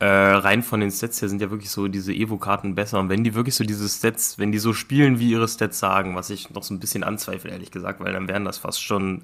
äh, 0.00 0.06
rein 0.06 0.62
von 0.62 0.80
den 0.80 0.90
Stats 0.90 1.20
her 1.20 1.28
sind 1.28 1.42
ja 1.42 1.50
wirklich 1.50 1.70
so 1.70 1.86
diese 1.86 2.14
Evo-Karten 2.14 2.74
besser. 2.74 2.98
Und 2.98 3.10
wenn 3.10 3.22
die 3.22 3.34
wirklich 3.34 3.54
so 3.54 3.64
diese 3.64 3.86
Stats, 3.86 4.38
wenn 4.38 4.50
die 4.50 4.58
so 4.58 4.72
spielen, 4.72 5.18
wie 5.18 5.30
ihre 5.30 5.46
Stats 5.46 5.78
sagen, 5.78 6.16
was 6.16 6.30
ich 6.30 6.50
noch 6.50 6.62
so 6.62 6.72
ein 6.72 6.80
bisschen 6.80 7.04
anzweifle, 7.04 7.50
ehrlich 7.50 7.70
gesagt, 7.70 8.00
weil 8.00 8.14
dann 8.14 8.26
wären 8.26 8.46
das 8.46 8.56
fast 8.56 8.82
schon 8.82 9.22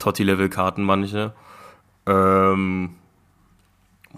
Totti-Level-Karten 0.00 0.82
manche. 0.82 1.32
Ähm, 2.06 2.96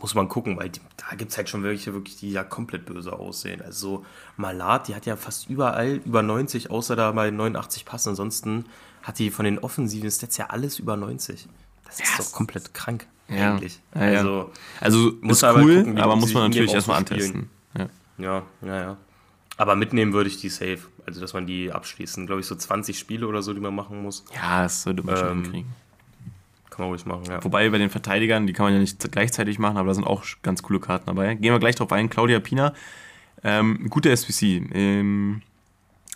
muss 0.00 0.14
man 0.14 0.28
gucken, 0.28 0.56
weil 0.56 0.70
die, 0.70 0.80
da 0.96 1.14
gibt 1.14 1.30
es 1.30 1.36
halt 1.36 1.50
schon 1.50 1.62
welche, 1.62 1.92
wirklich, 1.92 2.16
die 2.16 2.32
ja 2.32 2.42
komplett 2.42 2.86
böse 2.86 3.12
aussehen. 3.12 3.60
Also 3.60 4.04
Malat, 4.38 4.88
die 4.88 4.94
hat 4.94 5.04
ja 5.04 5.16
fast 5.16 5.50
überall 5.50 6.00
über 6.06 6.22
90, 6.22 6.70
außer 6.70 6.96
da 6.96 7.12
bei 7.12 7.30
89 7.30 7.84
passen. 7.84 8.10
Ansonsten 8.10 8.64
hat 9.02 9.18
die 9.18 9.30
von 9.30 9.44
den 9.44 9.58
offensiven 9.58 10.10
Stats 10.10 10.38
ja 10.38 10.46
alles 10.46 10.78
über 10.78 10.96
90. 10.96 11.48
Das 11.88 12.00
ist 12.00 12.18
doch 12.18 12.32
komplett 12.32 12.74
krank, 12.74 13.06
ja. 13.28 13.54
eigentlich. 13.54 13.80
Also, 13.92 14.52
also 14.80 15.12
muss 15.20 15.42
ist 15.42 15.56
cool, 15.56 15.84
gucken, 15.84 15.98
aber 15.98 16.16
muss 16.16 16.32
man 16.32 16.50
natürlich 16.50 16.72
erstmal 16.72 16.98
antesten. 16.98 17.50
Ja. 17.76 17.88
ja, 18.18 18.42
ja, 18.62 18.80
ja. 18.80 18.96
Aber 19.56 19.74
mitnehmen 19.74 20.12
würde 20.12 20.30
ich 20.30 20.40
die 20.40 20.48
safe. 20.48 20.78
Also, 21.04 21.20
dass 21.20 21.32
man 21.32 21.46
die 21.46 21.72
abschließen. 21.72 22.26
Glaube 22.26 22.40
ich, 22.40 22.46
so 22.46 22.54
20 22.54 22.98
Spiele 22.98 23.26
oder 23.26 23.42
so, 23.42 23.52
die 23.52 23.60
man 23.60 23.74
machen 23.74 24.02
muss. 24.02 24.24
Ja, 24.34 24.62
das 24.62 24.82
sollte 24.82 25.02
man 25.02 25.16
ähm, 25.16 25.20
schon 25.20 25.42
hinkriegen. 25.42 25.72
Kann 26.70 26.84
man 26.84 26.88
ruhig 26.90 27.06
machen, 27.06 27.24
ja. 27.28 27.42
Wobei 27.42 27.68
bei 27.70 27.78
den 27.78 27.90
Verteidigern, 27.90 28.46
die 28.46 28.52
kann 28.52 28.66
man 28.66 28.74
ja 28.74 28.78
nicht 28.78 29.10
gleichzeitig 29.10 29.58
machen, 29.58 29.78
aber 29.78 29.88
da 29.88 29.94
sind 29.94 30.06
auch 30.06 30.24
ganz 30.42 30.62
coole 30.62 30.78
Karten 30.78 31.06
dabei. 31.06 31.34
Gehen 31.34 31.52
wir 31.52 31.58
gleich 31.58 31.74
drauf 31.74 31.90
ein. 31.90 32.08
Claudia 32.08 32.38
Pina, 32.38 32.72
ähm, 33.42 33.88
gute 33.90 34.10
SPC. 34.10 34.70
Ähm, 34.72 35.42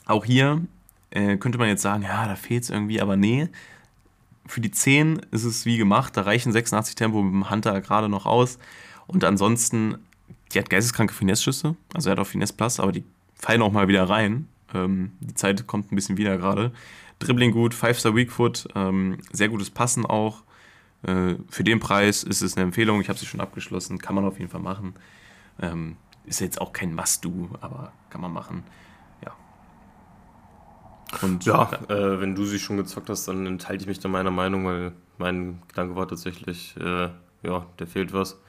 auch 0.07 0.25
hier 0.25 0.63
äh, 1.11 1.37
könnte 1.37 1.59
man 1.59 1.69
jetzt 1.69 1.83
sagen, 1.83 2.03
ja, 2.03 2.27
da 2.27 2.37
fehlt 2.37 2.63
es 2.63 2.71
irgendwie, 2.71 3.01
aber 3.01 3.17
nee. 3.17 3.49
Für 4.47 4.61
die 4.61 4.71
10 4.71 5.21
ist 5.31 5.45
es 5.45 5.67
wie 5.67 5.77
gemacht. 5.77 6.17
Da 6.17 6.23
reichen 6.23 6.53
86 6.53 6.95
Tempo 6.95 7.23
mit 7.23 7.33
dem 7.33 7.51
Hunter 7.51 7.81
gerade 7.81 8.09
noch 8.09 8.27
aus. 8.27 8.59
Und 9.07 9.25
ansonsten, 9.25 9.99
die 10.53 10.59
hat 10.59 10.71
geisteskranke 10.71 11.15
Finesse-Schüsse. 11.15 11.77
Also 11.95 12.09
er 12.09 12.13
hat 12.13 12.19
auch 12.19 12.27
Finesse 12.27 12.55
Plus, 12.55 12.81
aber 12.81 12.93
die 12.93 13.05
fallen 13.35 13.63
auch 13.63 13.73
mal 13.73 13.89
wieder 13.89 14.09
rein. 14.09 14.49
Ähm, 14.75 15.13
die 15.21 15.35
Zeit 15.35 15.67
kommt 15.67 15.93
ein 15.93 15.97
bisschen 15.97 16.17
wieder 16.17 16.37
gerade. 16.39 16.73
Dribbling 17.19 17.53
gut, 17.53 17.75
5-Star 17.75 18.17
Weakfoot, 18.17 18.69
ähm, 18.75 19.19
sehr 19.33 19.49
gutes 19.49 19.71
Passen 19.71 20.05
auch. 20.05 20.43
Äh, 21.03 21.35
für 21.49 21.65
den 21.65 21.81
Preis 21.81 22.23
ist 22.23 22.43
es 22.43 22.57
eine 22.57 22.65
Empfehlung. 22.65 23.01
Ich 23.01 23.09
habe 23.09 23.19
sie 23.19 23.27
schon 23.27 23.41
abgeschlossen. 23.41 23.99
Kann 23.99 24.15
man 24.15 24.25
auf 24.25 24.39
jeden 24.39 24.51
Fall 24.51 24.61
machen. 24.61 24.95
Ähm, 25.61 25.97
ist 26.25 26.41
jetzt 26.41 26.61
auch 26.61 26.73
kein 26.73 26.95
Must-Do, 26.95 27.51
aber 27.61 27.93
kann 28.11 28.21
man 28.21 28.33
machen. 28.33 28.63
Und 31.21 31.45
ja, 31.45 31.71
äh, 31.89 32.21
wenn 32.21 32.35
du 32.35 32.47
sie 32.47 32.59
schon 32.59 32.79
gezockt 32.79 33.11
hast, 33.11 33.29
dann 33.29 33.47
enthalte 33.47 33.83
ich 33.83 33.89
mich 33.89 34.01
da 34.01 34.09
meiner 34.09 34.31
Meinung, 34.31 34.65
weil 34.65 34.93
mein 35.19 35.61
Gedanke 35.69 35.95
war 35.95 36.09
tatsächlich, 36.09 36.75
äh, 36.79 37.09
ja, 37.43 37.67
der 37.79 37.87
fehlt 37.87 38.13
was. 38.13 38.41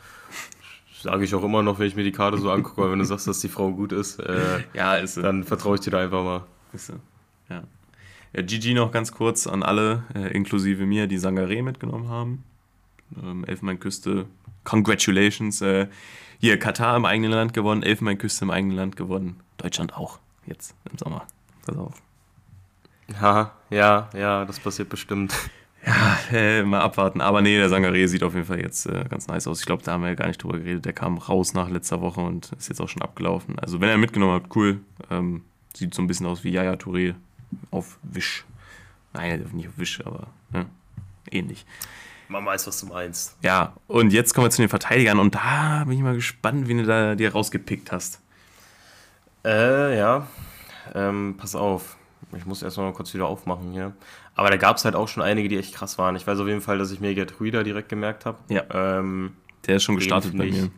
Sage 1.02 1.26
ich 1.26 1.36
auch 1.36 1.44
immer 1.44 1.62
noch, 1.62 1.80
wenn 1.80 1.88
ich 1.88 1.96
mir 1.96 2.06
die 2.06 2.14
Karte 2.14 2.38
so 2.38 2.50
angucke, 2.50 2.82
weil 2.82 2.92
wenn 2.92 3.00
du 3.00 3.06
sagst, 3.06 3.28
dass 3.28 3.42
die 3.42 3.50
Frau 3.50 3.72
gut 3.72 3.92
ist, 3.92 4.20
äh, 4.20 4.64
ja, 4.74 4.96
ist 4.96 5.18
dann 5.18 5.44
vertraue 5.44 5.76
ich 5.76 5.82
dir 5.82 5.92
da 5.92 6.00
einfach 6.00 6.24
mal. 6.24 6.44
Ist 6.72 6.88
so. 6.88 6.94
Ja. 7.50 7.64
Ja, 8.32 8.42
GG 8.42 8.74
noch 8.74 8.92
ganz 8.92 9.12
kurz 9.12 9.46
an 9.46 9.62
alle, 9.62 10.04
äh, 10.16 10.34
inklusive 10.34 10.86
mir, 10.86 11.08
die 11.08 11.20
Sangaré 11.20 11.62
mitgenommen 11.62 12.08
haben. 12.08 12.44
Ähm, 13.22 13.44
Elfenbeinküste, 13.44 14.26
congratulations. 14.64 15.62
Äh, 15.62 15.88
hier, 16.40 16.58
Katar 16.58 16.96
im 16.96 17.06
eigenen 17.06 17.32
Land 17.32 17.54
gewonnen, 17.54 17.84
Elfenbeinküste 17.84 18.46
im 18.46 18.52
eigenen 18.52 18.78
Land 18.78 18.96
gewonnen. 18.96 19.42
Deutschland 19.58 19.96
auch, 19.96 20.20
jetzt 20.46 20.74
im 20.90 20.98
Sommer. 20.98 21.28
Pass 21.66 21.78
auf. 21.78 22.02
Ja, 23.22 23.52
ja, 23.70 24.10
ja, 24.14 24.46
das 24.46 24.60
passiert 24.60 24.90
bestimmt. 24.90 25.34
Ja, 25.86 26.18
äh, 26.32 26.64
mal 26.64 26.80
abwarten. 26.80 27.20
Aber 27.20 27.42
nee, 27.42 27.58
der 27.58 27.70
Sangaré 27.70 28.08
sieht 28.08 28.24
auf 28.24 28.36
jeden 28.36 28.46
Fall 28.46 28.62
jetzt 28.62 28.86
äh, 28.86 29.04
ganz 29.10 29.28
nice 29.28 29.48
aus. 29.48 29.60
Ich 29.60 29.66
glaube, 29.66 29.84
da 29.84 29.92
haben 29.92 30.02
wir 30.04 30.08
ja 30.08 30.16
gar 30.16 30.28
nicht 30.28 30.42
drüber 30.42 30.58
geredet. 30.58 30.86
Der 30.86 30.94
kam 30.94 31.18
raus 31.18 31.54
nach 31.54 31.70
letzter 31.70 32.00
Woche 32.00 32.22
und 32.22 32.54
ist 32.54 32.70
jetzt 32.70 32.80
auch 32.80 32.88
schon 32.88 33.02
abgelaufen. 33.02 33.60
Also, 33.60 33.82
wenn 33.82 33.90
er 33.90 33.98
mitgenommen 33.98 34.34
hat, 34.34 34.56
cool. 34.56 34.80
Ähm, 35.12 35.44
sieht 35.74 35.94
so 35.94 36.02
ein 36.02 36.08
bisschen 36.08 36.26
aus 36.26 36.46
wie 36.46 36.52
Yaya 36.52 36.76
Touré 36.76 37.16
auf 37.72 38.00
Wisch. 38.02 38.46
Nein, 39.12 39.46
nicht 39.52 39.68
auf 39.68 39.78
Wisch, 39.78 40.00
aber 40.06 40.28
ne, 40.52 40.68
ähnlich. 41.32 41.66
Man 42.30 42.46
weiß, 42.46 42.66
was 42.68 42.80
du 42.80 42.88
meinst. 42.88 43.36
Ja, 43.44 43.74
und 43.88 44.14
jetzt 44.14 44.34
kommen 44.34 44.46
wir 44.48 44.52
zu 44.52 44.62
den 44.62 44.70
Verteidigern 44.70 45.20
und 45.20 45.36
da 45.36 45.84
bin 45.86 45.98
ich 45.98 46.04
mal 46.04 46.16
gespannt, 46.16 46.68
wen 46.68 46.80
du 46.80 46.86
da 46.86 47.16
dir 47.16 47.34
rausgepickt 47.34 47.92
hast. 47.92 48.22
Äh, 49.46 49.98
ja. 49.98 50.28
Ähm, 50.96 51.36
pass 51.38 51.56
auf. 51.56 51.98
Ich 52.36 52.46
muss 52.46 52.62
erstmal 52.64 52.88
mal 52.88 52.94
kurz 52.94 53.14
wieder 53.14 53.28
aufmachen 53.28 53.72
hier. 53.72 53.94
Aber 54.36 54.50
da 54.50 54.58
gab 54.58 54.78
es 54.78 54.86
halt 54.86 54.96
auch 54.96 55.08
schon 55.08 55.24
einige, 55.24 55.50
die 55.50 55.58
echt 55.58 55.74
krass 55.74 55.98
waren. 55.98 56.16
Ich 56.16 56.26
weiß 56.26 56.40
auf 56.40 56.48
jeden 56.48 56.62
Fall, 56.62 56.78
dass 56.78 56.92
ich 56.92 57.00
mir 57.00 57.14
Gertruida 57.14 57.64
direkt 57.64 57.90
gemerkt 57.90 58.26
habe. 58.26 58.38
Ja. 58.50 58.64
Ähm, 58.72 59.34
Der 59.68 59.78
ist 59.78 59.84
schon 59.84 59.96
gestartet 59.96 60.38
bei 60.38 60.46
mir. 60.46 60.70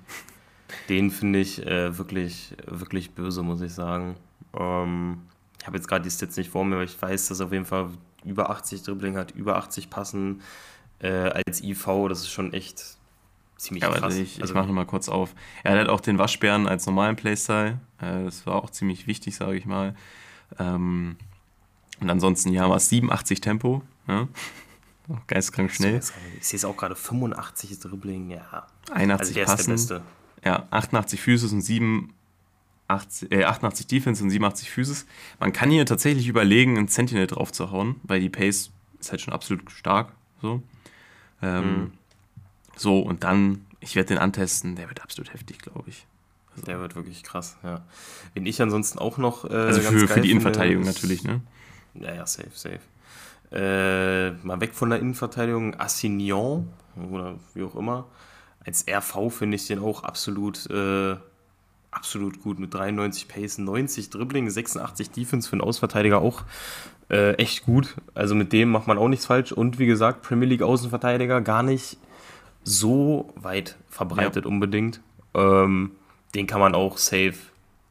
Den 0.89 1.12
finde 1.12 1.39
ich 1.39 1.65
äh, 1.65 1.97
wirklich, 1.97 2.55
wirklich 2.65 3.12
böse, 3.12 3.43
muss 3.43 3.62
ich 3.62 3.73
sagen. 3.73 4.15
Ähm, 4.58 5.21
ich 5.60 5.67
habe 5.67 5.77
jetzt 5.77 5.88
gerade 5.88 6.03
die 6.03 6.12
Stats 6.12 6.38
nicht 6.38 6.49
vor 6.49 6.65
mir, 6.65 6.75
aber 6.75 6.84
ich 6.84 7.01
weiß, 7.01 7.27
dass 7.27 7.39
er 7.39 7.47
auf 7.47 7.51
jeden 7.51 7.65
Fall 7.65 7.89
über 8.23 8.49
80 8.49 8.84
Dribbling 8.84 9.17
hat, 9.17 9.31
über 9.31 9.58
80 9.58 9.89
Passen 9.89 10.41
äh, 10.99 11.10
als 11.45 11.63
IV. 11.63 11.86
Das 12.10 12.19
ist 12.19 12.31
schon 12.31 12.53
echt 12.53 12.97
ziemlich 13.58 13.84
ja, 13.84 13.91
krass. 13.91 14.15
Ich, 14.15 14.41
also, 14.41 14.53
ich 14.53 14.60
mache 14.60 14.71
mal 14.71 14.86
kurz 14.86 15.10
auf. 15.10 15.34
Er 15.63 15.79
hat 15.79 15.89
auch 15.89 16.01
den 16.01 16.17
Waschbären 16.17 16.67
als 16.67 16.86
normalen 16.86 17.15
Playstyle. 17.15 17.79
Äh, 17.99 18.25
das 18.25 18.45
war 18.45 18.55
auch 18.55 18.69
ziemlich 18.69 19.08
wichtig, 19.08 19.36
sage 19.36 19.55
ich 19.55 19.65
mal. 19.65 19.95
Ähm, 20.60 21.17
und 22.01 22.10
ansonsten, 22.10 22.51
ja, 22.53 22.73
es 22.75 22.89
87 22.89 23.41
Tempo. 23.41 23.81
Ja? 24.08 24.27
Geistkrank 25.27 25.71
schnell. 25.71 26.01
Ich 26.39 26.47
sehe 26.47 26.58
es 26.58 26.65
auch 26.65 26.77
gerade, 26.77 26.95
85 26.95 27.79
Dribbling, 27.79 28.31
ja. 28.31 28.67
81 28.91 29.47
also 29.47 29.73
Passen. 29.73 30.01
Ja, 30.43 30.67
88 30.71 31.21
Füße 31.21 31.47
und 31.53 31.62
7 31.62 32.13
80, 32.88 33.31
äh, 33.31 33.43
88 33.45 33.88
Defense 33.88 34.23
und 34.23 34.29
87 34.29 34.69
Physis. 34.69 35.05
Man 35.39 35.53
kann 35.53 35.71
hier 35.71 35.86
tatsächlich 35.86 36.27
überlegen, 36.27 36.77
einen 36.77 36.88
Sentinel 36.88 37.27
drauf 37.27 37.51
zu 37.51 37.71
hauen, 37.71 37.95
weil 38.03 38.19
die 38.19 38.29
Pace 38.29 38.71
ist 38.99 39.12
halt 39.12 39.21
schon 39.21 39.34
absolut 39.34 39.71
stark. 39.71 40.12
So, 40.41 40.62
ähm, 41.41 41.63
mhm. 41.63 41.91
so 42.75 42.99
und 42.99 43.23
dann, 43.23 43.65
ich 43.79 43.95
werde 43.95 44.10
den 44.10 44.17
antesten, 44.17 44.75
der 44.75 44.88
wird 44.89 45.01
absolut 45.01 45.34
heftig, 45.34 45.60
glaube 45.60 45.89
ich. 45.89 46.05
Also, 46.53 46.65
der 46.67 46.79
wird 46.79 46.95
wirklich 46.95 47.23
krass, 47.23 47.58
ja. 47.63 47.84
Wen 48.34 48.45
ich 48.45 48.62
ansonsten 48.62 48.99
auch 48.99 49.17
noch. 49.17 49.45
Äh, 49.49 49.53
also 49.53 49.81
für, 49.81 50.08
für 50.08 50.21
die 50.21 50.31
Innenverteidigung 50.31 50.84
natürlich, 50.84 51.23
ne? 51.23 51.41
Ja, 51.99 52.13
ja, 52.13 52.25
safe, 52.25 52.51
safe. 52.53 52.79
Äh, 53.51 54.31
mal 54.45 54.60
weg 54.60 54.73
von 54.73 54.89
der 54.89 54.99
Innenverteidigung, 54.99 55.79
Assignon 55.79 56.67
oder 57.12 57.36
wie 57.53 57.63
auch 57.63 57.75
immer. 57.75 58.05
Als 58.65 58.86
RV 58.88 59.29
finde 59.29 59.55
ich 59.55 59.67
den 59.67 59.79
auch 59.79 60.03
absolut. 60.03 60.69
Äh, 60.69 61.15
absolut 61.95 62.41
gut 62.41 62.60
mit 62.60 62.73
93 62.73 63.27
Pace, 63.27 63.58
90 63.58 64.10
Dribbling, 64.10 64.49
86 64.49 65.12
Defense 65.12 65.47
für 65.47 65.53
einen 65.53 65.62
Außenverteidiger 65.62 66.19
auch 66.19 66.43
äh, 67.10 67.34
echt 67.36 67.65
gut. 67.65 67.95
Also 68.13 68.36
mit 68.36 68.51
dem 68.53 68.69
macht 68.69 68.88
man 68.88 68.97
auch 68.97 69.08
nichts 69.08 69.25
falsch. 69.25 69.51
Und 69.51 69.79
wie 69.79 69.86
gesagt, 69.86 70.21
Premier 70.21 70.47
League 70.47 70.62
Außenverteidiger 70.62 71.41
gar 71.41 71.63
nicht 71.63 71.97
so 72.63 73.34
weit 73.36 73.77
verbreitet 73.89 74.45
ja. 74.45 74.51
unbedingt. 74.51 75.01
Ähm, 75.34 75.91
den 76.34 76.47
kann 76.47 76.60
man 76.60 76.75
auch 76.75 76.97
safe 76.97 77.36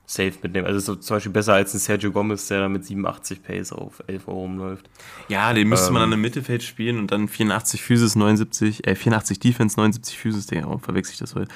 safe 0.07 0.35
mitnehmen. 0.43 0.67
Also 0.67 0.81
so 0.81 0.97
zum 0.97 1.17
Beispiel 1.17 1.33
besser 1.33 1.55
als 1.55 1.73
ein 1.75 1.79
Sergio 1.79 2.12
Gomez, 2.12 2.49
der 2.49 2.61
da 2.61 2.69
mit 2.69 2.85
87 2.85 3.43
Pace 3.43 3.73
auf 3.73 4.03
11 4.07 4.29
Euro 4.29 4.40
rumläuft. 4.43 4.88
Ja, 5.29 5.53
den 5.53 5.69
müsste 5.69 5.88
ähm, 5.88 5.95
man 5.95 6.03
dann 6.03 6.12
im 6.12 6.21
Mittelfeld 6.21 6.62
spielen 6.62 6.99
und 6.99 7.11
dann 7.11 7.29
84 7.29 7.83
Physis, 7.83 8.14
79, 8.14 8.87
äh, 8.87 8.95
84 8.95 9.38
Defense, 9.38 9.77
79 9.77 10.19
Physis, 10.19 10.47
der 10.47 10.69
oh, 10.69 10.79
verwechsel 10.79 11.14
ich 11.14 11.19
das 11.19 11.35
heute. 11.35 11.51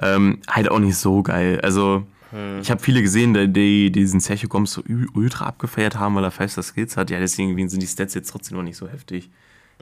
Ähm, 0.00 0.40
halt 0.48 0.70
auch 0.70 0.78
nicht 0.78 0.96
so 0.96 1.22
geil. 1.22 1.60
Also, 1.62 2.06
hm. 2.30 2.60
ich 2.60 2.70
habe 2.70 2.82
viele 2.82 3.00
gesehen, 3.00 3.32
die, 3.32 3.52
die 3.52 3.90
diesen 3.90 4.20
Sergio 4.20 4.48
Gomez 4.48 4.72
so 4.72 4.82
ultra 5.14 5.46
abgefeiert 5.46 5.96
haben, 5.96 6.14
weil 6.14 6.24
er 6.24 6.30
fester 6.30 6.62
Skills 6.62 6.96
hat. 6.96 7.10
Ja, 7.10 7.18
deswegen 7.18 7.68
sind 7.68 7.82
die 7.82 7.86
Stats 7.86 8.14
jetzt 8.14 8.30
trotzdem 8.30 8.58
noch 8.58 8.64
nicht 8.64 8.76
so 8.76 8.88
heftig. 8.88 9.30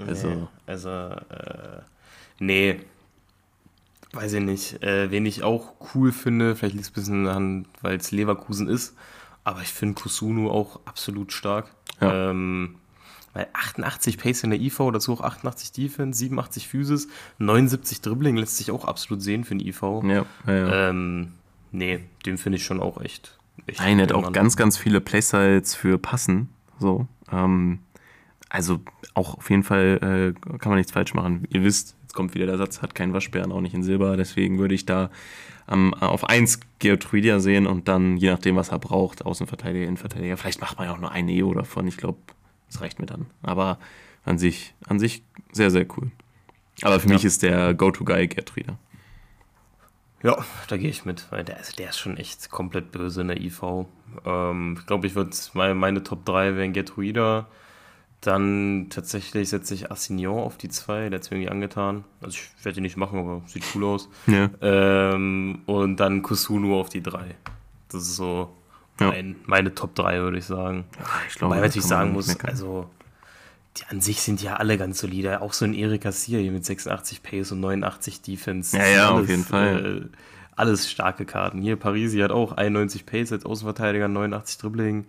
Also, 0.06 0.28
nee, 0.28 0.46
also 0.66 0.88
äh, 0.90 1.82
nee, 2.38 2.80
weiß 4.12 4.35
ich 4.35 4.42
nicht. 4.42 4.83
Äh, 4.83 5.11
wen 5.11 5.27
ich 5.27 5.42
auch 5.42 5.75
cool 5.94 6.12
finde, 6.12 6.57
vielleicht 6.57 6.75
liegt 6.75 6.87
es 6.87 6.90
ein 6.90 6.94
bisschen 6.94 7.27
an, 7.27 7.66
weil 7.81 7.96
es 7.96 8.11
Leverkusen 8.11 8.68
ist, 8.68 8.94
aber 9.44 9.62
ich 9.62 9.72
finde 9.72 10.01
Kusunu 10.01 10.51
auch 10.51 10.81
absolut 10.85 11.33
stark. 11.33 11.75
Ja. 12.01 12.31
Ähm, 12.31 12.77
weil 13.35 13.48
88 13.53 14.18
Pace 14.18 14.44
in 14.44 14.51
der 14.51 14.61
IV, 14.61 14.79
dazu 14.92 15.14
auch 15.14 15.22
88 15.22 15.72
Defense, 15.72 16.18
87 16.18 16.68
Physis, 16.68 17.09
79 17.38 18.03
Dribbling 18.03 18.37
lässt 18.37 18.59
sich 18.59 18.70
auch 18.70 18.85
absolut 18.85 19.22
sehen 19.22 19.44
für 19.44 19.55
den 19.55 19.66
IV. 19.66 19.83
Ja, 19.83 20.27
ja, 20.46 20.53
ja. 20.53 20.90
Ähm, 20.90 21.33
nee, 21.70 22.01
den 22.27 22.37
finde 22.37 22.57
ich 22.57 22.64
schon 22.64 22.81
auch 22.81 23.01
echt. 23.01 23.38
echt 23.66 23.81
Nein, 23.81 23.98
er 23.98 24.05
hat 24.05 24.12
auch 24.12 24.33
ganz, 24.33 24.57
ganz 24.57 24.77
viele 24.77 25.01
Playstyles 25.01 25.75
für 25.75 25.98
Passen. 25.98 26.51
So. 26.79 27.07
Ähm, 27.31 27.79
also 28.51 28.81
auch 29.14 29.38
auf 29.38 29.48
jeden 29.48 29.62
Fall 29.62 30.35
äh, 30.37 30.59
kann 30.59 30.70
man 30.70 30.77
nichts 30.77 30.92
falsch 30.92 31.14
machen. 31.14 31.46
Ihr 31.48 31.62
wisst, 31.62 31.96
jetzt 32.12 32.16
kommt 32.16 32.35
wieder 32.35 32.44
der 32.44 32.59
Satz, 32.59 32.83
hat 32.83 32.94
keinen 32.94 33.14
Waschbären, 33.14 33.53
auch 33.53 33.62
nicht 33.62 33.72
in 33.72 33.83
Silber. 33.83 34.18
Deswegen 34.18 34.59
würde 34.59 34.75
ich 34.75 34.85
da 34.85 35.11
ähm, 35.70 35.94
auf 35.94 36.29
1 36.29 36.61
Geotruidia 36.79 37.40
sehen 37.40 37.66
und 37.66 37.88
dann, 37.88 38.18
je 38.18 38.31
nachdem, 38.31 38.57
was 38.57 38.68
er 38.68 38.79
braucht, 38.79 39.25
Außenverteidiger, 39.25 39.87
Innenverteidiger. 39.87 40.37
Vielleicht 40.37 40.61
macht 40.61 40.77
man 40.77 40.88
ja 40.88 40.94
auch 40.94 40.98
nur 40.98 41.11
ein 41.11 41.27
EO 41.31 41.55
davon. 41.55 41.88
Ich 41.88 41.96
glaube, 41.96 42.18
das 42.68 42.83
reicht 42.83 42.98
mir 42.98 43.07
dann. 43.07 43.27
Aber 43.42 43.79
an 44.27 44.37
sich, 44.37 44.75
an 44.87 44.98
sich 44.98 45.22
sehr, 45.53 45.70
sehr 45.70 45.87
cool. 45.96 46.11
Aber 46.83 47.01
für 47.01 47.09
ja. 47.09 47.14
mich 47.14 47.25
ist 47.25 47.42
der 47.42 47.72
Go-To-Guy 47.72 48.29
Gertruida. 48.29 48.77
Ja, 50.22 50.37
da 50.68 50.77
gehe 50.77 50.90
ich 50.90 51.07
mit, 51.07 51.27
weil 51.31 51.44
der, 51.44 51.57
also 51.57 51.72
der 51.77 51.88
ist 51.88 51.98
schon 51.98 52.18
echt 52.18 52.51
komplett 52.51 52.92
böse 52.92 53.22
in 53.22 53.29
der 53.29 53.40
IV. 53.40 53.87
Ähm, 54.27 54.77
ich 54.79 54.87
glaube, 54.87 55.07
ich 55.07 55.14
würde 55.14 55.35
meine, 55.55 55.75
meine 55.75 56.03
Top 56.03 56.27
3 56.27 56.57
wären 56.57 56.75
Gertruida, 56.75 57.48
dann 58.22 58.87
tatsächlich 58.88 59.48
setze 59.48 59.74
ich 59.74 59.90
Assignon 59.90 60.38
auf 60.38 60.56
die 60.56 60.68
2, 60.68 61.11
der 61.11 61.18
hat 61.18 61.24
es 61.24 61.30
mir 61.30 61.38
irgendwie 61.38 61.50
angetan. 61.50 62.04
Also 62.20 62.38
ich 62.38 62.64
werde 62.64 62.76
die 62.76 62.80
nicht 62.80 62.96
machen, 62.96 63.18
aber 63.18 63.42
sieht 63.46 63.64
cool 63.74 63.85
aus. 63.85 64.08
Ja. 64.28 64.48
Ähm, 64.61 65.62
und 65.66 65.96
dann 65.96 66.22
Kusunu 66.22 66.78
auf 66.78 66.88
die 66.88 67.02
3. 67.02 67.35
Das 67.88 68.02
ist 68.02 68.14
so 68.14 68.54
ja. 69.00 69.08
mein, 69.08 69.37
meine 69.46 69.74
Top 69.74 69.96
3, 69.96 70.20
würde 70.20 70.38
ich 70.38 70.44
sagen. 70.44 70.85
Ja, 70.98 71.04
ich 71.28 71.35
glaube, 71.35 71.56
Wobei 71.56 71.66
ich 71.66 71.70
natürlich 71.70 71.88
sagen 71.88 72.12
muss, 72.12 72.28
meckern. 72.28 72.50
also 72.50 72.88
die 73.76 73.87
an 73.87 74.00
sich 74.00 74.22
sind 74.22 74.40
ja 74.40 74.54
alle 74.54 74.78
ganz 74.78 75.00
solide. 75.00 75.40
Auch 75.40 75.52
so 75.52 75.64
ein 75.64 75.74
Erika 75.74 76.12
Sier 76.12 76.38
hier 76.38 76.52
mit 76.52 76.64
86 76.64 77.24
Pace 77.24 77.50
und 77.50 77.61
89 77.61 78.22
Defense. 78.22 78.76
Ja, 78.76 78.87
ja, 78.87 79.11
alles, 79.11 79.24
auf 79.24 79.28
jeden 79.28 79.44
Fall. 79.44 80.11
Äh, 80.12 80.16
alles 80.54 80.88
starke 80.88 81.24
Karten. 81.24 81.61
Hier 81.61 81.74
Parisi 81.74 82.20
hat 82.20 82.30
auch 82.30 82.52
91 82.52 83.04
Pace 83.04 83.32
als 83.32 83.44
Außenverteidiger, 83.44 84.06
89 84.06 84.58
Dribbling. 84.58 85.06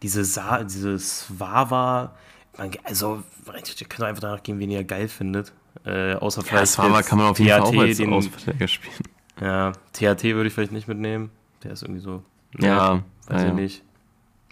Diese 0.00 0.24
Sa 0.24 0.62
dieses 0.62 1.26
Wawa 1.28 2.14
man, 2.56 2.70
also, 2.84 3.22
ihr 3.46 3.86
könnt 3.86 4.08
einfach 4.08 4.22
danach 4.22 4.42
gehen, 4.42 4.58
wen 4.58 4.70
ihr 4.70 4.84
geil 4.84 5.08
findet. 5.08 5.52
Äh, 5.84 6.14
außer 6.14 6.42
ja, 6.42 6.46
vielleicht. 6.46 6.78
Ja, 6.78 7.02
kann 7.02 7.18
man 7.18 7.28
auf 7.28 7.38
jeden 7.38 7.50
THT, 7.50 7.58
Fall 7.58 7.76
auch 7.76 7.80
als 7.80 7.96
den, 7.96 8.12
Ausverteidiger 8.12 8.68
spielen. 8.68 8.94
Ja, 9.40 9.72
THT 9.92 10.24
würde 10.24 10.46
ich 10.46 10.54
vielleicht 10.54 10.72
nicht 10.72 10.88
mitnehmen. 10.88 11.30
Der 11.62 11.72
ist 11.72 11.82
irgendwie 11.82 12.00
so. 12.00 12.22
Ne, 12.52 12.68
ja. 12.68 13.02
Weiß 13.26 13.42
ja, 13.42 13.48
ich 13.48 13.54
nicht. 13.54 13.82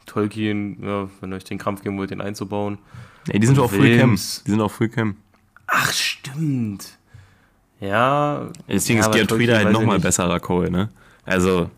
Tolkien, 0.06 0.82
ja, 0.82 1.08
wenn 1.20 1.32
ihr 1.32 1.36
euch 1.36 1.44
den 1.44 1.58
Krampf 1.58 1.82
geben 1.82 1.96
wollt, 1.98 2.10
den 2.10 2.20
einzubauen. 2.20 2.78
Ey, 3.28 3.38
die 3.38 3.46
sind 3.46 3.58
doch 3.58 3.70
Full 3.70 3.98
Cam. 3.98 4.16
Die 4.16 4.50
sind 4.50 4.60
auch 4.60 4.70
Full 4.70 4.88
Cam. 4.88 5.16
Ach, 5.66 5.92
stimmt. 5.92 6.98
Ja. 7.80 8.48
Deswegen 8.68 8.98
ja, 8.98 9.06
ist 9.06 9.12
Gerd 9.12 9.30
Frieda 9.30 9.56
halt 9.56 9.72
nochmal 9.72 10.00
besserer 10.00 10.40
Cole, 10.40 10.70
ne? 10.70 10.88
Also. 11.24 11.70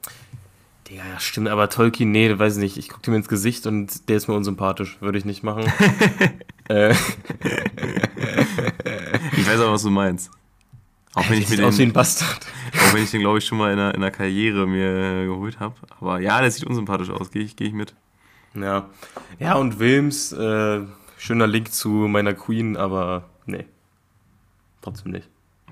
Ja, 0.95 1.19
stimmt, 1.19 1.49
aber 1.49 1.69
Tolkien, 1.69 2.13
nee, 2.13 2.39
weiß 2.39 2.57
ich 2.57 2.63
nicht. 2.63 2.77
Ich 2.77 2.89
gucke 2.89 3.11
ihm 3.11 3.17
ins 3.17 3.27
Gesicht 3.27 3.67
und 3.67 4.09
der 4.09 4.17
ist 4.17 4.29
mir 4.29 4.35
unsympathisch. 4.35 4.97
Würde 5.01 5.19
ich 5.19 5.25
nicht 5.25 5.43
machen. 5.43 5.65
äh. 6.69 6.93
ich 9.33 9.47
weiß 9.47 9.61
auch, 9.61 9.73
was 9.73 9.83
du 9.83 9.91
meinst. 9.91 10.31
Auch 11.15 11.29
wenn 11.29 11.41
ich 11.41 11.49
mir 11.49 11.57
den, 11.57 11.65
aus 11.65 11.79
wie 11.79 11.83
ein 11.83 11.93
Bastard. 11.93 12.47
Auch 12.75 12.95
wenn 12.95 13.05
ich 13.05 13.11
den, 13.11 13.21
glaube 13.21 13.39
ich, 13.39 13.45
schon 13.45 13.59
mal 13.59 13.71
in 13.71 13.79
der, 13.79 13.95
in 13.95 14.01
der 14.01 14.11
Karriere 14.11 14.67
mir 14.67 15.27
geholt 15.27 15.61
habe. 15.61 15.75
Aber 16.01 16.19
ja, 16.21 16.41
der 16.41 16.51
sieht 16.51 16.65
unsympathisch 16.65 17.11
aus. 17.11 17.31
Gehe 17.31 17.43
ich, 17.43 17.55
geh 17.55 17.67
ich 17.67 17.73
mit. 17.73 17.95
Ja. 18.55 18.89
Ja, 19.39 19.55
und 19.55 19.79
Wilms, 19.79 20.33
äh, 20.33 20.81
schöner 21.17 21.47
Link 21.47 21.73
zu 21.73 21.89
meiner 21.89 22.35
Queen, 22.35 22.77
aber 22.77 23.29
nee. 23.47 23.65
Trotzdem 24.81 25.13
nicht. 25.13 25.29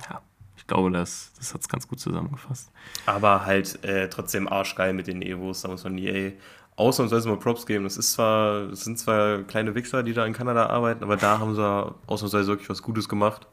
Ja 0.08 0.20
glaube, 0.66 0.90
das, 0.90 1.32
das 1.38 1.54
hat 1.54 1.60
es 1.62 1.68
ganz 1.68 1.88
gut 1.88 2.00
zusammengefasst. 2.00 2.70
Aber 3.06 3.44
halt 3.46 3.82
äh, 3.84 4.08
trotzdem 4.08 4.48
arschgeil 4.48 4.92
mit 4.92 5.06
den 5.06 5.22
Evos, 5.22 5.62
da 5.62 5.68
muss 5.68 5.84
man 5.84 5.98
EA 5.98 6.32
ausnahmsweise 6.76 7.28
mal 7.28 7.38
Props 7.38 7.66
geben. 7.66 7.84
Das 7.84 7.96
ist 7.96 8.12
zwar, 8.12 8.68
das 8.68 8.84
sind 8.84 8.98
zwar 8.98 9.42
kleine 9.42 9.74
Wichser, 9.74 10.02
die 10.02 10.12
da 10.12 10.24
in 10.24 10.32
Kanada 10.32 10.66
arbeiten, 10.66 11.04
aber 11.04 11.16
da 11.16 11.38
haben 11.38 11.54
sie 11.54 11.94
ausnahmsweise 12.06 12.48
wirklich 12.48 12.70
was 12.70 12.82
Gutes 12.82 13.08
gemacht. 13.08 13.46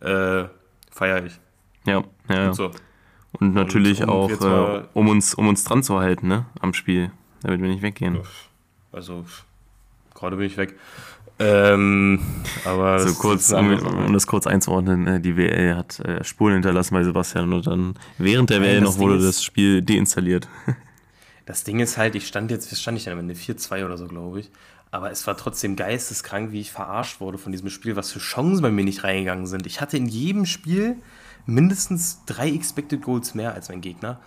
Äh, 0.00 0.44
Feier 0.90 1.24
ich. 1.24 1.38
Ja, 1.84 2.02
ja. 2.28 2.48
Und, 2.48 2.54
so. 2.54 2.70
und 3.38 3.54
natürlich 3.54 4.02
und, 4.02 4.08
auch, 4.08 4.30
äh, 4.30 4.82
um, 4.92 5.08
uns, 5.08 5.34
um 5.34 5.48
uns 5.48 5.64
dran 5.64 5.82
zu 5.82 6.00
halten, 6.00 6.28
ne, 6.28 6.46
am 6.60 6.74
Spiel, 6.74 7.10
damit 7.42 7.60
wir 7.60 7.68
nicht 7.68 7.82
weggehen. 7.82 8.20
Also, 8.92 9.24
gerade 10.14 10.36
bin 10.36 10.46
ich 10.46 10.56
weg. 10.56 10.78
Ähm, 11.42 12.20
aber 12.66 12.98
so 12.98 13.14
kurz, 13.14 13.50
um, 13.50 13.72
um, 13.72 14.12
das 14.12 14.26
kurz 14.26 14.46
einzuordnen, 14.46 15.06
äh, 15.06 15.20
die 15.20 15.38
WL 15.38 15.74
hat 15.74 15.98
äh, 16.00 16.22
Spuren 16.22 16.52
hinterlassen 16.52 16.92
bei 16.94 17.02
Sebastian 17.02 17.50
und 17.50 17.66
dann 17.66 17.94
während 18.18 18.50
der 18.50 18.60
WL 18.60 18.82
noch 18.82 18.98
wurde 18.98 19.16
ist, 19.16 19.24
das 19.24 19.42
Spiel 19.42 19.80
deinstalliert. 19.80 20.48
Das 21.46 21.64
Ding 21.64 21.80
ist 21.80 21.96
halt, 21.96 22.14
ich 22.14 22.28
stand 22.28 22.52
jetzt, 22.52 22.76
stand 22.78 22.96
ich 22.96 23.04
dann 23.04 23.14
am 23.14 23.20
Ende 23.20 23.34
4-2 23.34 23.84
oder 23.84 23.96
so, 23.96 24.06
glaube 24.06 24.38
ich. 24.38 24.50
Aber 24.92 25.10
es 25.10 25.26
war 25.26 25.36
trotzdem 25.36 25.74
geisteskrank, 25.74 26.52
wie 26.52 26.60
ich 26.60 26.70
verarscht 26.70 27.20
wurde 27.20 27.38
von 27.38 27.50
diesem 27.50 27.70
Spiel, 27.70 27.96
was 27.96 28.12
für 28.12 28.20
Chancen 28.20 28.62
bei 28.62 28.70
mir 28.70 28.84
nicht 28.84 29.02
reingegangen 29.02 29.46
sind. 29.46 29.66
Ich 29.66 29.80
hatte 29.80 29.96
in 29.96 30.06
jedem 30.06 30.46
Spiel 30.46 30.96
mindestens 31.46 32.20
drei 32.26 32.50
Expected 32.50 33.02
Goals 33.02 33.34
mehr 33.34 33.54
als 33.54 33.68
mein 33.68 33.80
Gegner 33.80 34.20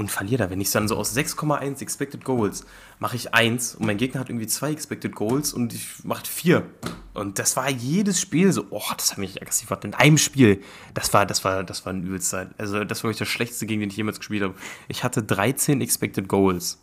und 0.00 0.10
verliere 0.10 0.44
da. 0.44 0.50
Wenn 0.50 0.62
ich 0.62 0.70
dann 0.70 0.88
so 0.88 0.96
aus 0.96 1.14
6,1 1.14 1.82
Expected 1.82 2.24
Goals 2.24 2.64
mache 2.98 3.16
ich 3.16 3.34
1 3.34 3.74
und 3.74 3.84
mein 3.86 3.98
Gegner 3.98 4.20
hat 4.20 4.30
irgendwie 4.30 4.46
2 4.46 4.72
Expected 4.72 5.14
Goals 5.14 5.52
und 5.52 5.74
ich 5.74 6.04
mache 6.04 6.26
4. 6.26 6.64
Und 7.12 7.38
das 7.38 7.54
war 7.56 7.68
jedes 7.68 8.18
Spiel 8.18 8.50
so, 8.50 8.64
oh, 8.70 8.82
das 8.96 9.12
hat 9.12 9.18
mich 9.18 9.40
aggressiv 9.40 9.68
gemacht. 9.68 9.84
In 9.84 9.92
einem 9.92 10.16
Spiel, 10.16 10.62
das 10.94 11.12
war, 11.12 11.26
das 11.26 11.44
war, 11.44 11.64
das 11.64 11.84
war 11.84 11.92
ein 11.92 12.02
übelster. 12.02 12.48
Also, 12.56 12.82
das 12.84 13.04
war 13.04 13.10
wirklich 13.10 13.18
das 13.18 13.28
schlechteste, 13.28 13.66
gegen 13.66 13.80
den 13.80 13.90
ich 13.90 13.96
jemals 13.96 14.18
gespielt 14.18 14.42
habe. 14.42 14.54
Ich 14.88 15.04
hatte 15.04 15.22
13 15.22 15.82
Expected 15.82 16.28
Goals. 16.28 16.80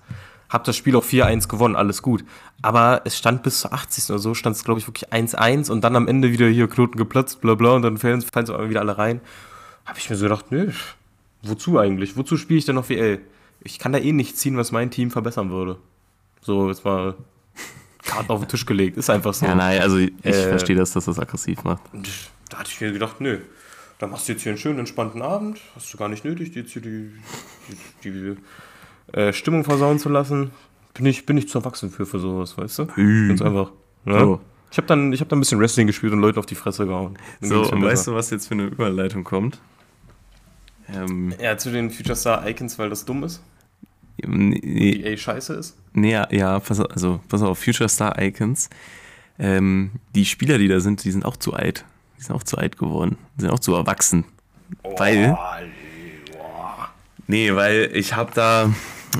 Hab 0.49 0.63
das 0.63 0.77
Spiel 0.77 0.95
auch 0.95 1.03
4-1 1.03 1.47
gewonnen, 1.47 1.75
alles 1.75 2.03
gut. 2.03 2.23
Aber 2.62 3.01
es 3.03 3.17
stand 3.17 3.41
bis 3.41 3.62
zur 3.62 3.73
80. 3.73 4.12
oder 4.12 4.19
so, 4.19 4.36
stand 4.36 4.56
es, 4.56 4.63
glaube 4.63 4.80
ich, 4.80 4.88
wirklich 4.88 5.12
1-1 5.12 5.71
und 5.71 5.82
dann 5.84 5.95
am 5.95 6.08
Ende 6.08 6.32
wieder 6.32 6.47
hier 6.47 6.67
Knoten 6.67 6.97
geplatzt, 6.97 7.41
bla 7.41 7.56
bla, 7.56 7.71
und 7.71 7.82
dann 7.82 7.97
fallen, 7.97 8.21
fallen 8.21 8.45
sie 8.45 8.69
wieder 8.69 8.82
alle 8.82 8.97
rein. 8.97 9.21
Habe 9.86 9.97
ich 9.97 10.10
mir 10.10 10.15
so 10.15 10.25
gedacht, 10.25 10.51
nö, 10.51 10.71
wozu 11.43 11.80
eigentlich? 11.80 12.17
Wozu 12.17 12.38
spiele 12.38 12.60
ich 12.60 12.65
denn 12.65 12.76
noch 12.76 12.89
WL? 12.89 13.19
Ich 13.62 13.80
kann 13.80 13.91
da 13.91 14.00
eh 14.00 14.12
nicht 14.12 14.38
ziehen, 14.38 14.58
was 14.58 14.71
mein 14.71 14.91
Team 14.91 15.12
verbessern 15.12 15.50
würde. 15.50 15.78
So, 16.41 16.69
jetzt 16.69 16.86
mal 16.86 17.15
Karten 18.04 18.32
auf 18.32 18.39
den 18.39 18.47
Tisch 18.47 18.65
gelegt. 18.65 18.97
Ist 18.97 19.10
einfach 19.10 19.34
so. 19.34 19.45
Ja, 19.45 19.56
nein, 19.56 19.82
also 19.82 19.97
ich 19.97 20.13
äh, 20.23 20.34
verstehe 20.34 20.76
das, 20.76 20.93
dass 20.93 21.06
das 21.06 21.19
aggressiv 21.19 21.63
macht. 21.63 21.82
Da 22.50 22.60
hatte 22.60 22.69
ich 22.71 22.80
mir 22.80 22.91
gedacht, 22.91 23.19
nö, 23.19 23.39
da 24.00 24.08
machst 24.08 24.28
du 24.28 24.34
jetzt 24.34 24.43
hier 24.43 24.52
einen 24.52 24.60
schönen, 24.60 24.80
entspannten 24.80 25.21
Abend. 25.21 25.60
Hast 25.76 25.93
du 25.93 25.97
gar 25.97 26.08
nicht 26.08 26.23
nötig, 26.23 26.56
jetzt 26.56 26.71
hier 26.71 26.82
die, 26.82 27.12
die, 28.04 28.12
die 28.12 29.17
äh, 29.17 29.34
Stimmung 29.34 29.63
versauen 29.63 30.00
zu 30.00 30.10
lassen. 30.10 30.52
Bin 30.93 31.06
ich, 31.06 31.26
bin 31.26 31.38
ich 31.38 31.50
zu 31.50 31.60
erwachsen 31.60 31.91
für, 31.91 32.06
für 32.06 32.19
sowas, 32.19 32.58
weißt 32.58 32.80
du? 32.80 32.86
Ganz 33.28 33.41
einfach. 33.41 33.71
Ja? 34.06 34.19
So. 34.19 34.41
Ich 34.71 34.78
habe 34.78 34.88
dann, 34.88 35.13
hab 35.13 35.30
dann 35.30 35.38
ein 35.38 35.41
bisschen 35.41 35.60
Wrestling 35.60 35.88
gespielt 35.88 36.13
und 36.13 36.19
Leuten 36.19 36.39
auf 36.39 36.45
die 36.45 36.56
Fresse 36.56 36.86
gehauen. 36.86 37.17
Dann 37.40 37.50
so, 37.50 37.71
und 37.71 37.81
weißt 37.81 38.08
du, 38.08 38.15
was 38.15 38.29
jetzt 38.31 38.48
für 38.48 38.54
eine 38.54 38.65
Überleitung 38.65 39.23
kommt? 39.23 39.60
Ähm, 40.94 41.33
ja, 41.42 41.58
zu 41.58 41.71
den 41.71 41.90
Future 41.90 42.15
Star 42.15 42.48
Icons, 42.48 42.77
weil 42.79 42.90
das 42.90 43.06
dumm 43.06 43.23
ist? 43.23 43.42
Nee, 44.25 44.60
die 44.60 45.04
EA 45.04 45.17
scheiße 45.17 45.54
ist? 45.54 45.77
Nee, 45.94 46.12
ja, 46.31 46.60
pass 46.60 46.79
auf, 46.79 46.92
also 46.92 47.19
pass 47.27 47.42
auf, 47.42 47.60
Future 47.60 47.90
Star 47.90 48.19
Icons. 48.21 48.69
Ähm, 49.40 49.92
die 50.15 50.25
Spieler, 50.25 50.58
die 50.58 50.67
da 50.67 50.79
sind, 50.79 51.04
die 51.04 51.12
sind 51.12 51.25
auch 51.25 51.38
zu 51.38 51.54
alt. 51.54 51.85
Die 52.17 52.23
sind 52.23 52.35
auch 52.35 52.44
zu 52.44 52.58
alt 52.58 52.77
geworden. 52.77 53.17
Die 53.35 53.42
sind 53.42 53.52
auch 53.52 53.60
zu 53.60 53.75
erwachsen. 53.75 54.25
Oh, 54.83 54.98
weil. 54.98 55.38
Oh. 55.38 56.46
Nee, 57.27 57.54
weil 57.54 57.92
ich 57.94 58.15
habe 58.15 58.31
da. 58.33 58.73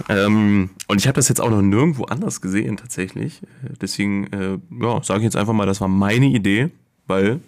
Ähm, 0.10 0.72
und 0.88 1.00
ich 1.00 1.08
habe 1.08 1.16
das 1.16 1.30
jetzt 1.30 1.42
auch 1.42 1.50
noch 1.50 1.62
nirgendwo 1.62 2.06
anders 2.06 2.42
gesehen, 2.42 2.78
tatsächlich. 2.78 3.42
Deswegen, 3.82 4.28
äh, 4.34 4.58
ja, 4.82 5.04
sage 5.04 5.20
ich 5.20 5.24
jetzt 5.26 5.36
einfach 5.36 5.54
mal, 5.54 5.66
das 5.66 5.82
war 5.82 5.88
meine 5.88 6.28
Idee, 6.28 6.70
weil 7.08 7.40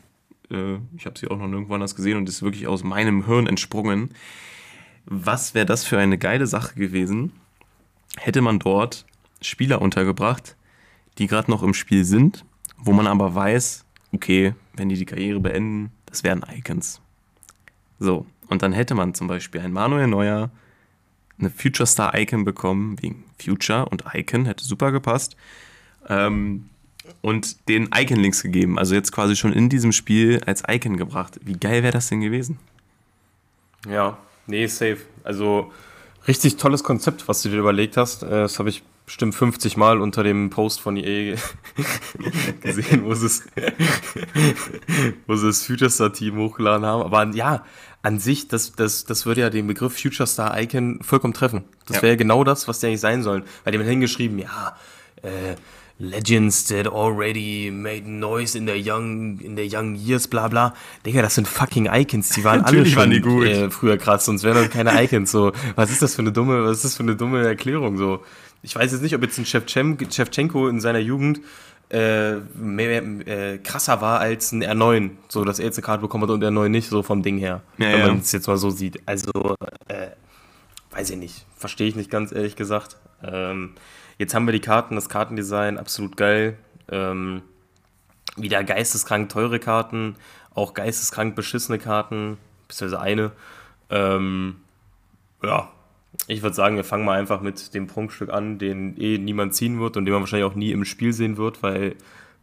äh, 0.52 0.78
ich 0.96 1.06
habe 1.06 1.18
sie 1.18 1.28
auch 1.28 1.38
noch 1.38 1.48
nirgendwo 1.48 1.74
anders 1.74 1.96
gesehen 1.96 2.18
und 2.18 2.30
ist 2.30 2.42
wirklich 2.42 2.68
aus 2.68 2.84
meinem 2.84 3.26
Hirn 3.26 3.48
entsprungen. 3.48 4.12
Was 5.06 5.54
wäre 5.54 5.66
das 5.66 5.86
für 5.86 5.98
eine 5.98 6.18
geile 6.18 6.48
Sache 6.48 6.76
gewesen, 6.76 7.32
hätte 8.18 8.42
man 8.42 8.60
dort 8.60 9.06
Spieler 9.42 9.82
untergebracht, 9.82 10.56
die 11.18 11.28
gerade 11.28 11.50
noch 11.50 11.64
im 11.64 11.74
Spiel 11.74 12.06
sind, 12.06 12.46
wo 12.78 12.94
man 12.94 13.08
aber 13.08 13.34
weiß, 13.34 13.86
okay, 14.14 14.54
wenn 14.74 14.90
die 14.90 14.98
die 14.98 15.06
Karriere 15.06 15.40
beenden, 15.40 15.92
das 16.06 16.24
wären 16.24 16.46
Icons. 16.56 17.02
So, 18.00 18.26
und 18.48 18.62
dann 18.62 18.74
hätte 18.74 18.96
man 18.96 19.14
zum 19.14 19.28
Beispiel 19.28 19.62
ein 19.62 19.72
Manuel 19.72 20.08
Neuer, 20.08 20.52
eine 21.38 21.50
Future 21.50 21.88
Star 21.88 22.18
Icon 22.18 22.44
bekommen, 22.44 23.02
wegen 23.02 23.24
Future 23.42 23.86
und 23.88 24.04
Icon, 24.14 24.46
hätte 24.46 24.64
super 24.64 24.92
gepasst. 24.92 25.36
Ähm, 26.08 26.70
und 27.22 27.68
den 27.70 27.90
Icon 27.96 28.20
links 28.20 28.44
gegeben, 28.44 28.78
also 28.78 28.96
jetzt 28.96 29.12
quasi 29.12 29.36
schon 29.36 29.54
in 29.54 29.70
diesem 29.70 29.92
Spiel 29.92 30.42
als 30.46 30.64
Icon 30.68 30.98
gebracht. 30.98 31.40
Wie 31.44 31.54
geil 31.54 31.84
wäre 31.84 31.94
das 31.94 32.08
denn 32.08 32.22
gewesen? 32.22 32.60
Ja, 33.90 34.18
nee, 34.48 34.68
safe. 34.68 35.00
Also 35.24 35.72
richtig 36.28 36.58
tolles 36.58 36.84
Konzept, 36.84 37.28
was 37.28 37.42
du 37.42 37.50
dir 37.50 37.60
überlegt 37.60 37.98
hast. 37.98 38.24
Äh, 38.24 38.30
das 38.30 38.60
habe 38.60 38.70
ich 38.70 38.84
bestimmt 39.06 39.34
50 39.34 39.76
Mal 39.76 40.02
unter 40.02 40.22
dem 40.22 40.52
Post 40.52 40.82
von 40.82 40.96
EA 40.96 41.36
gesehen, 42.62 43.06
wo 43.06 43.16
sie 43.16 43.26
es, 43.26 43.44
wo 45.28 45.36
sie 45.36 45.48
das 45.48 45.66
Future 45.66 45.90
Star 45.90 46.14
Team 46.14 46.38
hochgeladen 46.38 46.86
haben. 46.86 47.02
Aber 47.02 47.26
ja, 47.36 47.64
an 48.04 48.20
sich, 48.20 48.48
das, 48.48 48.74
das, 48.74 49.06
das 49.06 49.26
würde 49.26 49.42
ja 49.42 49.50
den 49.50 49.66
Begriff 49.66 50.00
Future 50.00 50.28
Star 50.28 50.60
Icon 50.62 51.00
vollkommen 51.02 51.34
treffen. 51.34 51.64
Das 51.88 51.98
ja. 51.98 52.04
wäre 52.04 52.18
genau 52.18 52.44
das, 52.44 52.68
was 52.68 52.80
die 52.80 52.88
eigentlich 52.88 53.00
sein 53.00 53.24
sollen. 53.24 53.44
Weil 53.64 53.74
die 53.74 53.80
haben 53.80 53.86
hingeschrieben, 53.88 54.38
ja, 54.38 54.78
äh, 55.24 55.56
Legends 56.00 56.64
that 56.70 56.88
already 56.88 57.70
made 57.70 58.08
noise 58.08 58.56
in 58.56 58.66
their 58.66 58.78
young, 58.78 59.40
in 59.42 59.56
their 59.56 59.66
young 59.66 59.96
years, 59.96 60.28
bla 60.28 60.48
bla. 60.48 60.74
Digga, 61.06 61.22
das 61.22 61.36
sind 61.36 61.46
fucking 61.46 61.88
Icons, 61.88 62.30
die 62.30 62.44
waren 62.46 62.62
alle 62.66 62.86
schon 62.86 63.12
waren 63.12 63.44
äh, 63.44 63.70
früher 63.70 63.98
krass, 63.98 64.26
sonst 64.26 64.44
wären 64.44 64.56
das 64.56 64.70
keine 64.70 65.04
Icons. 65.04 65.30
So, 65.30 65.52
was 65.76 65.92
ist 65.92 66.02
das 66.02 66.16
für 66.16 66.22
eine 66.22 66.32
dumme, 66.32 66.64
was 66.64 66.78
ist 66.78 66.86
das 66.86 66.96
für 66.96 67.04
eine 67.04 67.18
dumme 67.18 67.46
Erklärung? 67.46 67.98
So, 67.98 68.24
ich 68.64 68.74
weiß 68.74 68.94
jetzt 68.94 69.02
nicht, 69.02 69.14
ob 69.14 69.24
jetzt 69.24 69.38
ein 69.40 69.46
Shevchenko 69.46 70.70
in 70.70 70.80
seiner 70.80 71.00
Jugend 71.00 71.42
äh, 71.90 72.36
mehr, 72.56 73.04
äh, 73.28 73.58
krasser 73.58 74.00
war 74.00 74.20
als 74.20 74.54
ein 74.54 74.64
R9, 74.64 75.12
so 75.28 75.44
dass 75.44 75.60
er 75.60 75.66
jetzt 75.66 75.78
eine 75.78 75.86
Karte 75.86 76.02
bekommen 76.02 76.24
hat 76.24 76.30
und 76.30 76.44
R9 76.44 76.70
nicht, 76.70 76.88
so 76.88 77.04
vom 77.04 77.24
Ding 77.24 77.38
her. 77.40 77.62
Ja, 77.78 77.92
wenn 77.92 78.08
man 78.08 78.20
es 78.20 78.32
jetzt 78.32 78.48
mal 78.48 78.58
so 78.58 78.70
sieht. 78.70 79.02
Also, 79.06 79.56
äh, 79.88 80.08
weiß 80.92 81.10
ich 81.10 81.18
nicht. 81.18 81.46
Verstehe 81.58 81.88
ich 81.88 81.96
nicht 81.96 82.10
ganz 82.10 82.32
ehrlich 82.32 82.56
gesagt. 82.56 82.96
Ähm, 83.24 83.72
Jetzt 84.20 84.36
haben 84.36 84.46
wir 84.46 84.52
die 84.52 84.60
Karten, 84.60 84.96
das 84.96 85.08
Kartendesign, 85.08 85.78
absolut 85.78 86.18
geil. 86.18 86.58
Ähm, 86.92 87.42
wieder 88.36 88.64
geisteskrank 88.66 89.30
teure 89.30 89.60
Karten, 89.60 90.18
auch 90.54 90.74
geisteskrank 90.74 91.36
beschissene 91.36 91.80
Karten, 91.80 92.38
beziehungsweise 92.68 93.02
eine. 93.02 93.32
Ähm, 93.90 94.58
ja, 95.42 95.72
ich 96.28 96.42
würde 96.42 96.54
sagen, 96.54 96.76
wir 96.76 96.84
fangen 96.84 97.06
mal 97.06 97.18
einfach 97.18 97.40
mit 97.40 97.74
dem 97.74 97.88
Prunkstück 97.88 98.30
an, 98.30 98.60
den 98.60 99.00
eh 99.00 99.18
niemand 99.18 99.56
ziehen 99.56 99.80
wird 99.80 99.96
und 99.96 100.04
den 100.04 100.12
man 100.12 100.22
wahrscheinlich 100.22 100.50
auch 100.52 100.56
nie 100.56 100.72
im 100.72 100.84
Spiel 100.84 101.14
sehen 101.14 101.38
wird, 101.38 101.64
weil 101.64 101.96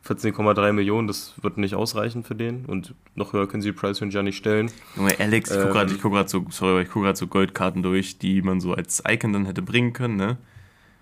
14,3 0.09 0.73
Millionen, 0.73 1.09
das 1.09 1.35
wird 1.43 1.59
nicht 1.59 1.75
ausreichen 1.75 2.23
für 2.23 2.35
den 2.35 2.65
und 2.65 2.95
noch 3.17 3.35
höher 3.35 3.49
können 3.49 3.61
sie 3.61 3.73
die 3.73 3.77
Price 3.77 4.01
Range 4.01 4.13
ja 4.15 4.23
nicht 4.23 4.39
stellen. 4.39 4.71
Junge, 4.97 5.19
Alex, 5.19 5.51
ich 5.51 5.57
gucke 5.57 5.69
ähm, 5.69 5.75
gerade 5.75 5.95
guck 5.97 6.29
so, 6.31 6.47
sorry, 6.49 6.85
ich 6.85 6.89
guck 6.91 7.03
grad 7.03 7.19
so 7.19 7.27
Goldkarten 7.27 7.83
durch, 7.83 8.19
die 8.19 8.41
man 8.41 8.61
so 8.61 8.73
als 8.73 9.03
Icon 9.07 9.35
dann 9.35 9.45
hätte 9.45 9.61
bringen 9.61 9.93
können, 9.93 10.17
ne? 10.17 10.39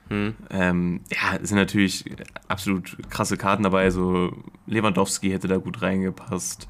Hm. 0.09 0.35
Ähm, 0.51 1.01
ja, 1.11 1.39
es 1.43 1.49
sind 1.49 1.59
natürlich 1.59 2.05
absolut 2.49 2.97
krasse 3.11 3.37
Karten 3.37 3.63
dabei. 3.63 3.91
So 3.91 4.33
Lewandowski 4.67 5.31
hätte 5.31 5.49
da 5.49 5.57
gut 5.57 5.83
reingepasst. 5.83 6.69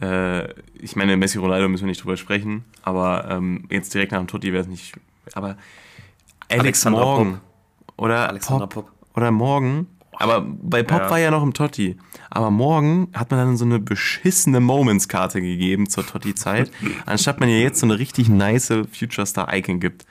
Äh, 0.00 0.52
ich 0.74 0.96
meine, 0.96 1.16
Messi 1.16 1.38
Ronaldo 1.38 1.68
müssen 1.68 1.84
wir 1.84 1.88
nicht 1.88 2.02
drüber 2.02 2.16
sprechen, 2.16 2.64
aber 2.82 3.28
ähm, 3.30 3.66
jetzt 3.70 3.92
direkt 3.94 4.12
nach 4.12 4.18
dem 4.18 4.28
Totti 4.28 4.52
wäre 4.52 4.62
es 4.62 4.68
nicht. 4.68 4.94
Aber 5.34 5.56
Alex 6.48 6.60
Alexander 6.60 7.00
Morgan 7.00 7.32
Pop. 7.32 7.94
oder 7.98 8.28
Alexander 8.28 8.66
Pop, 8.66 8.86
Pop. 8.86 9.16
oder 9.16 9.30
Morgan. 9.30 9.86
Aber 10.12 10.40
bei 10.40 10.82
Pop 10.82 11.00
ja. 11.00 11.10
war 11.10 11.18
ja 11.18 11.30
noch 11.30 11.42
im 11.42 11.54
Totti. 11.54 11.96
Aber 12.30 12.50
morgen 12.50 13.08
hat 13.14 13.30
man 13.30 13.40
dann 13.40 13.56
so 13.56 13.64
eine 13.64 13.78
beschissene 13.78 14.60
Moments-Karte 14.60 15.40
gegeben 15.40 15.88
zur 15.88 16.06
Totti-Zeit, 16.06 16.70
anstatt 17.06 17.40
man 17.40 17.48
ja 17.48 17.56
jetzt 17.56 17.80
so 17.80 17.86
eine 17.86 17.98
richtig 17.98 18.28
nice 18.28 18.72
Future 18.92 19.26
Star 19.26 19.52
Icon 19.54 19.80
gibt. 19.80 20.06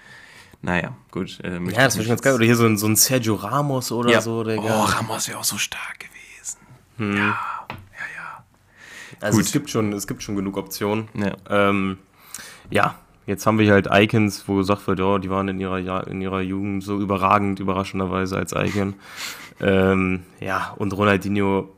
Naja, 0.68 0.98
gut. 1.12 1.40
Äh, 1.46 1.60
ja, 1.72 1.86
das 1.86 1.98
wäre 1.98 2.10
ganz 2.10 2.22
geil. 2.22 2.34
Oder 2.34 2.44
hier 2.44 2.58
so 2.58 2.66
ein, 2.66 2.78
so 2.78 2.88
ein 2.88 2.98
Sergio 2.98 3.36
Ramos 3.36 3.90
oder 3.94 4.12
ja. 4.12 4.20
so. 4.20 4.44
Digga. 4.44 4.62
Oh, 4.64 4.84
Ramos 4.84 5.30
wäre 5.30 5.40
auch 5.40 5.46
so 5.46 5.58
stark 5.58 5.98
gewesen. 5.98 6.60
Hm. 6.98 7.16
Ja, 7.16 7.24
ja, 7.24 8.06
ja. 8.18 8.44
Also 9.22 9.40
es 9.40 9.54
gibt, 9.54 9.70
schon, 9.70 9.94
es 9.94 10.08
gibt 10.08 10.24
schon 10.24 10.36
genug 10.36 10.58
Optionen. 10.58 11.08
Ja. 11.14 11.32
Ähm, 11.50 12.00
ja, 12.70 12.96
jetzt 13.26 13.48
haben 13.48 13.58
wir 13.60 13.64
hier 13.64 13.76
halt 13.76 13.88
Icons, 13.90 14.46
wo 14.50 14.58
gesagt 14.58 14.86
wird, 14.88 15.00
oh, 15.00 15.20
die 15.20 15.30
waren 15.30 15.48
in 15.48 15.62
ihrer, 15.62 16.06
in 16.06 16.22
ihrer 16.22 16.42
Jugend 16.42 16.84
so 16.84 17.00
überragend, 17.00 17.62
überraschenderweise 17.62 18.36
als 18.36 18.52
Icon. 18.52 18.96
ähm, 19.62 20.24
ja, 20.42 20.74
und 20.76 20.92
Ronaldinho 20.92 21.70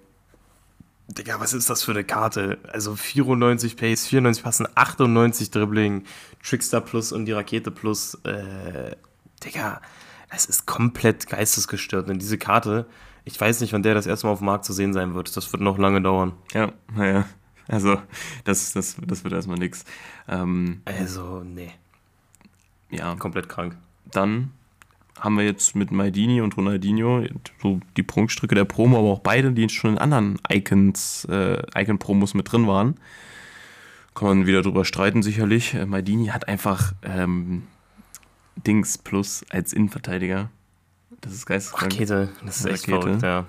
Digga, 1.10 1.40
was 1.40 1.54
ist 1.54 1.70
das 1.70 1.84
für 1.84 1.92
eine 1.92 2.04
Karte? 2.04 2.60
Also 2.72 2.96
94 2.96 3.76
Pace, 3.76 4.06
94 4.08 4.44
Passen, 4.44 4.68
98 4.76 5.50
Dribbling, 5.50 6.04
Trickster 6.44 6.82
Plus 6.82 7.12
und 7.12 7.26
die 7.26 7.32
Rakete 7.32 7.72
Plus. 7.72 8.16
Äh, 8.24 8.96
Digga, 9.44 9.82
es 10.30 10.46
ist 10.46 10.68
komplett 10.68 11.28
geistesgestört. 11.28 12.10
Und 12.10 12.20
diese 12.20 12.38
Karte, 12.38 12.86
ich 13.26 13.40
weiß 13.40 13.62
nicht, 13.62 13.74
wann 13.74 13.84
der 13.84 13.96
das 13.96 14.06
erste 14.06 14.28
Mal 14.28 14.34
auf 14.34 14.40
dem 14.40 14.46
Markt 14.46 14.66
zu 14.66 14.74
sehen 14.74 14.94
sein 14.94 15.16
wird. 15.16 15.36
Das 15.36 15.52
wird 15.52 15.64
noch 15.64 15.80
lange 15.80 16.02
dauern. 16.02 16.34
Ja, 16.54 16.72
naja. 16.94 17.26
Also, 17.68 18.02
das, 18.46 18.74
das, 18.74 18.96
das 19.06 19.24
wird 19.24 19.34
erstmal 19.34 19.58
nix. 19.58 19.86
Ähm, 20.28 20.82
also, 20.86 21.44
nee. 21.44 21.72
Ja. 22.90 23.16
Komplett 23.16 23.50
krank. 23.50 23.78
Dann 24.06 24.52
haben 25.20 25.38
wir 25.38 25.46
jetzt 25.46 25.76
mit 25.76 25.92
Maidini 25.92 26.42
und 26.42 26.56
Ronaldinho 26.58 27.24
so 27.62 27.80
die 27.98 28.04
Prunkstücke 28.04 28.56
der 28.56 28.66
Promo, 28.66 28.98
aber 28.98 29.10
auch 29.10 29.20
beide, 29.20 29.52
die 29.52 29.68
schon 29.70 29.92
in 29.92 29.98
anderen 29.98 30.40
Icons, 30.50 31.26
äh, 31.30 31.62
Icon-Promos 31.76 32.34
mit 32.34 32.52
drin 32.52 32.68
waren. 32.68 32.96
Kann 34.16 34.28
man 34.28 34.48
wieder 34.48 34.62
drüber 34.62 34.86
streiten, 34.86 35.24
sicherlich. 35.24 35.74
Äh, 35.74 35.86
Maidini 35.86 36.28
hat 36.28 36.48
einfach 36.48 36.94
ähm, 37.04 37.64
Dings 38.56 38.98
plus 38.98 39.46
als 39.50 39.74
Innenverteidiger. 39.74 40.50
Das 41.22 41.34
ist 41.34 41.46
geisteskrank. 41.46 41.94
Rakete, 41.94 42.30
das 42.46 42.60
ist 42.60 42.66
echt 42.66 42.88
Rakete. 42.88 43.02
verrückt, 43.02 43.24
ja. 43.24 43.46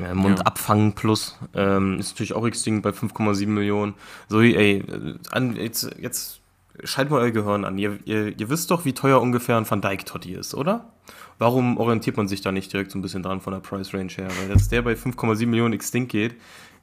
Ja, 0.00 0.12
Mund 0.12 0.40
ja. 0.40 0.44
abfangen 0.44 0.94
plus 0.94 1.38
ähm, 1.54 2.00
ist 2.00 2.10
natürlich 2.10 2.32
auch 2.32 2.44
extinct 2.44 2.82
bei 2.82 2.90
5,7 2.90 3.46
Millionen. 3.46 3.94
So, 4.28 4.40
ey, 4.40 4.78
äh, 4.78 5.14
an, 5.30 5.54
jetzt, 5.54 5.88
jetzt 6.00 6.40
Schaltet 6.84 7.10
mal 7.10 7.20
euer 7.20 7.30
Gehirn 7.30 7.64
an. 7.64 7.78
Ihr, 7.78 7.98
ihr, 8.04 8.38
ihr, 8.38 8.50
wisst 8.50 8.70
doch, 8.70 8.84
wie 8.84 8.92
teuer 8.92 9.20
ungefähr 9.20 9.56
ein 9.56 9.68
Van 9.68 9.80
Dyke 9.80 10.04
Totti 10.04 10.34
ist, 10.34 10.54
oder? 10.54 10.92
Warum 11.38 11.76
orientiert 11.78 12.16
man 12.16 12.28
sich 12.28 12.40
da 12.40 12.52
nicht 12.52 12.72
direkt 12.72 12.90
so 12.90 12.98
ein 12.98 13.02
bisschen 13.02 13.22
dran 13.22 13.40
von 13.40 13.52
der 13.52 13.60
Price 13.60 13.94
Range 13.94 14.12
her? 14.12 14.28
Weil 14.38 14.48
dass 14.48 14.68
der 14.68 14.82
bei 14.82 14.92
5,7 14.92 15.46
Millionen 15.46 15.74
extinct 15.74 16.10
geht, 16.12 16.34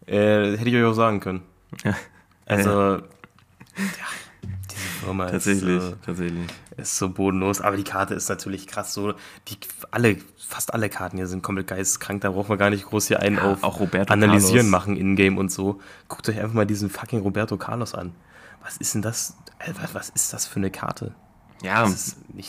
äh, 0.06 0.58
hätte 0.58 0.70
ich 0.70 0.76
euch 0.76 0.86
auch 0.86 0.94
sagen 0.94 1.20
können. 1.20 1.42
Ja. 1.84 1.96
Also, 2.46 2.70
ja. 2.70 3.02
diese 4.72 4.82
Firma 5.04 5.26
tatsächlich, 5.28 5.78
ist, 5.78 5.92
äh, 5.92 5.96
tatsächlich. 6.06 6.48
ist 6.78 6.98
so 6.98 7.10
bodenlos. 7.10 7.62
Aber 7.62 7.76
die 7.76 7.84
Karte 7.84 8.14
ist 8.14 8.30
natürlich 8.30 8.68
krass. 8.68 8.94
So, 8.94 9.14
die, 9.48 9.58
alle, 9.92 10.18
fast 10.38 10.74
alle 10.74 10.90
Karten 10.90 11.18
hier 11.18 11.28
sind 11.28 11.42
komplett 11.42 11.68
geisteskrank. 11.68 12.22
Da 12.22 12.32
braucht 12.32 12.50
man 12.50 12.58
gar 12.58 12.70
nicht 12.70 12.86
groß 12.86 13.08
hier 13.08 13.20
einen 13.20 13.38
ja, 13.38 13.52
auf 13.52 13.64
auch 13.64 13.80
Roberto 13.80 14.14
analysieren 14.14 14.58
Carlos. 14.58 14.72
machen 14.72 14.98
in-game 14.98 15.38
und 15.38 15.52
so. 15.52 15.80
Guckt 16.08 16.30
euch 16.30 16.40
einfach 16.40 16.54
mal 16.54 16.66
diesen 16.66 16.90
fucking 16.90 17.22
Roberto 17.22 17.58
Carlos 17.58 17.96
an. 17.96 18.14
Was 18.64 18.78
ist 18.78 18.96
denn 18.96 19.02
das? 19.02 19.36
Was 19.94 20.10
ist 20.10 20.34
das 20.34 20.46
für 20.46 20.58
eine 20.58 20.72
Karte? 20.72 21.16
Ja. 21.64 21.90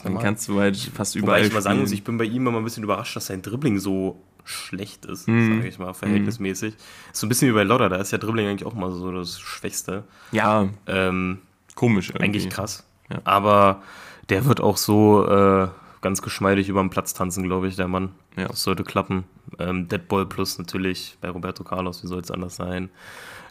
Dann 0.02 0.18
kannst 0.18 0.48
du 0.48 0.60
halt 0.60 0.76
fast 0.76 1.16
überall. 1.16 1.38
Wobei 1.38 1.46
ich 1.46 1.52
mal 1.52 1.62
sagen 1.62 1.80
muss, 1.80 1.92
ich 1.92 2.04
bin 2.04 2.18
bei 2.18 2.24
ihm 2.24 2.46
immer 2.46 2.58
ein 2.58 2.64
bisschen 2.64 2.84
überrascht, 2.84 3.16
dass 3.16 3.26
sein 3.26 3.42
Dribbling 3.42 3.78
so 3.78 4.22
schlecht 4.44 5.06
ist, 5.06 5.26
mhm. 5.26 5.56
sage 5.56 5.68
ich 5.68 5.78
mal, 5.78 5.92
verhältnismäßig. 5.92 6.74
Mhm. 6.74 7.12
Ist 7.12 7.20
so 7.20 7.26
ein 7.26 7.28
bisschen 7.28 7.48
wie 7.48 7.54
bei 7.54 7.64
Lodder, 7.64 7.88
da 7.88 7.96
ist 7.96 8.12
ja 8.12 8.18
Dribbling 8.18 8.46
eigentlich 8.48 8.66
auch 8.66 8.74
mal 8.74 8.92
so 8.92 9.10
das 9.12 9.40
Schwächste. 9.40 10.04
Ja. 10.32 10.68
Ähm, 10.86 11.40
Komisch 11.74 12.10
irgendwie. 12.10 12.24
Eigentlich 12.24 12.48
krass. 12.50 12.84
Ja. 13.10 13.20
Aber 13.24 13.82
der 14.28 14.44
wird 14.44 14.60
auch 14.60 14.76
so 14.76 15.26
äh, 15.26 15.68
ganz 16.00 16.22
geschmeidig 16.22 16.68
über 16.68 16.80
den 16.80 16.90
Platz 16.90 17.14
tanzen, 17.14 17.44
glaube 17.44 17.68
ich, 17.68 17.76
der 17.76 17.88
Mann. 17.88 18.12
Ja. 18.36 18.48
Das 18.48 18.62
sollte 18.62 18.84
klappen. 18.84 19.24
Ähm, 19.58 19.88
Deadball 19.88 20.26
Plus 20.26 20.58
natürlich 20.58 21.18
bei 21.20 21.28
Roberto 21.28 21.64
Carlos, 21.64 22.02
wie 22.02 22.08
soll 22.08 22.20
es 22.20 22.30
anders 22.30 22.56
sein? 22.56 22.90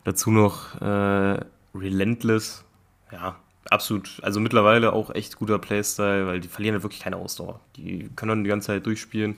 Dazu 0.03 0.31
noch 0.31 0.79
äh, 0.81 1.39
Relentless, 1.73 2.63
ja, 3.11 3.35
absolut. 3.69 4.19
Also 4.21 4.39
mittlerweile 4.39 4.93
auch 4.93 5.13
echt 5.13 5.37
guter 5.37 5.59
Playstyle, 5.59 6.27
weil 6.27 6.39
die 6.39 6.47
verlieren 6.47 6.75
ja 6.75 6.83
wirklich 6.83 7.01
keine 7.01 7.17
Ausdauer. 7.17 7.59
Die 7.77 8.09
können 8.15 8.29
dann 8.29 8.43
die 8.43 8.49
ganze 8.49 8.67
Zeit 8.67 8.85
durchspielen. 8.85 9.37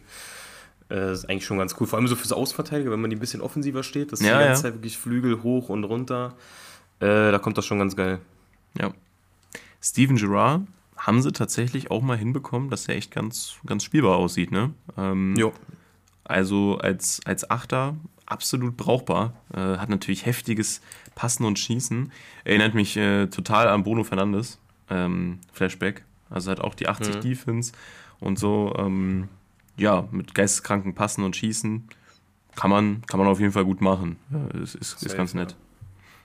Äh, 0.89 1.11
ist 1.11 1.29
eigentlich 1.29 1.45
schon 1.45 1.57
ganz 1.57 1.75
cool. 1.79 1.87
Vor 1.87 1.99
allem 1.99 2.07
so 2.07 2.15
fürs 2.15 2.31
Ausverteidiger, 2.31 2.91
wenn 2.91 3.01
man 3.01 3.09
die 3.09 3.15
ein 3.15 3.19
bisschen 3.19 3.41
offensiver 3.41 3.83
steht. 3.83 4.11
Das 4.11 4.21
ist 4.21 4.25
ja, 4.25 4.37
die 4.37 4.45
ganze 4.45 4.63
ja. 4.63 4.69
Zeit 4.69 4.75
wirklich 4.75 4.97
Flügel 4.97 5.43
hoch 5.43 5.69
und 5.69 5.83
runter. 5.83 6.35
Äh, 6.99 7.31
da 7.31 7.39
kommt 7.39 7.57
das 7.57 7.65
schon 7.65 7.79
ganz 7.79 7.95
geil. 7.95 8.19
Ja. 8.77 8.93
Steven 9.81 10.17
Gerrard 10.17 10.61
haben 10.95 11.21
sie 11.21 11.31
tatsächlich 11.31 11.91
auch 11.91 12.01
mal 12.01 12.17
hinbekommen, 12.17 12.69
dass 12.69 12.87
er 12.87 12.95
echt 12.95 13.11
ganz, 13.11 13.55
ganz 13.65 13.83
spielbar 13.83 14.15
aussieht, 14.15 14.51
ne? 14.51 14.73
Ähm, 14.97 15.35
jo. 15.37 15.53
Also 16.23 16.77
als, 16.79 17.21
als 17.25 17.49
Achter 17.49 17.95
absolut 18.27 18.77
brauchbar. 18.77 19.33
Äh, 19.53 19.77
hat 19.77 19.89
natürlich 19.89 20.25
heftiges 20.25 20.81
Passen 21.15 21.45
und 21.45 21.57
Schießen. 21.57 22.11
Erinnert 22.43 22.75
mich 22.75 22.95
äh, 22.95 23.27
total 23.27 23.67
an 23.67 23.83
Bruno 23.83 24.03
Fernandes. 24.03 24.59
Ähm, 24.89 25.39
Flashback. 25.51 26.03
Also 26.29 26.51
hat 26.51 26.59
auch 26.59 26.75
die 26.75 26.87
80 26.87 27.15
mhm. 27.15 27.21
Defense 27.21 27.71
und 28.19 28.37
so. 28.37 28.75
Ähm, 28.77 29.29
ja, 29.77 30.07
mit 30.11 30.35
Geisteskranken 30.35 30.93
passen 30.93 31.23
und 31.23 31.35
schießen 31.35 31.87
kann 32.57 32.71
man, 32.71 33.01
kann 33.05 33.19
man 33.19 33.29
auf 33.29 33.39
jeden 33.39 33.53
Fall 33.53 33.63
gut 33.63 33.79
machen. 33.79 34.17
Ja, 34.31 34.59
ist, 34.61 34.75
ist, 34.75 35.01
ist 35.03 35.15
ganz 35.15 35.33
nett. 35.33 35.55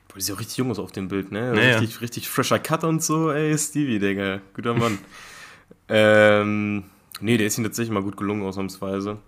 Boah, 0.09 0.15
die 0.17 0.23
sieht 0.23 0.35
auch 0.35 0.41
richtig 0.41 0.57
jung 0.57 0.71
aus 0.71 0.79
auf 0.79 0.91
dem 0.91 1.09
Bild, 1.09 1.31
ne? 1.31 1.53
Naja. 1.53 1.79
Richtig, 1.79 2.01
richtig 2.01 2.29
frischer 2.29 2.59
Cut 2.59 2.83
und 2.85 3.03
so, 3.03 3.31
ey, 3.31 3.57
Stevie, 3.57 3.99
Digga. 3.99 4.41
Guter 4.55 4.75
Mann. 4.75 4.99
ähm, 5.89 6.85
nee, 7.21 7.37
der 7.37 7.47
ist 7.47 7.59
ihm 7.59 7.65
tatsächlich 7.65 7.93
mal 7.93 8.03
gut 8.03 8.17
gelungen, 8.17 8.43
ausnahmsweise. 8.43 9.19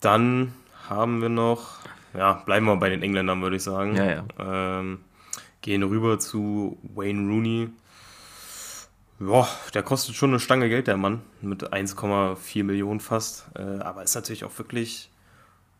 Dann 0.00 0.52
haben 0.88 1.22
wir 1.22 1.28
noch, 1.28 1.78
ja, 2.14 2.34
bleiben 2.44 2.66
wir 2.66 2.76
bei 2.76 2.88
den 2.88 3.02
Engländern, 3.02 3.42
würde 3.42 3.56
ich 3.56 3.62
sagen. 3.62 3.96
Ja, 3.96 4.04
ja. 4.04 4.24
Ähm, 4.38 5.00
gehen 5.62 5.82
rüber 5.82 6.18
zu 6.18 6.78
Wayne 6.94 7.28
Rooney. 7.28 7.70
Ja, 9.20 9.48
der 9.72 9.82
kostet 9.82 10.14
schon 10.14 10.30
eine 10.30 10.40
Stange 10.40 10.68
Geld, 10.68 10.86
der 10.86 10.96
Mann, 10.96 11.22
mit 11.40 11.72
1,4 11.72 12.64
Millionen 12.64 13.00
fast. 13.00 13.46
Äh, 13.56 13.80
aber 13.80 14.02
ist 14.02 14.14
natürlich 14.14 14.44
auch 14.44 14.56
wirklich 14.58 15.10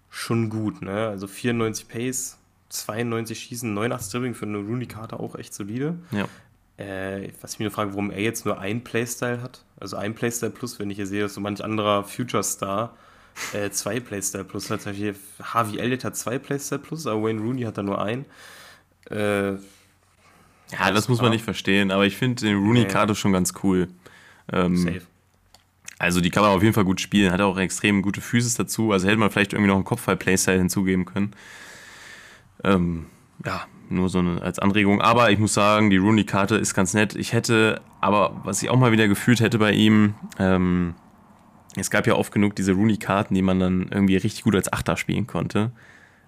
schon 0.08 0.48
gut, 0.48 0.82
ne? 0.82 1.08
Also 1.08 1.26
94 1.26 1.88
Pace, 1.88 2.38
92 2.68 3.38
Schießen, 3.38 3.74
89 3.74 4.12
Dribbling 4.12 4.34
für 4.34 4.46
eine 4.46 4.58
Rooney-Karte 4.58 5.18
auch 5.18 5.34
echt 5.34 5.52
solide. 5.52 5.98
Ja. 6.12 6.26
Äh, 6.76 7.32
was 7.40 7.54
ich 7.54 7.60
nur 7.60 7.70
frage, 7.70 7.90
warum 7.90 8.10
er 8.10 8.20
jetzt 8.20 8.46
nur 8.46 8.58
ein 8.58 8.82
Playstyle 8.82 9.42
hat. 9.42 9.64
Also 9.78 9.96
ein 9.96 10.14
Playstyle 10.14 10.50
plus, 10.50 10.78
wenn 10.78 10.90
ich 10.90 10.96
hier 10.96 11.06
sehe, 11.06 11.22
dass 11.22 11.34
so 11.34 11.40
manch 11.40 11.62
anderer 11.62 12.04
Future-Star 12.04 12.96
äh, 13.52 13.70
zwei 13.70 14.00
Playstyle 14.00 14.44
plus 14.44 14.70
hat. 14.70 14.82
Hier 14.88 15.14
Harvey 15.42 15.78
Elliott 15.78 16.04
hat 16.04 16.16
zwei 16.16 16.38
Playstyle 16.38 16.80
plus, 16.80 17.06
aber 17.06 17.22
Wayne 17.22 17.40
Rooney 17.40 17.62
hat 17.62 17.78
da 17.78 17.82
nur 17.82 18.02
ein. 18.02 18.24
Äh, 19.10 19.52
ja, 20.72 20.90
das 20.92 21.08
muss 21.08 21.20
man 21.20 21.30
nicht 21.30 21.44
verstehen, 21.44 21.90
aber 21.90 22.06
ich 22.06 22.16
finde 22.16 22.46
den 22.46 22.56
Rooney-Karte 22.56 23.12
nee. 23.12 23.16
schon 23.16 23.32
ganz 23.32 23.52
cool. 23.62 23.88
Ähm, 24.52 24.76
Safe. 24.76 25.02
Also 25.98 26.20
die 26.20 26.30
kann 26.30 26.42
man 26.42 26.52
auf 26.52 26.62
jeden 26.62 26.74
Fall 26.74 26.84
gut 26.84 27.00
spielen, 27.00 27.32
hat 27.32 27.40
auch 27.40 27.58
extrem 27.58 28.02
gute 28.02 28.20
Physis 28.20 28.54
dazu. 28.54 28.92
Also 28.92 29.06
hätte 29.06 29.16
man 29.16 29.30
vielleicht 29.30 29.52
irgendwie 29.52 29.68
noch 29.68 29.76
einen 29.76 29.84
Kopfball-Playstyle 29.84 30.58
hinzugeben 30.58 31.04
können. 31.04 31.32
Ähm, 32.64 33.06
ja, 33.44 33.66
nur 33.88 34.08
so 34.08 34.18
eine, 34.18 34.42
als 34.42 34.58
Anregung. 34.58 35.00
Aber 35.00 35.30
ich 35.30 35.38
muss 35.38 35.54
sagen, 35.54 35.90
die 35.90 35.96
Rooney-Karte 35.96 36.56
ist 36.56 36.74
ganz 36.74 36.94
nett. 36.94 37.14
Ich 37.14 37.32
hätte, 37.32 37.80
aber 38.00 38.40
was 38.44 38.62
ich 38.62 38.70
auch 38.70 38.78
mal 38.78 38.92
wieder 38.92 39.06
gefühlt 39.06 39.40
hätte 39.40 39.58
bei 39.58 39.72
ihm, 39.72 40.14
ähm, 40.38 40.94
es 41.76 41.90
gab 41.90 42.06
ja 42.06 42.14
oft 42.14 42.32
genug 42.32 42.54
diese 42.56 42.72
Rooney-Karten, 42.72 43.34
die 43.34 43.42
man 43.42 43.58
dann 43.58 43.88
irgendwie 43.90 44.16
richtig 44.16 44.42
gut 44.44 44.54
als 44.54 44.72
Achter 44.72 44.96
spielen 44.96 45.26
konnte. 45.26 45.72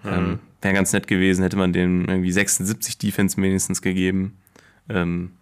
Mhm. 0.02 0.10
Ähm, 0.10 0.38
Wäre 0.62 0.74
ganz 0.74 0.92
nett 0.92 1.06
gewesen, 1.06 1.42
hätte 1.42 1.56
man 1.56 1.72
den 1.72 2.06
irgendwie 2.06 2.32
76 2.32 2.98
Defense 2.98 3.38
mindestens 3.40 3.82
gegeben. 3.82 4.36
Ähm, 4.88 5.32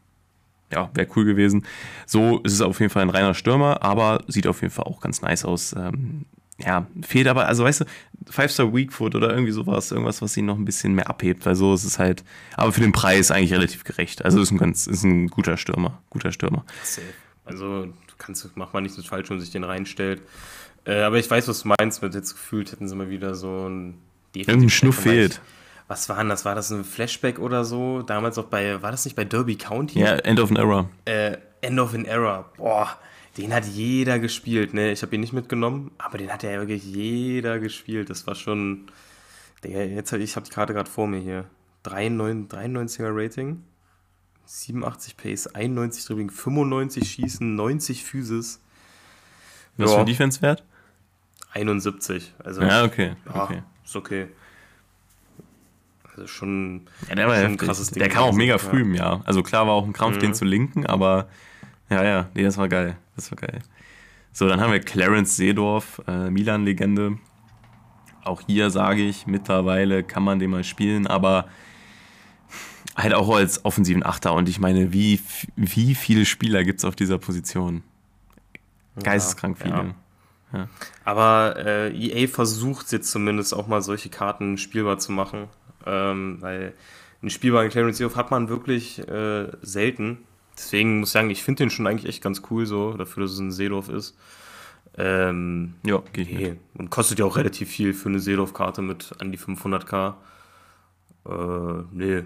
ja, 0.73 0.91
wäre 0.95 1.09
cool 1.17 1.25
gewesen. 1.25 1.65
So 2.07 2.41
ist 2.41 2.53
es 2.53 2.61
auf 2.61 2.81
jeden 2.81 2.91
Fall 2.91 3.03
ein 3.03 3.11
reiner 3.11 3.35
Stürmer, 3.35 3.83
aber 3.83 4.23
sieht 4.27 4.47
auf 4.47 4.61
jeden 4.61 4.73
Fall 4.73 4.85
auch 4.85 5.01
ganz 5.01 5.23
nice 5.23 5.45
aus. 5.45 5.75
Ähm, 5.77 6.27
ja, 6.59 6.87
fehlt 7.03 7.27
aber, 7.27 7.47
also 7.47 7.65
weißt 7.65 7.81
du, 7.81 7.85
Five-Star 8.31 8.73
Weakfoot 8.75 9.15
oder 9.15 9.31
irgendwie 9.31 9.53
sowas, 9.53 9.91
irgendwas, 9.91 10.23
was 10.23 10.37
ihn 10.37 10.47
noch 10.47 10.57
ein 10.57 10.65
bisschen 10.65 10.95
mehr 10.95 11.09
abhebt, 11.09 11.47
weil 11.47 11.57
so 11.57 11.75
ist 11.75 11.85
es 11.85 11.99
halt, 11.99 12.23
aber 12.57 12.73
für 12.73 12.81
den 12.81 12.93
Preis 12.93 13.31
eigentlich 13.31 13.53
relativ 13.53 13.85
gerecht. 13.85 14.25
Also 14.25 14.41
ist 14.41 14.51
ein 14.51 14.59
ganz, 14.59 14.87
ist 14.87 15.03
ein 15.05 15.29
guter 15.29 15.57
Stürmer, 15.57 16.03
guter 16.11 16.33
Stürmer. 16.33 16.65
Also 17.45 17.89
kannst, 18.19 18.57
macht 18.57 18.75
man 18.75 18.83
nicht 18.83 18.95
so 18.95 19.03
falsch, 19.03 19.31
wenn 19.31 19.37
man 19.37 19.45
sich 19.45 19.53
den 19.53 19.65
reinstellt. 19.65 20.23
Äh, 20.85 21.03
aber 21.03 21.19
ich 21.19 21.31
weiß, 21.31 21.49
was 21.49 21.63
du 21.63 21.73
meinst, 21.79 22.03
mit 22.03 22.15
jetzt 22.15 22.33
gefühlt 22.33 22.73
hätten 22.73 22.89
sie 22.89 22.95
mal 22.95 23.11
wieder 23.11 23.35
so 23.35 23.69
ein 23.69 23.99
Irgendein 24.35 24.71
Schnuff 24.71 25.01
fehlt. 25.01 25.41
Was 25.87 26.09
war 26.09 26.17
denn 26.17 26.29
das? 26.29 26.45
War 26.45 26.55
das 26.55 26.71
ein 26.71 26.85
Flashback 26.85 27.39
oder 27.39 27.65
so? 27.65 28.03
Damals 28.03 28.39
auch 28.39 28.47
bei, 28.47 28.83
war 28.83 28.91
das 28.91 29.05
nicht 29.05 29.17
bei 29.17 29.25
Derby 29.25 29.57
County? 29.57 30.01
Ja, 30.01 30.15
End 30.17 30.41
of 30.41 30.51
an 30.51 30.57
Era. 30.57 30.89
Äh, 31.05 31.37
End 31.61 31.79
of 31.79 31.95
an 31.95 32.05
Era. 32.05 32.51
Boah, 32.57 32.99
den 33.37 33.53
hat 33.53 33.67
jeder 33.67 34.19
gespielt, 34.19 34.75
ne? 34.75 34.93
Ich 34.93 35.03
habe 35.03 35.15
ihn 35.15 35.21
nicht 35.21 35.33
mitgenommen, 35.33 35.91
aber 35.99 36.19
den 36.19 36.33
hat 36.33 36.43
ja 36.43 36.51
wirklich 36.53 36.85
jeder 36.85 37.59
gespielt. 37.59 38.09
Das 38.11 38.27
war 38.27 38.35
schon. 38.35 38.87
Digga, 39.63 39.83
jetzt 39.83 40.13
ich 40.13 40.37
habe 40.37 40.47
die 40.47 40.53
Karte 40.53 40.73
gerade 40.73 40.91
vor 40.91 41.07
mir 41.07 41.21
hier. 41.21 41.45
93, 41.85 43.01
er 43.01 43.15
Rating, 43.15 43.63
87 44.47 45.17
Pace, 45.17 45.47
91 45.49 46.05
Dribbling, 46.05 46.31
95 46.31 47.11
Schießen, 47.11 47.55
90 47.55 48.05
Physis. 48.05 48.61
Was 49.77 49.91
ja. 49.91 49.97
für 49.97 50.01
ein 50.01 50.07
Defense-Wert? 50.07 50.65
71. 51.53 52.35
Also, 52.43 52.63
ja, 52.63 52.85
okay. 52.85 53.17
Ja, 53.27 53.45
okay. 53.45 53.63
Ist 53.85 53.97
okay. 53.97 54.29
Also 56.11 56.27
schon, 56.29 56.83
ja, 57.09 57.15
der 57.17 57.27
war 57.27 57.37
schon 57.37 57.45
ein 57.53 57.57
krasses 57.57 57.91
Ding. 57.91 58.01
Der 58.01 58.09
kam 58.09 58.25
auch 58.25 58.33
mega 58.33 58.59
früh 58.59 58.83
im 58.83 58.95
Jahr. 58.95 59.23
Also 59.25 59.43
klar 59.43 59.67
war 59.67 59.75
auch 59.75 59.85
ein 59.85 59.93
Krampf, 59.93 60.17
mhm. 60.17 60.21
den 60.21 60.35
zu 60.35 60.45
linken, 60.45 60.87
aber 60.87 61.29
ja, 61.91 62.05
ja, 62.05 62.29
nee, 62.35 62.45
das 62.45 62.57
war 62.57 62.69
geil. 62.69 62.97
Das 63.17 63.31
war 63.31 63.37
geil. 63.37 63.61
So, 64.33 64.49
dann 64.49 64.61
haben 64.61 64.73
wir 64.73 64.81
Clarence 64.81 65.37
Seedorf, 65.37 66.03
äh, 66.07 66.31
Milan-Legende. 66.31 67.19
Auch 68.25 68.41
hier 68.47 68.71
sage 68.71 69.03
ich, 69.03 69.27
mittlerweile 69.27 70.03
kann 70.03 70.23
man 70.23 70.39
den 70.39 70.51
mal 70.51 70.65
spielen, 70.65 71.07
aber 71.07 71.47
halt 72.97 73.15
auch 73.15 73.35
als 73.35 73.65
offensiven 73.65 74.05
Achter. 74.05 74.35
Und 74.35 74.49
ich 74.49 74.61
meine, 74.61 74.93
wie, 74.93 75.21
wie 75.57 75.95
viele 75.95 76.25
Spieler 76.25 76.65
gibt 76.65 76.81
es 76.81 76.85
auf 76.85 76.97
dieser 76.97 77.19
Position? 77.19 77.83
Geisteskrank 79.03 79.59
viele. 79.59 79.75
Ja. 79.75 79.95
Ja. 80.53 80.69
Aber 81.05 81.57
äh, 81.57 81.93
EA 81.93 82.29
versucht 82.29 82.93
jetzt 82.93 83.11
zumindest 83.11 83.55
auch 83.55 83.67
mal 83.67 83.83
solche 83.83 84.09
Karten 84.09 84.57
spielbar 84.57 84.99
zu 84.99 85.11
machen. 85.11 85.49
Ähm, 85.85 86.39
weil 86.41 86.75
einen 87.21 87.31
spielbaren 87.31 87.71
Clarence 87.71 87.99
Seedorf 87.99 88.17
hat 88.17 88.31
man 88.31 88.49
wirklich 88.49 89.01
äh, 89.09 89.49
selten. 89.63 90.19
Deswegen 90.57 91.01
muss 91.01 91.09
ich 91.09 91.13
sagen, 91.13 91.31
ich 91.31 91.43
finde 91.43 91.65
den 91.65 91.71
schon 91.71 91.87
eigentlich 91.87 92.09
echt 92.09 92.23
ganz 92.23 92.43
cool 92.51 92.67
so, 92.67 92.93
dafür, 92.93 93.25
dass 93.25 93.33
es 93.33 93.39
ein 93.41 93.51
Seedorf 93.51 93.89
ist. 93.89 94.17
Ähm, 94.97 95.75
ja, 95.85 96.01
geht 96.13 96.31
okay. 96.31 96.57
Und 96.75 96.91
kostet 96.91 97.19
ja 97.19 97.25
auch 97.25 97.37
relativ 97.37 97.69
viel 97.69 97.93
für 97.93 98.09
eine 98.09 98.21
Seedorf-Karte 98.21 98.81
mit 98.83 99.13
an 99.19 99.33
die 99.33 99.39
500k. 99.39 100.15
Äh, 101.27 101.83
nee, 101.91 102.23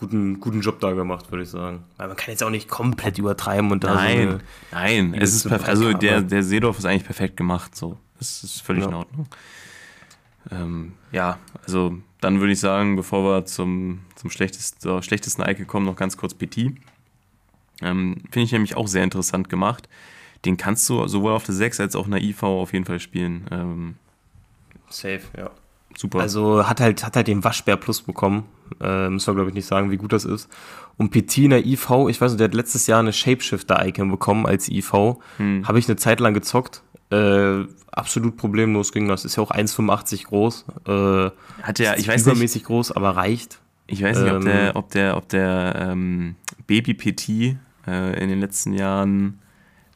guten, 0.00 0.40
guten 0.40 0.62
Job 0.62 0.80
da 0.80 0.92
gemacht, 0.92 1.30
würde 1.30 1.44
ich 1.44 1.50
sagen. 1.50 1.84
Weil 1.98 2.08
man 2.08 2.16
kann 2.16 2.30
jetzt 2.30 2.42
auch 2.42 2.50
nicht 2.50 2.68
komplett 2.68 3.18
übertreiben 3.18 3.70
und 3.70 3.84
da 3.84 3.94
Nein, 3.94 4.30
so 4.30 4.38
nein, 4.72 5.14
es 5.14 5.34
ist 5.34 5.46
perfekt. 5.46 5.68
Also 5.68 5.92
der, 5.92 6.22
der 6.22 6.42
Seedorf 6.42 6.78
ist 6.78 6.86
eigentlich 6.86 7.04
perfekt 7.04 7.36
gemacht, 7.36 7.76
so. 7.76 7.98
Das 8.18 8.42
ist 8.42 8.62
völlig 8.62 8.84
ja. 8.84 8.88
in 8.88 8.94
Ordnung. 8.94 9.26
Ähm, 10.50 10.92
ja, 11.12 11.38
also 11.66 11.98
dann 12.20 12.40
würde 12.40 12.52
ich 12.54 12.60
sagen, 12.60 12.96
bevor 12.96 13.24
wir 13.24 13.44
zum, 13.44 14.00
zum 14.14 14.30
schlechtesten, 14.30 15.02
schlechtesten 15.02 15.42
Icon 15.42 15.66
kommen, 15.66 15.86
noch 15.86 15.96
ganz 15.96 16.16
kurz 16.16 16.32
PT. 16.32 16.72
Ähm, 17.82 18.22
Finde 18.30 18.44
ich 18.44 18.52
nämlich 18.52 18.76
auch 18.76 18.88
sehr 18.88 19.04
interessant 19.04 19.50
gemacht. 19.50 19.86
Den 20.46 20.56
kannst 20.56 20.88
du 20.88 21.06
sowohl 21.08 21.32
auf 21.32 21.44
der 21.44 21.54
6 21.54 21.78
als 21.78 21.94
auch 21.94 22.06
in 22.06 22.12
der 22.12 22.22
IV 22.22 22.42
auf 22.42 22.72
jeden 22.72 22.86
Fall 22.86 23.00
spielen. 23.00 23.46
Ähm, 23.50 23.96
Safe, 24.88 25.22
ja. 25.36 25.50
Super. 25.96 26.20
Also 26.20 26.66
hat 26.66 26.80
halt, 26.80 27.04
hat 27.04 27.16
halt 27.16 27.26
den 27.26 27.44
Waschbär 27.44 27.76
Plus 27.76 28.02
bekommen. 28.02 28.44
Äh, 28.80 29.08
müssen 29.08 29.26
wir, 29.26 29.34
glaube 29.34 29.50
ich, 29.50 29.54
nicht 29.54 29.66
sagen, 29.66 29.90
wie 29.90 29.96
gut 29.96 30.12
das 30.12 30.24
ist. 30.24 30.48
Und 30.96 31.14
der 31.14 31.66
IV, 31.66 31.90
ich 32.08 32.20
weiß 32.20 32.32
nicht, 32.32 32.40
der 32.40 32.44
hat 32.44 32.54
letztes 32.54 32.86
Jahr 32.86 33.00
eine 33.00 33.12
Shapeshifter-Icon 33.12 34.10
bekommen 34.10 34.46
als 34.46 34.68
IV. 34.68 35.16
Hm. 35.38 35.66
Habe 35.66 35.78
ich 35.78 35.88
eine 35.88 35.96
Zeit 35.96 36.20
lang 36.20 36.34
gezockt. 36.34 36.82
Äh, 37.10 37.64
absolut 37.90 38.36
problemlos 38.36 38.92
ging 38.92 39.08
das. 39.08 39.24
Ist 39.24 39.36
ja 39.36 39.42
auch 39.42 39.50
1,85 39.50 40.26
groß. 40.26 40.64
Äh, 40.86 41.30
hat 41.62 41.78
ja, 41.78 41.96
ich 41.96 42.06
weiß 42.06 42.22
übermäßig 42.22 42.62
nicht, 42.62 42.66
groß, 42.66 42.92
aber 42.92 43.16
reicht. 43.16 43.60
Ich 43.86 44.02
weiß 44.02 44.20
nicht, 44.20 44.32
ob 44.32 44.42
der, 44.42 44.68
ähm, 44.68 44.76
ob 44.76 44.90
der, 44.90 45.16
ob 45.16 45.28
der 45.28 45.74
ähm, 45.76 46.36
Baby 46.66 46.94
PT 46.94 47.56
äh, 47.86 48.22
in 48.22 48.28
den 48.28 48.38
letzten 48.38 48.72
Jahren 48.72 49.40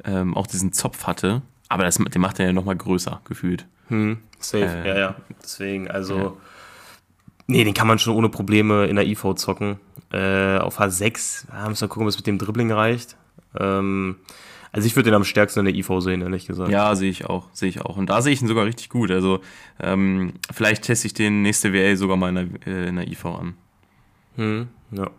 ähm, 0.05 0.37
auch 0.37 0.47
diesen 0.47 0.73
Zopf 0.73 1.07
hatte. 1.07 1.43
Aber 1.69 1.85
das, 1.85 1.97
den 1.97 2.21
macht 2.21 2.41
er 2.41 2.47
ja 2.47 2.53
nochmal 2.53 2.77
größer, 2.77 3.21
gefühlt. 3.25 3.67
Hm, 3.89 4.19
safe, 4.51 4.65
äh, 4.65 4.89
ja, 4.89 4.99
ja. 4.99 5.15
Deswegen, 5.43 5.91
also. 5.91 6.17
Ja. 6.17 6.33
Nee, 7.47 7.65
den 7.65 7.75
kann 7.75 7.87
man 7.87 7.99
schon 7.99 8.15
ohne 8.15 8.31
Probleme 8.31 8.87
in 8.87 8.97
der 8.97 9.07
IV 9.07 9.35
zocken. 9.35 9.79
Äh, 10.13 10.59
auf 10.59 10.81
H6, 10.81 11.47
ja, 11.53 11.69
müssen 11.69 11.83
wir 11.83 11.89
gucken, 11.89 12.05
ob 12.05 12.09
es 12.09 12.17
mit 12.17 12.27
dem 12.27 12.39
Dribbling 12.39 12.73
reicht. 12.73 13.17
Ähm, 13.59 14.17
also 14.75 14.87
ich 14.87 14.97
würde 14.97 15.11
den 15.11 15.15
am 15.15 15.25
stärksten 15.25 15.61
in 15.61 15.67
der 15.67 15.75
IV 15.75 15.89
sehen, 16.01 16.23
ehrlich 16.23 16.47
gesagt. 16.47 16.71
Ja, 16.71 16.97
sehe 16.97 17.09
ich 17.09 17.27
auch, 17.27 17.47
sehe 17.53 17.69
ich 17.69 17.83
auch. 17.83 17.97
Und 17.97 18.11
da 18.11 18.23
sehe 18.23 18.33
ich 18.33 18.43
ihn 18.43 18.49
sogar 18.49 18.65
richtig 18.65 18.89
gut. 18.89 19.13
Also 19.13 19.41
ähm, 19.79 20.33
vielleicht 20.53 20.83
teste 20.83 21.07
ich 21.07 21.15
den 21.15 21.43
nächste 21.43 21.73
WA 21.73 21.95
sogar 21.95 22.17
mal 22.17 22.31
in 22.31 22.35
der, 22.35 22.67
äh, 22.67 22.89
in 22.89 22.97
der 22.97 23.07
IV 23.07 23.25
an. 23.27 23.55
Hm, 24.35 24.69
ja. 24.91 25.11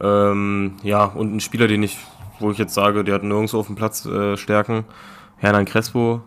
Ähm, 0.00 0.76
ja, 0.82 1.04
und 1.04 1.34
ein 1.34 1.40
Spieler, 1.40 1.68
den 1.68 1.82
ich, 1.82 1.98
wo 2.38 2.50
ich 2.50 2.56
jetzt 2.56 2.72
sage, 2.72 3.04
der 3.04 3.16
hat 3.16 3.24
nirgendwo 3.24 3.58
auf 3.58 3.66
dem 3.66 3.76
Platz 3.76 4.06
äh, 4.06 4.38
Stärken, 4.38 4.84
Hernan 5.36 5.66
Crespo. 5.66 6.22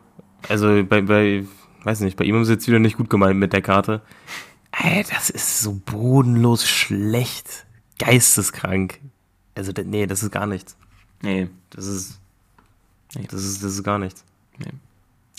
Also 0.48 0.84
bei, 0.84 1.02
bei, 1.02 1.46
weiß 1.86 2.00
nicht, 2.02 2.18
bei 2.18 2.26
ihm 2.26 2.36
haben 2.36 2.46
sie 2.46 2.54
jetzt 2.54 2.68
wieder 2.68 2.80
nicht 2.80 2.98
gut 2.98 3.10
gemeint 3.10 3.40
mit 3.40 3.54
der 3.54 3.62
Karte. 3.62 4.02
Ey, 4.72 5.06
das 5.10 5.30
ist 5.30 5.62
so 5.62 5.74
bodenlos 5.86 6.68
schlecht. 6.68 7.66
Geisteskrank. 8.00 9.00
Also, 9.56 9.72
nee, 9.86 10.06
das 10.06 10.22
ist 10.24 10.32
gar 10.32 10.48
nichts. 10.48 10.76
Nee. 11.22 11.50
Das 11.70 11.86
ist. 11.88 12.20
Nee. 13.16 13.28
Das 13.30 13.44
ist, 13.44 13.64
das 13.64 13.74
ist 13.74 13.84
gar 13.84 14.00
nichts. 14.00 14.26
Nee. 14.58 14.72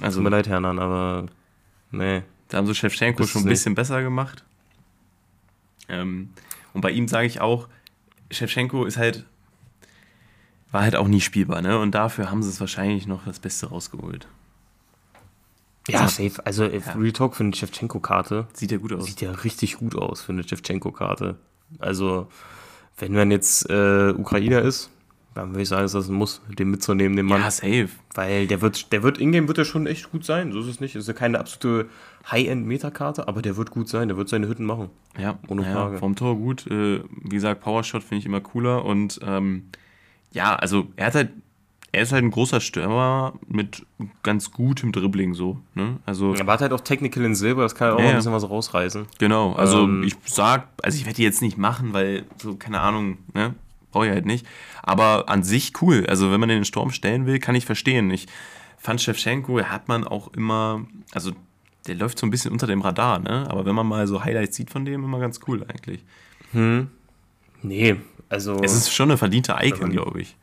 Also, 0.00 0.18
Tut 0.18 0.24
mir 0.24 0.30
leid, 0.30 0.48
Hernan, 0.48 0.78
aber. 0.78 1.26
Nee. 1.90 2.22
Da 2.48 2.58
haben 2.58 2.66
sie 2.66 2.74
Shevchenko 2.74 3.26
schon 3.26 3.42
ein 3.42 3.48
bisschen 3.48 3.72
nicht. 3.72 3.76
besser 3.76 4.02
gemacht. 4.02 4.44
Ähm, 5.88 6.30
und 6.72 6.80
bei 6.80 6.90
ihm 6.90 7.08
sage 7.08 7.26
ich 7.26 7.40
auch, 7.40 7.68
Shevchenko 8.30 8.84
ist 8.84 8.96
halt, 8.96 9.24
war 10.70 10.82
halt 10.82 10.96
auch 10.96 11.08
nie 11.08 11.20
spielbar, 11.20 11.60
ne? 11.62 11.78
Und 11.78 11.92
dafür 11.94 12.30
haben 12.30 12.42
sie 12.42 12.50
es 12.50 12.60
wahrscheinlich 12.60 13.06
noch 13.06 13.24
das 13.24 13.38
Beste 13.40 13.66
rausgeholt. 13.66 14.28
Ja, 15.88 16.08
safe. 16.08 16.44
Also, 16.44 16.64
ja. 16.64 16.80
Real 16.98 17.12
Talk 17.12 17.36
für 17.36 17.44
eine 17.44 17.54
Shevchenko-Karte. 17.54 18.46
Sieht 18.52 18.72
ja 18.72 18.78
gut 18.78 18.92
aus. 18.92 19.06
Sieht 19.06 19.20
ja 19.20 19.30
richtig 19.32 19.78
gut 19.78 19.96
aus 19.96 20.22
für 20.22 20.32
eine 20.32 20.42
Shevchenko-Karte. 20.42 21.36
Also, 21.78 22.28
wenn 22.98 23.12
man 23.12 23.30
jetzt 23.30 23.68
äh, 23.70 24.10
Ukrainer 24.10 24.62
ist, 24.62 24.90
dann 25.34 25.50
würde 25.50 25.62
ich 25.62 25.68
sagen, 25.68 25.82
dass 25.82 25.92
das 25.92 26.08
muss, 26.08 26.40
den 26.48 26.70
mitzunehmen, 26.70 27.14
den 27.16 27.26
Mann. 27.26 27.42
Ja, 27.42 27.50
safe. 27.50 27.90
Weil 28.14 28.46
der 28.46 28.62
wird, 28.62 28.90
der 28.92 29.02
wird, 29.02 29.18
Ingame 29.18 29.48
wird 29.48 29.58
er 29.58 29.66
schon 29.66 29.86
echt 29.86 30.10
gut 30.10 30.24
sein. 30.24 30.52
So 30.52 30.60
ist 30.60 30.66
es 30.66 30.80
nicht. 30.80 30.94
Das 30.94 31.02
ist 31.02 31.08
ja 31.08 31.14
keine 31.14 31.38
absolute 31.38 31.90
High-End-Metakarte, 32.30 33.28
aber 33.28 33.42
der 33.42 33.56
wird 33.58 33.70
gut 33.70 33.88
sein. 33.88 34.08
Der 34.08 34.16
wird 34.16 34.30
seine 34.30 34.48
Hütten 34.48 34.64
machen. 34.64 34.88
Ja, 35.18 35.38
ohne 35.48 35.62
Frage. 35.62 35.94
Ja, 35.94 36.00
vom 36.00 36.16
Tor 36.16 36.36
gut. 36.36 36.66
Äh, 36.68 37.02
wie 37.10 37.34
gesagt, 37.34 37.60
Powershot 37.60 38.02
finde 38.02 38.20
ich 38.20 38.26
immer 38.26 38.40
cooler 38.40 38.84
und 38.84 39.20
ähm, 39.22 39.64
ja, 40.32 40.56
also 40.56 40.86
er 40.96 41.06
hat 41.06 41.14
halt 41.14 41.30
er 41.96 42.02
ist 42.02 42.12
halt 42.12 42.22
ein 42.22 42.30
großer 42.30 42.60
Stürmer 42.60 43.32
mit 43.48 43.86
ganz 44.22 44.52
gutem 44.52 44.92
Dribbling 44.92 45.32
so. 45.32 45.58
Ne? 45.74 45.96
Also, 46.04 46.34
er 46.34 46.46
hat 46.46 46.60
halt 46.60 46.74
auch 46.74 46.82
Technical 46.82 47.24
in 47.24 47.34
Silber, 47.34 47.62
das 47.62 47.74
kann 47.74 47.88
ja 47.88 47.94
auch 47.94 48.00
ja, 48.00 48.10
ein 48.10 48.16
bisschen 48.16 48.34
was 48.34 48.48
rausreißen. 48.48 49.06
Genau, 49.18 49.54
also 49.54 49.84
ähm, 49.84 50.02
ich 50.02 50.14
sag, 50.26 50.68
also 50.82 50.98
ich 50.98 51.06
werde 51.06 51.16
die 51.16 51.22
jetzt 51.22 51.40
nicht 51.40 51.56
machen, 51.56 51.94
weil 51.94 52.24
so, 52.36 52.56
keine 52.56 52.80
Ahnung, 52.82 53.16
ne? 53.32 53.54
Brauche 53.92 54.08
ich 54.08 54.12
halt 54.12 54.26
nicht. 54.26 54.46
Aber 54.82 55.30
an 55.30 55.42
sich 55.42 55.72
cool. 55.80 56.04
Also 56.06 56.30
wenn 56.30 56.38
man 56.38 56.50
den 56.50 56.66
Sturm 56.66 56.90
stellen 56.90 57.24
will, 57.24 57.38
kann 57.38 57.54
ich 57.54 57.64
verstehen. 57.64 58.10
Ich 58.10 58.26
fand 58.76 59.00
Shevchenko, 59.00 59.58
hat 59.62 59.88
man 59.88 60.04
auch 60.04 60.34
immer, 60.34 60.84
also 61.12 61.32
der 61.86 61.94
läuft 61.94 62.18
so 62.18 62.26
ein 62.26 62.30
bisschen 62.30 62.52
unter 62.52 62.66
dem 62.66 62.82
Radar, 62.82 63.20
ne? 63.20 63.46
Aber 63.48 63.64
wenn 63.64 63.74
man 63.74 63.86
mal 63.86 64.06
so 64.06 64.22
Highlights 64.22 64.54
sieht 64.54 64.68
von 64.68 64.84
dem, 64.84 65.02
immer 65.02 65.18
ganz 65.18 65.40
cool 65.48 65.64
eigentlich. 65.66 66.04
Hm. 66.52 66.88
Nee, 67.62 67.96
also. 68.28 68.60
Es 68.62 68.74
ist 68.74 68.92
schon 68.92 69.08
eine 69.08 69.16
verdiente 69.16 69.56
Icon, 69.62 69.90
glaube 69.92 70.20
ich. 70.20 70.36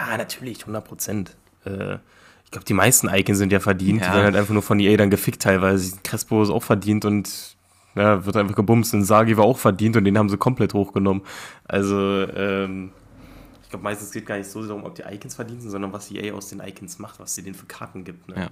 Ja, 0.00 0.16
natürlich, 0.16 0.60
100 0.60 0.84
Prozent. 0.84 1.36
Äh, 1.64 1.96
ich 2.44 2.50
glaube, 2.50 2.64
die 2.64 2.74
meisten 2.74 3.08
Icons 3.08 3.38
sind 3.38 3.52
ja 3.52 3.60
verdient. 3.60 4.00
Ja. 4.00 4.08
Die 4.08 4.14
werden 4.14 4.24
halt 4.24 4.36
einfach 4.36 4.54
nur 4.54 4.62
von 4.62 4.80
EA 4.80 4.96
dann 4.96 5.10
gefickt 5.10 5.42
teilweise. 5.42 5.98
Crespo 6.02 6.42
ist 6.42 6.50
auch 6.50 6.62
verdient 6.62 7.04
und 7.04 7.56
ja, 7.94 8.24
wird 8.24 8.36
einfach 8.36 8.56
gebumst. 8.56 8.94
Und 8.94 9.04
Sagi 9.04 9.36
war 9.36 9.44
auch 9.44 9.58
verdient 9.58 9.96
und 9.96 10.04
den 10.04 10.16
haben 10.18 10.28
sie 10.28 10.36
komplett 10.36 10.74
hochgenommen. 10.74 11.22
Also, 11.64 12.26
ähm, 12.34 12.92
ich 13.62 13.68
glaube, 13.68 13.84
meistens 13.84 14.10
geht 14.10 14.26
gar 14.26 14.36
nicht 14.36 14.50
so 14.50 14.66
darum, 14.66 14.84
ob 14.84 14.94
die 14.94 15.02
Icons 15.02 15.34
verdient 15.36 15.62
sind, 15.62 15.70
sondern 15.70 15.92
was 15.92 16.10
EA 16.10 16.34
aus 16.34 16.48
den 16.48 16.60
Icons 16.60 16.98
macht, 16.98 17.20
was 17.20 17.34
sie 17.34 17.42
denen 17.42 17.54
für 17.54 17.66
Karten 17.66 18.02
gibt. 18.02 18.28
Ne? 18.28 18.50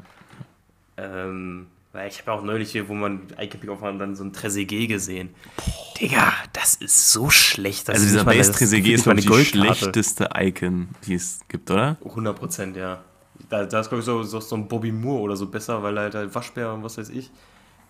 Ja. 0.96 1.24
Ähm, 1.26 1.66
weil 1.92 2.08
ich 2.08 2.20
habe 2.20 2.32
auch 2.32 2.42
neulich 2.42 2.72
hier, 2.72 2.88
wo 2.88 2.94
man 2.94 3.28
Icon-Pick 3.38 3.70
aufmacht, 3.70 4.00
dann 4.00 4.14
so 4.14 4.24
ein 4.24 4.32
Trezeguet 4.32 4.88
gesehen. 4.88 5.30
Boah. 5.56 5.88
Digga, 6.00 6.32
das 6.52 6.76
ist 6.76 7.12
so 7.12 7.30
schlecht. 7.30 7.88
also 7.88 8.04
dieser 8.04 8.24
Base 8.24 8.52
Trezeguet 8.52 8.94
ist 8.94 9.06
die 9.06 9.44
schlechteste 9.44 10.28
Icon, 10.36 10.88
die 11.06 11.14
es 11.14 11.40
gibt, 11.48 11.70
oder? 11.70 11.96
100 12.04 12.38
Prozent, 12.38 12.76
ja. 12.76 13.02
Da, 13.48 13.64
da 13.64 13.80
ist, 13.80 13.88
glaube 13.88 14.00
ich, 14.00 14.04
so, 14.04 14.22
so, 14.22 14.40
so 14.40 14.56
ein 14.56 14.68
Bobby 14.68 14.92
Moore 14.92 15.22
oder 15.22 15.36
so 15.36 15.46
besser, 15.46 15.82
weil 15.82 15.96
er 15.96 16.02
halt, 16.04 16.14
halt 16.14 16.34
Waschbär 16.34 16.72
und 16.72 16.82
was 16.82 16.98
weiß 16.98 17.08
ich. 17.08 17.30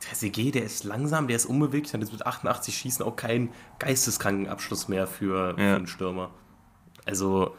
Trezeguet, 0.01 0.55
der 0.55 0.63
ist 0.63 0.85
langsam, 0.85 1.27
der 1.27 1.37
ist 1.37 1.47
unbeweglich, 1.47 1.93
hat 1.93 2.01
jetzt 2.01 2.13
mit 2.13 2.25
88 2.25 2.77
Schießen 2.77 3.05
auch 3.05 3.17
keinen 3.17 3.51
geisteskranken 3.79 4.49
Abschluss 4.49 4.89
mehr 4.89 5.07
für, 5.07 5.51
ja. 5.51 5.55
für 5.57 5.77
einen 5.77 5.87
Stürmer. 5.89 6.31
Also, 7.05 7.57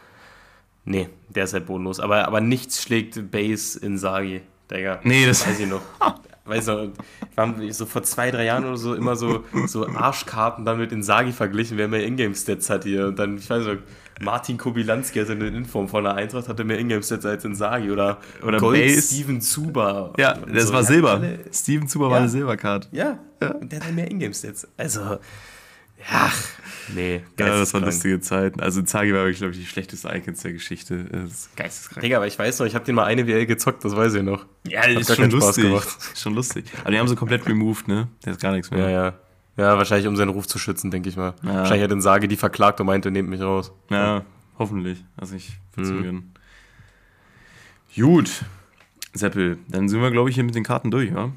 nee, 0.85 1.09
der 1.27 1.43
ist 1.43 1.53
halt 1.53 1.65
bodenlos. 1.65 1.99
Aber, 1.99 2.25
aber 2.25 2.39
nichts 2.39 2.81
schlägt 2.81 3.31
Base 3.31 3.77
in 3.77 3.97
Sagi, 3.97 4.41
Digga. 4.70 4.99
Nee, 5.03 5.26
das 5.26 5.47
weiß 5.47 5.59
ich 5.59 5.67
noch. 5.67 5.82
weiß 6.45 6.67
noch, 6.67 6.78
wir 6.78 6.91
haben 7.38 7.72
so 7.72 7.86
vor 7.86 8.03
zwei, 8.03 8.32
drei 8.32 8.45
Jahren 8.45 8.65
oder 8.65 8.78
so 8.78 8.95
immer 8.95 9.15
so, 9.15 9.43
so 9.67 9.88
Arschkarten 9.88 10.65
damit 10.65 10.91
in 10.91 11.03
Sagi 11.03 11.32
verglichen, 11.32 11.78
wer 11.78 11.88
mehr 11.88 12.05
Ingame-Stats 12.05 12.70
hat 12.70 12.84
hier. 12.84 13.07
Und 13.07 13.20
dann, 13.20 13.38
ich 13.38 13.49
weiß 13.49 13.65
nicht, 13.65 13.84
Martin 14.22 14.57
Kobilanski 14.57 15.20
hatte 15.20 15.32
eine 15.32 15.47
Inform 15.47 15.88
von 15.88 16.03
der 16.03 16.15
Eintracht, 16.15 16.49
hatte 16.49 16.63
mehr 16.63 16.80
Ingame-Stats 16.80 17.26
als 17.26 17.45
in 17.45 17.55
Sagi. 17.55 17.91
Oder, 17.91 18.17
oder 18.43 18.59
Gold 18.59 18.82
Base. 18.82 19.01
Steven 19.01 19.39
Zuba. 19.41 20.13
Ja, 20.17 20.34
das 20.34 20.67
so. 20.67 20.74
war 20.74 20.84
Silber. 20.84 21.11
Alle, 21.11 21.39
Steven 21.53 21.88
Zuba 21.88 22.05
ja, 22.05 22.11
war 22.11 22.17
eine 22.20 22.30
Silbercard. 22.30 22.89
Ja, 22.91 23.20
ja, 23.41 23.51
und 23.51 23.72
der 23.72 23.80
hat 23.80 23.93
mehr 23.93 24.09
Ingame-Stats. 24.09 24.67
Also, 24.76 25.20
ja, 26.11 26.31
nee. 26.93 27.21
Ja, 27.37 27.47
das 27.47 27.73
waren 27.73 27.83
lustige 27.83 28.19
Zeiten. 28.21 28.59
Also 28.59 28.81
Zagi 28.81 29.13
war 29.13 29.29
glaube 29.31 29.53
ich, 29.53 29.59
die 29.59 29.65
schlechteste 29.65 30.07
Icons 30.15 30.41
der 30.41 30.53
Geschichte. 30.53 31.05
Geisteskrank. 31.55 32.01
Digga, 32.01 32.17
aber 32.17 32.27
ich 32.27 32.37
weiß 32.37 32.59
noch, 32.59 32.65
ich 32.65 32.75
habe 32.75 32.85
den 32.85 32.95
mal 32.95 33.05
eine 33.05 33.27
WL 33.27 33.45
gezockt, 33.45 33.83
das 33.83 33.95
weiß 33.95 34.13
ich 34.15 34.23
noch. 34.23 34.45
Ja, 34.67 34.81
das 34.87 35.09
ist 35.09 35.15
schon 35.15 35.31
lustig. 35.31 35.65
Schon 36.15 36.35
lustig. 36.35 36.65
Aber 36.81 36.91
die 36.91 36.99
haben 36.99 37.07
sie 37.07 37.15
komplett 37.15 37.47
removed, 37.47 37.87
ne? 37.87 38.07
Der 38.25 38.33
ist 38.33 38.41
gar 38.41 38.51
nichts 38.51 38.71
mehr. 38.71 38.89
Ja, 38.89 38.89
ja. 38.89 39.13
Ja, 39.57 39.77
wahrscheinlich 39.77 40.07
um 40.07 40.15
seinen 40.15 40.29
Ruf 40.29 40.47
zu 40.47 40.57
schützen, 40.57 40.89
denke 40.89 41.09
ich 41.09 41.17
mal. 41.17 41.33
Ja. 41.43 41.55
Wahrscheinlich 41.55 41.83
hat 41.83 41.91
den 41.91 42.01
Sage 42.01 42.29
die 42.29 42.37
verklagt 42.37 42.79
und 42.79 42.85
meinte, 42.85 43.11
nehmt 43.11 43.27
mich 43.27 43.41
raus. 43.41 43.73
Ja, 43.89 44.23
hoffentlich. 44.57 45.03
Also 45.17 45.35
ich 45.35 45.59
verzögern. 45.73 46.15
Mhm. 46.15 48.01
Gut. 48.01 48.45
Seppel, 49.13 49.57
dann 49.67 49.89
sind 49.89 50.01
wir, 50.01 50.11
glaube 50.11 50.29
ich, 50.29 50.35
hier 50.35 50.45
mit 50.45 50.55
den 50.55 50.63
Karten 50.63 50.91
durch, 50.91 51.11
ja? 51.11 51.31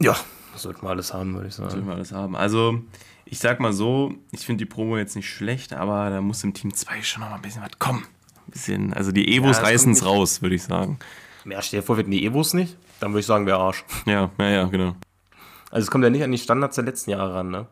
Ja, 0.00 0.16
sollten 0.56 0.82
wir 0.82 0.90
alles 0.90 1.14
haben, 1.14 1.34
würde 1.34 1.48
ich 1.48 1.54
sagen. 1.54 1.70
Sollten 1.70 1.86
wir 1.86 1.94
alles 1.94 2.12
haben. 2.12 2.36
Also, 2.36 2.82
ich 3.30 3.38
sag 3.38 3.60
mal 3.60 3.72
so, 3.72 4.14
ich 4.32 4.46
finde 4.46 4.64
die 4.64 4.70
Promo 4.70 4.96
jetzt 4.96 5.14
nicht 5.14 5.28
schlecht, 5.28 5.74
aber 5.74 6.08
da 6.08 6.20
muss 6.20 6.42
im 6.44 6.54
Team 6.54 6.72
2 6.72 7.02
schon 7.02 7.20
noch 7.20 7.28
mal 7.28 7.36
ein 7.36 7.42
bisschen 7.42 7.62
was 7.62 7.78
kommen. 7.78 8.04
Ein 8.46 8.52
bisschen, 8.52 8.94
also 8.94 9.12
die 9.12 9.36
Evos 9.36 9.58
ja, 9.58 9.64
reißen 9.64 9.92
es 9.92 10.04
raus, 10.04 10.40
würde 10.40 10.54
ich 10.54 10.62
sagen. 10.62 10.98
Ja, 11.44 11.60
stell 11.60 11.80
dir 11.80 11.86
vor, 11.86 11.96
wir 11.96 12.00
hätten 12.00 12.10
die 12.10 12.24
Evos 12.24 12.54
nicht, 12.54 12.76
dann 13.00 13.10
würde 13.10 13.20
ich 13.20 13.26
sagen, 13.26 13.44
wäre 13.46 13.58
Arsch. 13.58 13.84
Ja, 14.06 14.30
ja, 14.38 14.48
ja, 14.48 14.64
genau. 14.64 14.96
Also 15.70 15.84
es 15.84 15.90
kommt 15.90 16.04
ja 16.04 16.10
nicht 16.10 16.22
an 16.22 16.32
die 16.32 16.38
Standards 16.38 16.76
der 16.76 16.84
letzten 16.84 17.10
Jahre 17.10 17.34
ran, 17.34 17.50
ne? 17.50 17.66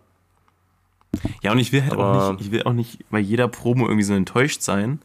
Ja, 1.42 1.52
und 1.52 1.58
ich 1.58 1.72
will 1.72 1.82
halt 1.82 1.92
aber 1.94 2.28
auch 2.28 2.32
nicht, 2.32 2.40
ich 2.42 2.50
will 2.50 2.62
auch 2.64 2.74
nicht 2.74 3.10
bei 3.10 3.18
jeder 3.18 3.48
Promo 3.48 3.86
irgendwie 3.86 4.04
so 4.04 4.12
enttäuscht 4.12 4.60
sein. 4.60 5.00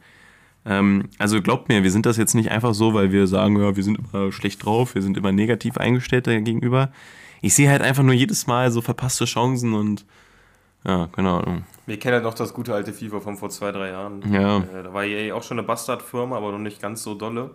Ähm, 0.66 1.08
also 1.16 1.40
glaubt 1.40 1.70
mir, 1.70 1.82
wir 1.82 1.90
sind 1.90 2.04
das 2.04 2.18
jetzt 2.18 2.34
nicht 2.34 2.50
einfach 2.50 2.74
so, 2.74 2.92
weil 2.92 3.10
wir 3.10 3.26
sagen, 3.26 3.58
ja, 3.58 3.74
wir 3.74 3.82
sind 3.82 3.98
immer 3.98 4.30
schlecht 4.30 4.62
drauf, 4.62 4.94
wir 4.94 5.00
sind 5.00 5.16
immer 5.16 5.32
negativ 5.32 5.78
eingestellt 5.78 6.26
dagegenüber. 6.26 6.92
Ich 7.40 7.54
sehe 7.54 7.70
halt 7.70 7.80
einfach 7.80 8.02
nur 8.02 8.14
jedes 8.14 8.46
Mal 8.46 8.70
so 8.70 8.82
verpasste 8.82 9.24
Chancen 9.24 9.72
und 9.72 10.04
ja, 10.84 11.08
keine 11.12 11.30
Ahnung. 11.30 11.64
Wir 11.86 11.98
kennen 11.98 12.14
halt 12.14 12.24
noch 12.24 12.34
das 12.34 12.54
gute 12.54 12.74
alte 12.74 12.92
FIFA 12.92 13.20
von 13.20 13.36
vor 13.36 13.50
zwei, 13.50 13.72
drei 13.72 13.90
Jahren. 13.90 14.22
Ja. 14.32 14.58
Äh, 14.58 14.82
da 14.84 14.92
war 14.92 15.04
EA 15.04 15.34
auch 15.34 15.42
schon 15.42 15.58
eine 15.58 15.66
Bastardfirma, 15.66 16.36
aber 16.36 16.52
noch 16.52 16.58
nicht 16.58 16.80
ganz 16.80 17.02
so 17.02 17.14
dolle. 17.14 17.50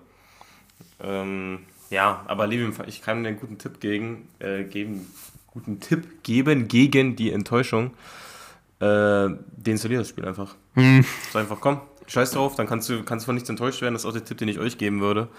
Ähm, 1.02 1.60
ja, 1.90 2.24
aber 2.28 2.48
Levi, 2.48 2.72
ich 2.88 3.02
kann 3.02 3.24
dir 3.24 3.30
einen 3.30 3.40
guten 3.40 3.58
Tipp 3.58 3.80
gegen, 3.80 4.28
äh, 4.40 4.64
geben, 4.64 5.08
guten 5.48 5.80
Tipp 5.80 6.24
geben 6.24 6.68
gegen 6.68 7.16
die 7.16 7.32
Enttäuschung. 7.32 7.92
Äh, 8.80 9.30
deinstallier 9.58 10.00
das 10.00 10.10
Spiel 10.10 10.26
einfach. 10.26 10.56
Hm. 10.76 11.04
Sag 11.32 11.42
einfach, 11.42 11.60
komm, 11.60 11.82
scheiß 12.06 12.32
drauf, 12.32 12.56
dann 12.56 12.68
kannst 12.68 12.90
du, 12.90 13.04
kannst 13.04 13.24
du 13.24 13.28
von 13.28 13.36
nichts 13.36 13.50
enttäuscht 13.50 13.82
werden. 13.82 13.94
Das 13.94 14.04
ist 14.04 14.10
auch 14.10 14.14
der 14.14 14.26
Tipp, 14.26 14.38
den 14.38 14.50
ich 14.50 14.60
euch 14.60 14.78
geben 14.78 15.02
würde. 15.02 15.30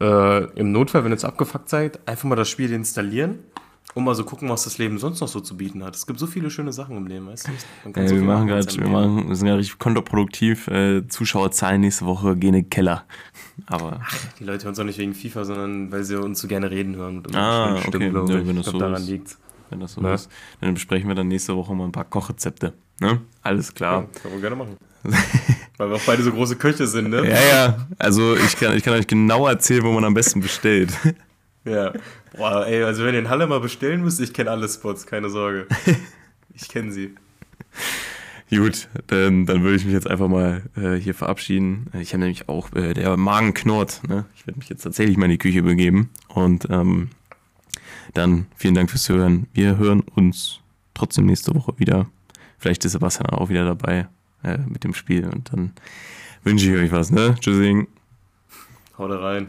Äh, 0.00 0.44
Im 0.58 0.72
Notfall, 0.72 1.04
wenn 1.04 1.10
ihr 1.10 1.16
jetzt 1.16 1.24
abgefuckt 1.24 1.68
seid, 1.68 2.00
einfach 2.06 2.24
mal 2.24 2.36
das 2.36 2.48
Spiel 2.48 2.72
installieren 2.72 3.40
und 3.94 4.04
mal 4.04 4.14
so 4.14 4.24
gucken, 4.24 4.48
was 4.48 4.64
das 4.64 4.78
Leben 4.78 4.98
sonst 4.98 5.20
noch 5.20 5.28
so 5.28 5.40
zu 5.40 5.56
bieten 5.56 5.82
hat. 5.82 5.96
Es 5.96 6.06
gibt 6.06 6.18
so 6.18 6.26
viele 6.26 6.50
schöne 6.50 6.72
Sachen 6.72 6.96
im 6.96 7.06
Leben, 7.06 7.26
weißt 7.26 7.48
du? 7.48 7.90
Äh, 8.00 8.08
so 8.08 8.14
wir, 8.14 8.22
machen 8.22 8.46
grad, 8.46 8.76
wir, 8.78 8.88
machen, 8.88 9.28
wir 9.28 9.36
sind 9.36 9.48
ja 9.48 9.54
richtig 9.54 9.78
kontraproduktiv. 9.78 10.68
Äh, 10.68 11.06
Zuschauerzahlen 11.08 11.80
nächste 11.80 12.06
Woche 12.06 12.36
gehen 12.36 12.54
in 12.54 12.62
den 12.62 12.70
Keller. 12.70 13.04
Aber 13.66 14.00
Ach, 14.02 14.16
die 14.38 14.44
Leute 14.44 14.64
hören 14.64 14.70
uns 14.70 14.78
auch 14.78 14.84
nicht 14.84 14.98
wegen 14.98 15.14
FIFA, 15.14 15.44
sondern 15.44 15.92
weil 15.92 16.04
sie 16.04 16.20
uns 16.20 16.40
so 16.40 16.48
gerne 16.48 16.70
reden 16.70 16.96
hören. 16.96 17.22
ah, 17.34 17.72
okay. 17.72 17.88
Stimmen, 17.88 18.28
ja, 18.28 18.46
wenn 18.46 18.56
das 18.56 18.66
so 18.66 18.78
daran 18.78 19.02
ist. 19.02 19.08
liegt. 19.08 19.36
Wenn 19.70 19.80
das 19.80 19.94
so 19.94 20.00
Na? 20.00 20.14
ist. 20.14 20.28
Dann 20.60 20.74
besprechen 20.74 21.08
wir 21.08 21.14
dann 21.14 21.28
nächste 21.28 21.56
Woche 21.56 21.74
mal 21.74 21.84
ein 21.84 21.92
paar 21.92 22.04
Kochrezepte. 22.04 22.74
Ne? 23.00 23.20
Alles 23.42 23.72
klar. 23.72 24.02
Ja, 24.02 24.20
können 24.20 24.34
wir 24.34 24.40
gerne 24.40 24.56
machen. 24.56 24.76
Weil 25.78 25.88
wir 25.88 25.96
auch 25.96 26.02
beide 26.04 26.22
so 26.22 26.30
große 26.30 26.56
Köche 26.56 26.86
sind, 26.86 27.08
ne? 27.08 27.26
Ja, 27.26 27.40
ja. 27.40 27.86
Also 27.98 28.36
ich 28.36 28.56
kann, 28.56 28.76
ich 28.76 28.82
kann 28.82 28.94
euch 28.94 29.06
genau 29.06 29.46
erzählen, 29.46 29.82
wo 29.82 29.92
man 29.92 30.04
am 30.04 30.12
besten 30.12 30.40
bestellt. 30.40 30.92
Ja. 31.64 31.92
Boah, 32.36 32.66
ey, 32.66 32.82
also 32.82 33.04
wenn 33.04 33.14
ihr 33.14 33.20
in 33.20 33.28
Halle 33.28 33.46
mal 33.46 33.60
bestellen 33.60 34.02
müsst, 34.02 34.20
ich 34.20 34.32
kenne 34.32 34.50
alle 34.50 34.68
Spots, 34.68 35.06
keine 35.06 35.28
Sorge. 35.28 35.66
Ich 36.52 36.68
kenne 36.68 36.92
sie. 36.92 37.14
Gut, 38.50 38.88
dann, 39.06 39.46
dann 39.46 39.62
würde 39.62 39.76
ich 39.76 39.84
mich 39.84 39.94
jetzt 39.94 40.10
einfach 40.10 40.28
mal 40.28 40.64
äh, 40.76 40.96
hier 40.96 41.14
verabschieden. 41.14 41.86
Ich 41.94 42.12
habe 42.12 42.20
nämlich 42.20 42.48
auch, 42.48 42.72
äh, 42.74 42.92
der 42.92 43.16
Magen 43.16 43.54
knurrt. 43.54 44.02
Ne? 44.08 44.26
Ich 44.34 44.46
werde 44.46 44.58
mich 44.58 44.68
jetzt 44.68 44.82
tatsächlich 44.82 45.16
mal 45.16 45.26
in 45.26 45.30
die 45.30 45.38
Küche 45.38 45.62
begeben. 45.62 46.10
Und 46.28 46.66
ähm, 46.68 47.10
dann 48.12 48.46
vielen 48.56 48.74
Dank 48.74 48.90
fürs 48.90 49.08
Hören. 49.08 49.46
Wir 49.52 49.78
hören 49.78 50.00
uns 50.00 50.60
trotzdem 50.94 51.26
nächste 51.26 51.54
Woche 51.54 51.74
wieder. 51.78 52.10
Vielleicht 52.58 52.84
ist 52.84 52.92
Sebastian 52.92 53.30
auch 53.30 53.48
wieder 53.48 53.64
dabei 53.64 54.08
äh, 54.42 54.58
mit 54.58 54.82
dem 54.82 54.94
Spiel. 54.94 55.28
Und 55.28 55.52
dann 55.52 55.72
wünsche 56.42 56.68
ich 56.68 56.76
euch 56.76 56.92
was. 56.92 57.12
Ne? 57.12 57.36
Tschüssing. 57.40 57.86
Haut 58.98 59.12
rein. 59.12 59.48